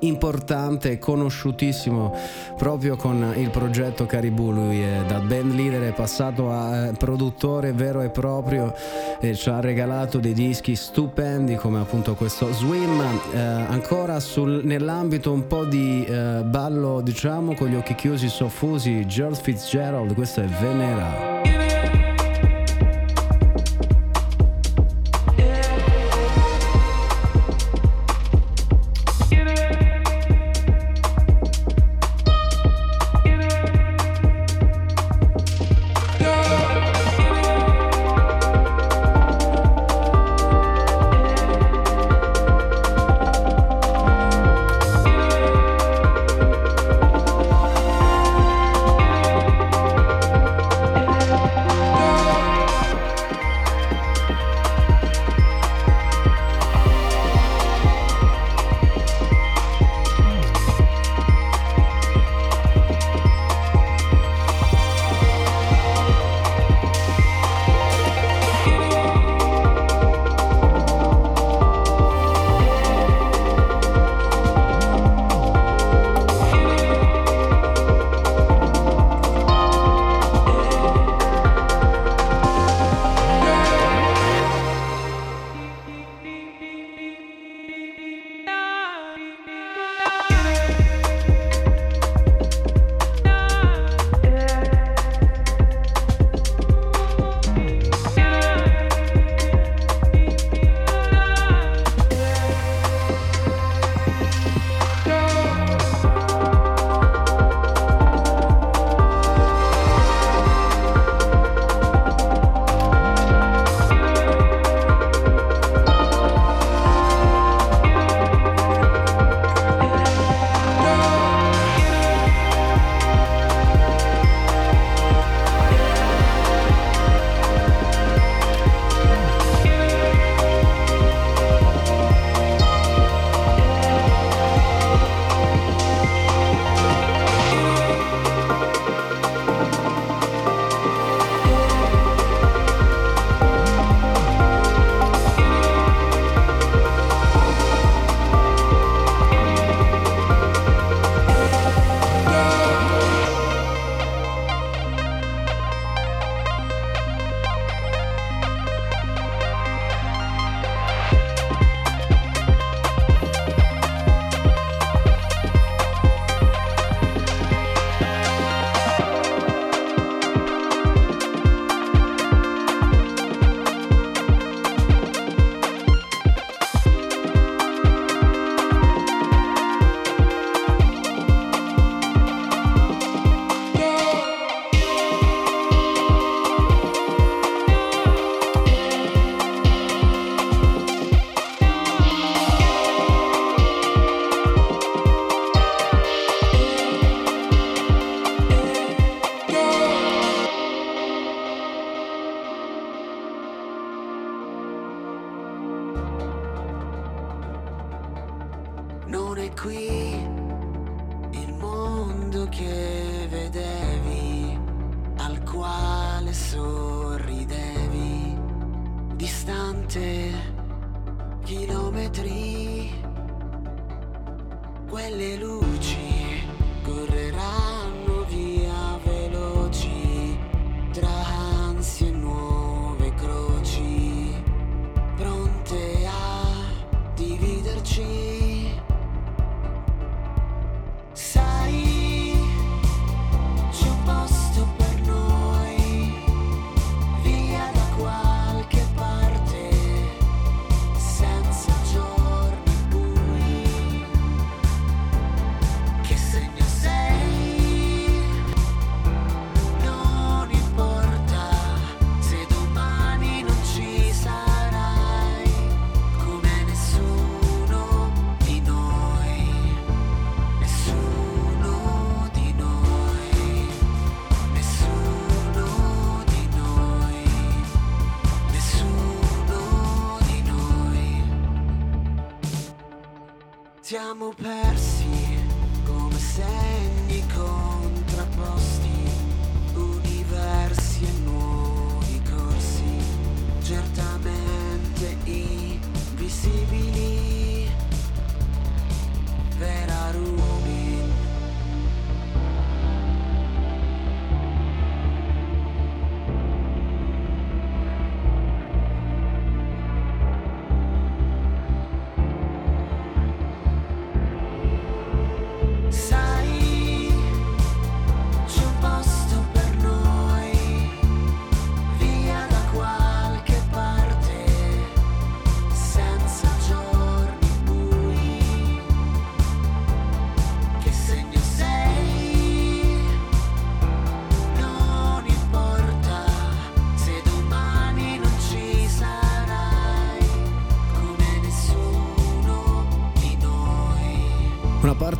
importante 0.00 0.92
e 0.92 0.98
conosciutissimo 0.98 2.14
proprio 2.56 2.96
con 2.96 3.34
il 3.36 3.50
progetto 3.50 4.06
Caribou. 4.06 4.50
Lui 4.50 4.82
è 4.82 5.02
da 5.06 5.18
band 5.18 5.54
leader 5.54 5.82
è 5.82 5.92
passato 5.92 6.50
a 6.50 6.86
eh, 6.86 6.92
produttore 6.92 7.72
vero 7.72 8.02
e 8.02 8.10
proprio 8.10 8.74
e 9.20 9.34
ci 9.34 9.48
ha 9.48 9.60
regalato 9.60 10.18
dei 10.18 10.32
dischi 10.32 10.74
stupendi 10.74 11.56
come 11.56 11.80
appunto 11.80 12.14
questo 12.14 12.52
Swim. 12.52 13.00
Eh, 13.32 13.38
ancora 13.38 14.20
sul- 14.20 14.62
nell'ambito 14.64 15.32
un 15.32 15.46
po' 15.46 15.64
di 15.64 16.04
eh, 16.04 16.42
ballo 16.44 17.00
diciamo 17.00 17.54
con 17.54 17.68
gli 17.68 17.74
occhi 17.74 17.94
chiusi 17.94 18.28
soffusi 18.28 19.06
George 19.06 19.40
Fitzgerald 19.42 20.14
questo 20.14 20.40
è 20.40 20.44
Venera 20.44 21.65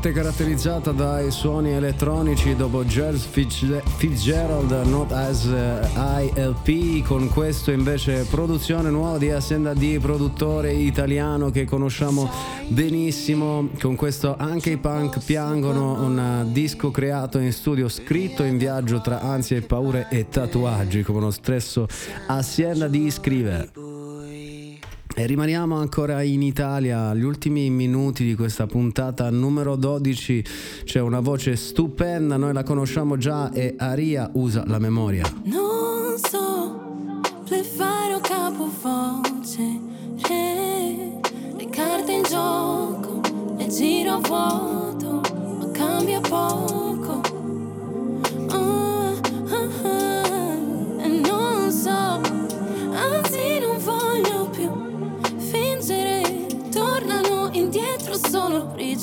parte 0.07 0.13
caratterizzata 0.13 0.93
dai 0.93 1.31
suoni 1.31 1.73
elettronici 1.73 2.55
dopo 2.55 2.85
Giles 2.85 3.25
Fitz- 3.25 3.83
Fitzgerald 3.97 4.71
Not 4.85 5.11
As 5.11 5.47
eh, 5.47 6.33
ILP 6.35 7.05
con 7.05 7.29
questo 7.29 7.73
invece 7.73 8.25
produzione 8.29 8.91
nuova 8.91 9.19
di 9.19 9.31
azienda 9.31 9.75
di 9.75 9.99
produttore 9.99 10.73
italiano 10.73 11.51
che 11.51 11.65
conosciamo 11.65 12.31
benissimo. 12.69 13.69
Con 13.81 13.97
questo 13.97 14.37
anche 14.37 14.71
i 14.71 14.77
punk 14.77 15.25
piangono 15.25 16.05
un 16.05 16.19
eh, 16.19 16.53
disco 16.53 16.91
creato 16.91 17.39
in 17.39 17.53
studio 17.53 17.89
scritto 17.89 18.45
in 18.45 18.59
viaggio 18.59 19.01
tra 19.01 19.21
ansie 19.21 19.59
e 19.59 19.63
paure 19.63 20.09
e 20.11 20.29
tatuaggi 20.29 21.03
come 21.03 21.21
lo 21.21 21.31
stesso 21.31 21.87
azienda 22.27 22.87
di 22.87 23.11
scrive 23.11 23.96
e 25.17 25.27
rimaniamo 25.27 25.77
ancora 25.77 26.23
in 26.23 26.43
Italia, 26.43 27.09
agli 27.09 27.23
ultimi 27.23 27.71
minuti 27.71 28.25
di 28.25 28.35
questa 28.35 28.67
puntata 28.67 29.31
numero 29.31 29.75
12 29.75 30.45
c'è 30.85 31.01
una 31.01 31.21
voce 31.21 31.57
stupenda, 31.57 32.37
noi 32.37 32.53
la 32.53 32.63
conosciamo 32.63 33.17
già 33.17 33.51
e 33.51 33.75
Aria 33.79 34.31
usa 34.35 34.65
la 34.67 34.79
memoria. 34.79 35.25
Non 35.45 36.19
so 36.19 36.77
fare 37.77 38.15
o 38.15 38.21
capovoce 38.21 39.81
re, 40.29 41.21
Le 41.57 41.69
carte 41.71 42.13
in 42.13 42.23
gioco 42.23 43.21
Le 43.57 43.69
giro 43.69 44.15
a 44.15 44.19
vuoto 44.19 45.21
Ma 45.59 45.71
cambia 45.73 46.21
poco 46.21 46.96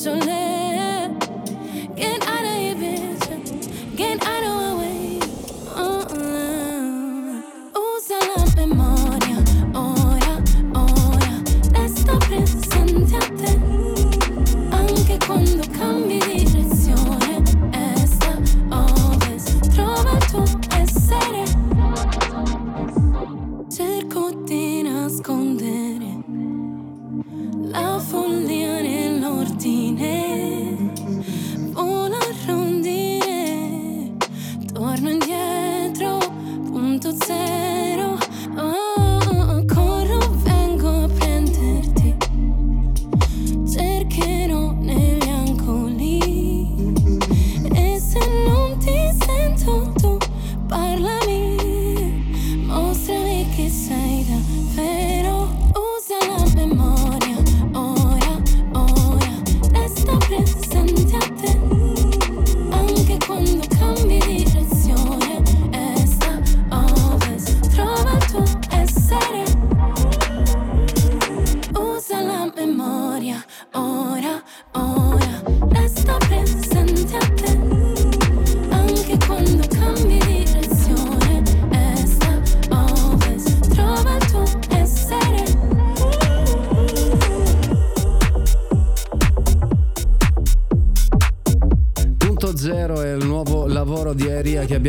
solo 0.04 0.18
briciole 0.18 0.53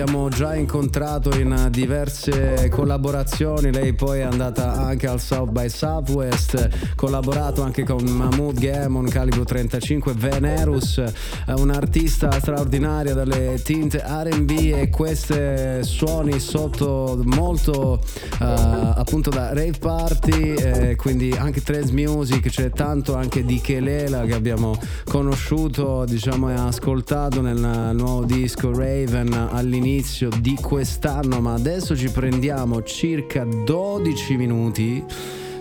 abbiamo 0.01 0.29
già 0.29 0.57
incontrato 0.57 1.39
in 1.39 1.69
diverse 1.71 2.69
collaborazioni. 2.69 3.71
Lei 3.71 3.93
poi 3.93 4.19
è 4.19 4.23
andata 4.23 4.73
anche 4.73 5.07
al 5.07 5.21
South 5.21 5.51
by 5.51 5.69
Southwest, 5.69 6.97
collaborato 6.97 7.63
anche 7.63 7.85
con 7.85 8.03
Mahmood 8.03 8.59
Gammon, 8.59 9.09
Calibro 9.09 9.45
35, 9.45 10.15
Venerus, 10.15 10.99
è 10.99 11.53
un'artista 11.53 12.29
straordinaria 12.41 13.15
dalle 13.15 13.61
tinte 13.63 14.03
RB 14.05 14.51
e 14.51 14.91
questi 14.91 15.39
suoni 15.83 16.41
sotto 16.41 17.21
molto 17.27 18.01
eh, 18.41 18.45
appunto 18.45 19.31
da 19.31 19.51
rave 19.51 19.79
party, 19.79 20.55
eh, 20.55 20.97
quindi 20.97 21.31
anche 21.39 21.63
trance 21.63 21.93
music, 21.93 22.49
c'è 22.49 22.71
tanto 22.71 23.15
anche 23.15 23.45
di 23.45 23.61
Kelela 23.61 24.25
che 24.25 24.35
abbiamo 24.35 24.77
conosciuto, 25.05 26.05
diciamo 26.05 26.51
e 26.51 26.55
ascoltato 26.55 27.41
nel 27.41 27.93
nuovo 27.95 28.25
disco 28.25 28.77
Raven 28.77 29.33
a 29.53 29.61
all'inizio 29.85 30.31
di 30.41 30.55
quest'anno, 30.55 31.41
ma 31.41 31.53
adesso 31.53 31.95
ci 31.95 32.11
prendiamo 32.11 32.83
circa 32.83 33.45
12 33.45 34.37
minuti 34.37 35.05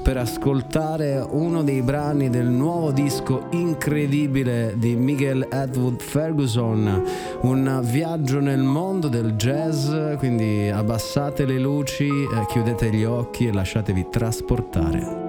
per 0.02 0.16
ascoltare 0.16 1.26
uno 1.30 1.62
dei 1.62 1.82
brani 1.82 2.30
del 2.30 2.48
nuovo 2.48 2.92
disco 2.92 3.48
incredibile 3.52 4.76
di 4.78 4.96
Miguel 4.96 5.48
Edward 5.52 6.02
Ferguson, 6.02 7.04
un 7.42 7.82
viaggio 7.84 8.40
nel 8.40 8.64
mondo 8.64 9.10
del 9.10 9.34
jazz, 9.34 9.92
quindi 10.18 10.70
abbassate 10.70 11.46
le 11.46 11.60
luci, 11.60 12.08
eh, 12.08 12.46
chiudete 12.48 12.94
gli 12.94 13.04
occhi 13.04 13.48
e 13.48 13.52
lasciatevi 13.52 14.08
trasportare. 14.10 15.23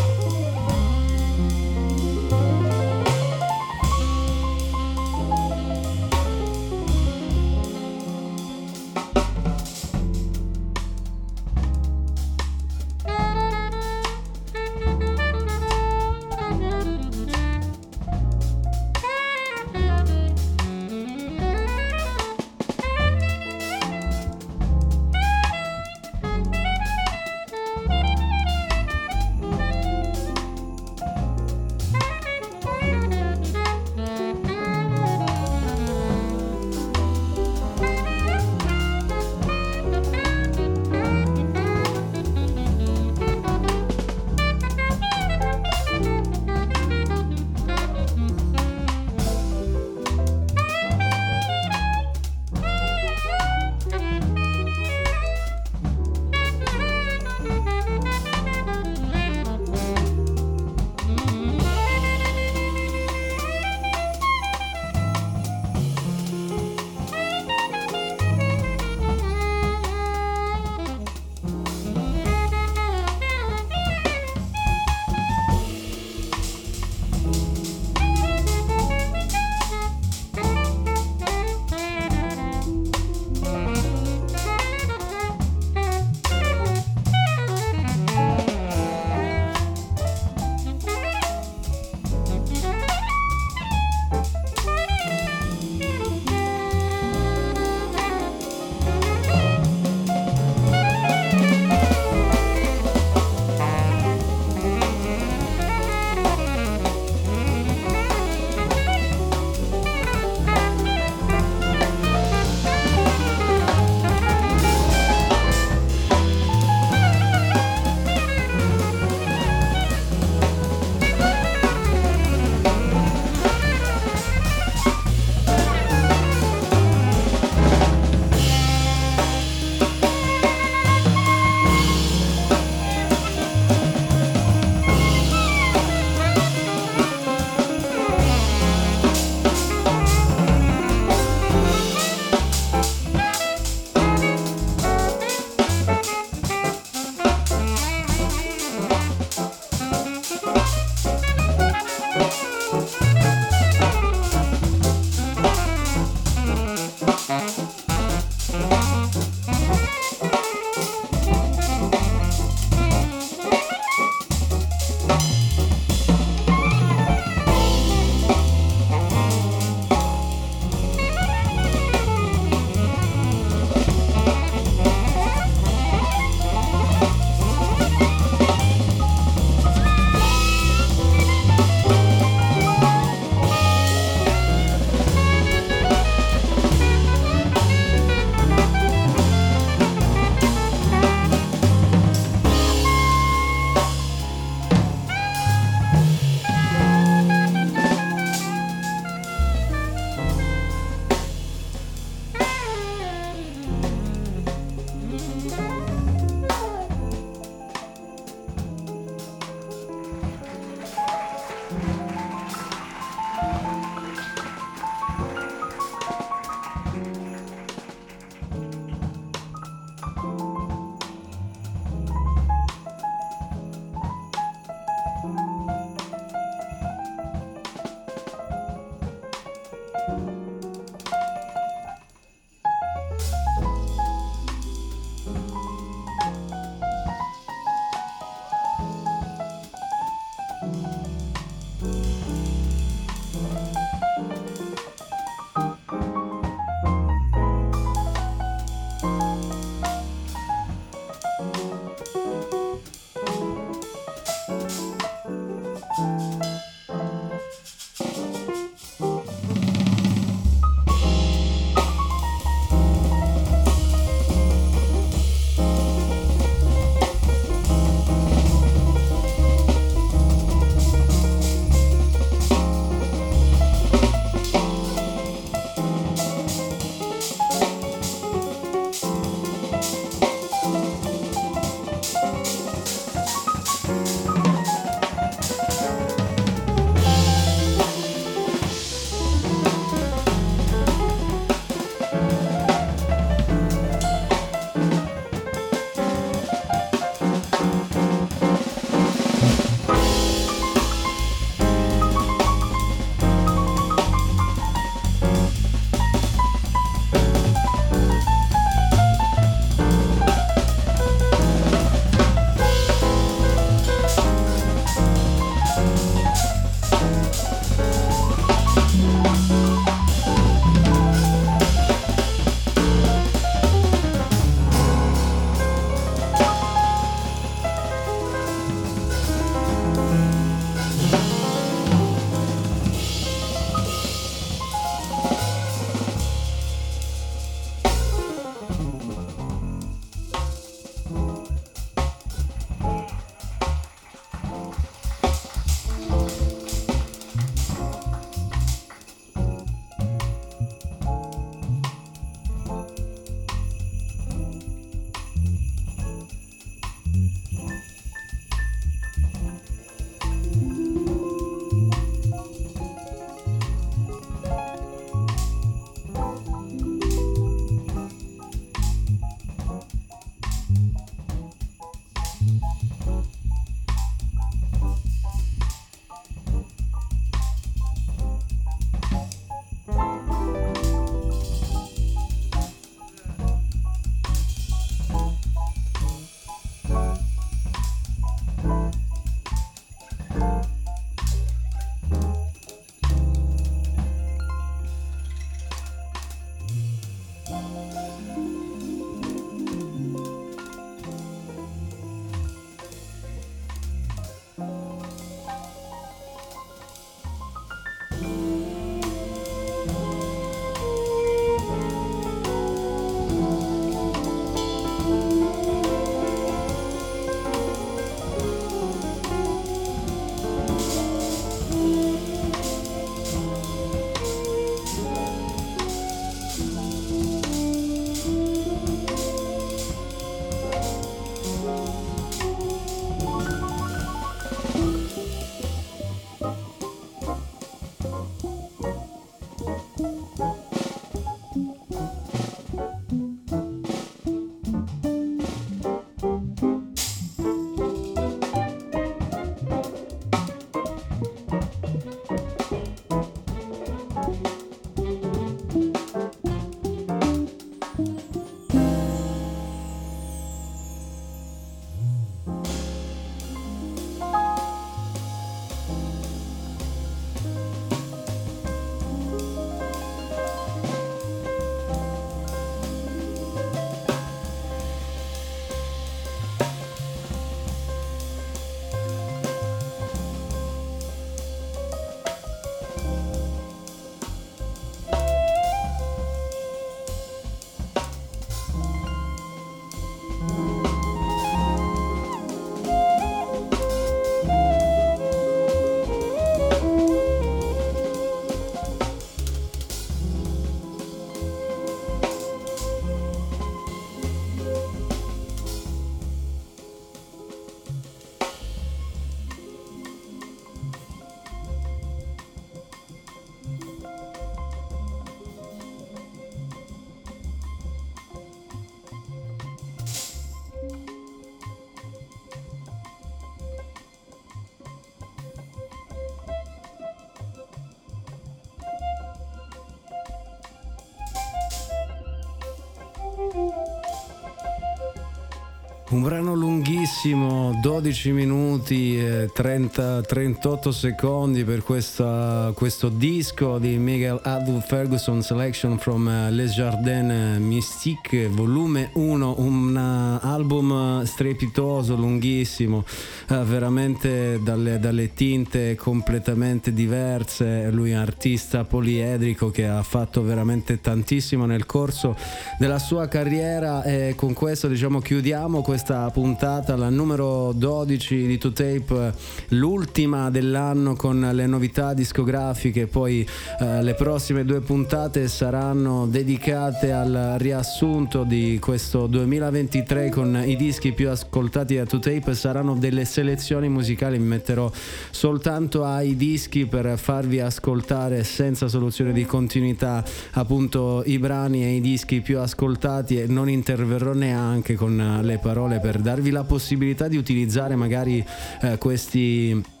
Un 536.22 536.28
brano 536.28 536.54
lunghissimo, 536.54 537.76
12 537.82 538.30
minuti 538.30 539.18
e 539.18 539.50
30, 539.52 540.20
38 540.20 540.92
secondi 540.92 541.64
per 541.64 541.82
questa- 541.82 542.70
questo 542.76 543.08
disco 543.08 543.78
di 543.78 543.98
Miguel 543.98 544.38
Adul 544.44 544.82
Ferguson 544.82 545.42
Selection 545.42 545.98
from 545.98 546.28
eh, 546.28 546.52
Les 546.52 546.74
Jardins 546.74 547.58
Mystique, 547.58 548.46
volume 548.46 549.10
1, 549.14 549.54
un 549.58 549.96
eh, 549.96 550.21
album 550.40 551.24
strepitoso, 551.24 552.16
lunghissimo, 552.16 553.04
eh, 553.48 553.56
veramente 553.64 554.60
dalle, 554.62 554.98
dalle 554.98 555.34
tinte 555.34 555.94
completamente 555.96 556.92
diverse. 556.92 557.90
Lui 557.90 558.10
è 558.10 558.14
un 558.14 558.20
artista 558.20 558.84
poliedrico 558.84 559.70
che 559.70 559.86
ha 559.86 560.02
fatto 560.02 560.42
veramente 560.42 561.00
tantissimo 561.00 561.66
nel 561.66 561.86
corso 561.86 562.36
della 562.78 562.98
sua 562.98 563.28
carriera 563.28 564.02
e 564.02 564.34
con 564.36 564.52
questo 564.52 564.88
diciamo 564.88 565.20
chiudiamo 565.20 565.82
questa 565.82 566.28
puntata, 566.30 566.96
la 566.96 567.08
numero 567.08 567.72
12 567.72 568.46
di 568.46 568.58
2Tape, 568.58 569.32
l'ultima 569.68 570.50
dell'anno 570.50 571.14
con 571.14 571.40
le 571.52 571.66
novità 571.66 572.14
discografiche, 572.14 573.06
poi 573.06 573.46
eh, 573.80 574.02
le 574.02 574.14
prossime 574.14 574.64
due 574.64 574.80
puntate 574.80 575.48
saranno 575.48 576.26
dedicate 576.26 577.12
al 577.12 577.56
riassunto 577.58 578.44
di 578.44 578.78
questo 578.80 579.26
2023 579.26 580.21
con 580.30 580.62
i 580.64 580.76
dischi 580.76 581.12
più 581.12 581.30
ascoltati 581.30 581.96
da 581.96 582.02
2Tape, 582.02 582.52
saranno 582.52 582.94
delle 582.94 583.24
selezioni 583.24 583.88
musicali, 583.88 584.38
mi 584.38 584.46
metterò 584.46 584.90
soltanto 585.30 586.04
ai 586.04 586.36
dischi 586.36 586.86
per 586.86 587.18
farvi 587.18 587.60
ascoltare 587.60 588.44
senza 588.44 588.88
soluzione 588.88 589.32
di 589.32 589.44
continuità 589.44 590.24
appunto 590.52 591.22
i 591.26 591.38
brani 591.38 591.84
e 591.84 591.96
i 591.96 592.00
dischi 592.00 592.40
più 592.40 592.58
ascoltati. 592.58 593.40
E 593.40 593.46
non 593.46 593.68
interverrò 593.68 594.32
neanche 594.32 594.94
con 594.94 595.40
le 595.42 595.58
parole 595.58 596.00
per 596.00 596.18
darvi 596.18 596.50
la 596.50 596.64
possibilità 596.64 597.28
di 597.28 597.36
utilizzare 597.36 597.96
magari 597.96 598.44
eh, 598.82 598.98
questi 598.98 600.00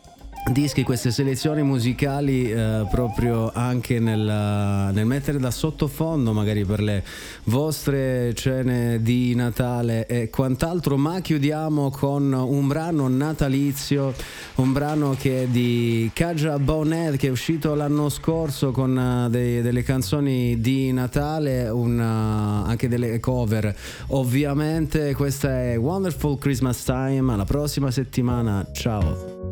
dischi, 0.50 0.82
queste 0.82 1.12
selezioni 1.12 1.62
musicali 1.62 2.50
eh, 2.50 2.86
proprio 2.90 3.52
anche 3.54 4.00
nel, 4.00 4.90
nel 4.92 5.06
mettere 5.06 5.38
da 5.38 5.50
sottofondo 5.50 6.32
magari 6.32 6.64
per 6.64 6.80
le 6.80 7.04
vostre 7.44 8.34
cene 8.34 9.00
di 9.02 9.34
Natale 9.34 10.06
e 10.06 10.30
quant'altro, 10.30 10.96
ma 10.96 11.20
chiudiamo 11.20 11.90
con 11.90 12.32
un 12.32 12.66
brano 12.66 13.06
natalizio, 13.08 14.14
un 14.56 14.72
brano 14.72 15.14
che 15.18 15.44
è 15.44 15.46
di 15.46 16.10
Kaja 16.12 16.58
Bonnet 16.58 17.16
che 17.16 17.28
è 17.28 17.30
uscito 17.30 17.74
l'anno 17.74 18.08
scorso 18.08 18.72
con 18.72 18.98
eh, 18.98 19.30
dei- 19.30 19.62
delle 19.62 19.82
canzoni 19.82 20.60
di 20.60 20.92
Natale, 20.92 21.68
un, 21.68 21.98
eh, 22.00 22.68
anche 22.68 22.88
delle 22.88 23.20
cover. 23.20 23.74
Ovviamente 24.08 25.14
questa 25.14 25.62
è 25.62 25.78
Wonderful 25.78 26.38
Christmas 26.38 26.82
Time, 26.82 27.32
alla 27.32 27.44
prossima 27.44 27.90
settimana, 27.90 28.66
ciao. 28.72 29.51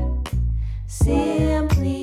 Simply 1.03 2.00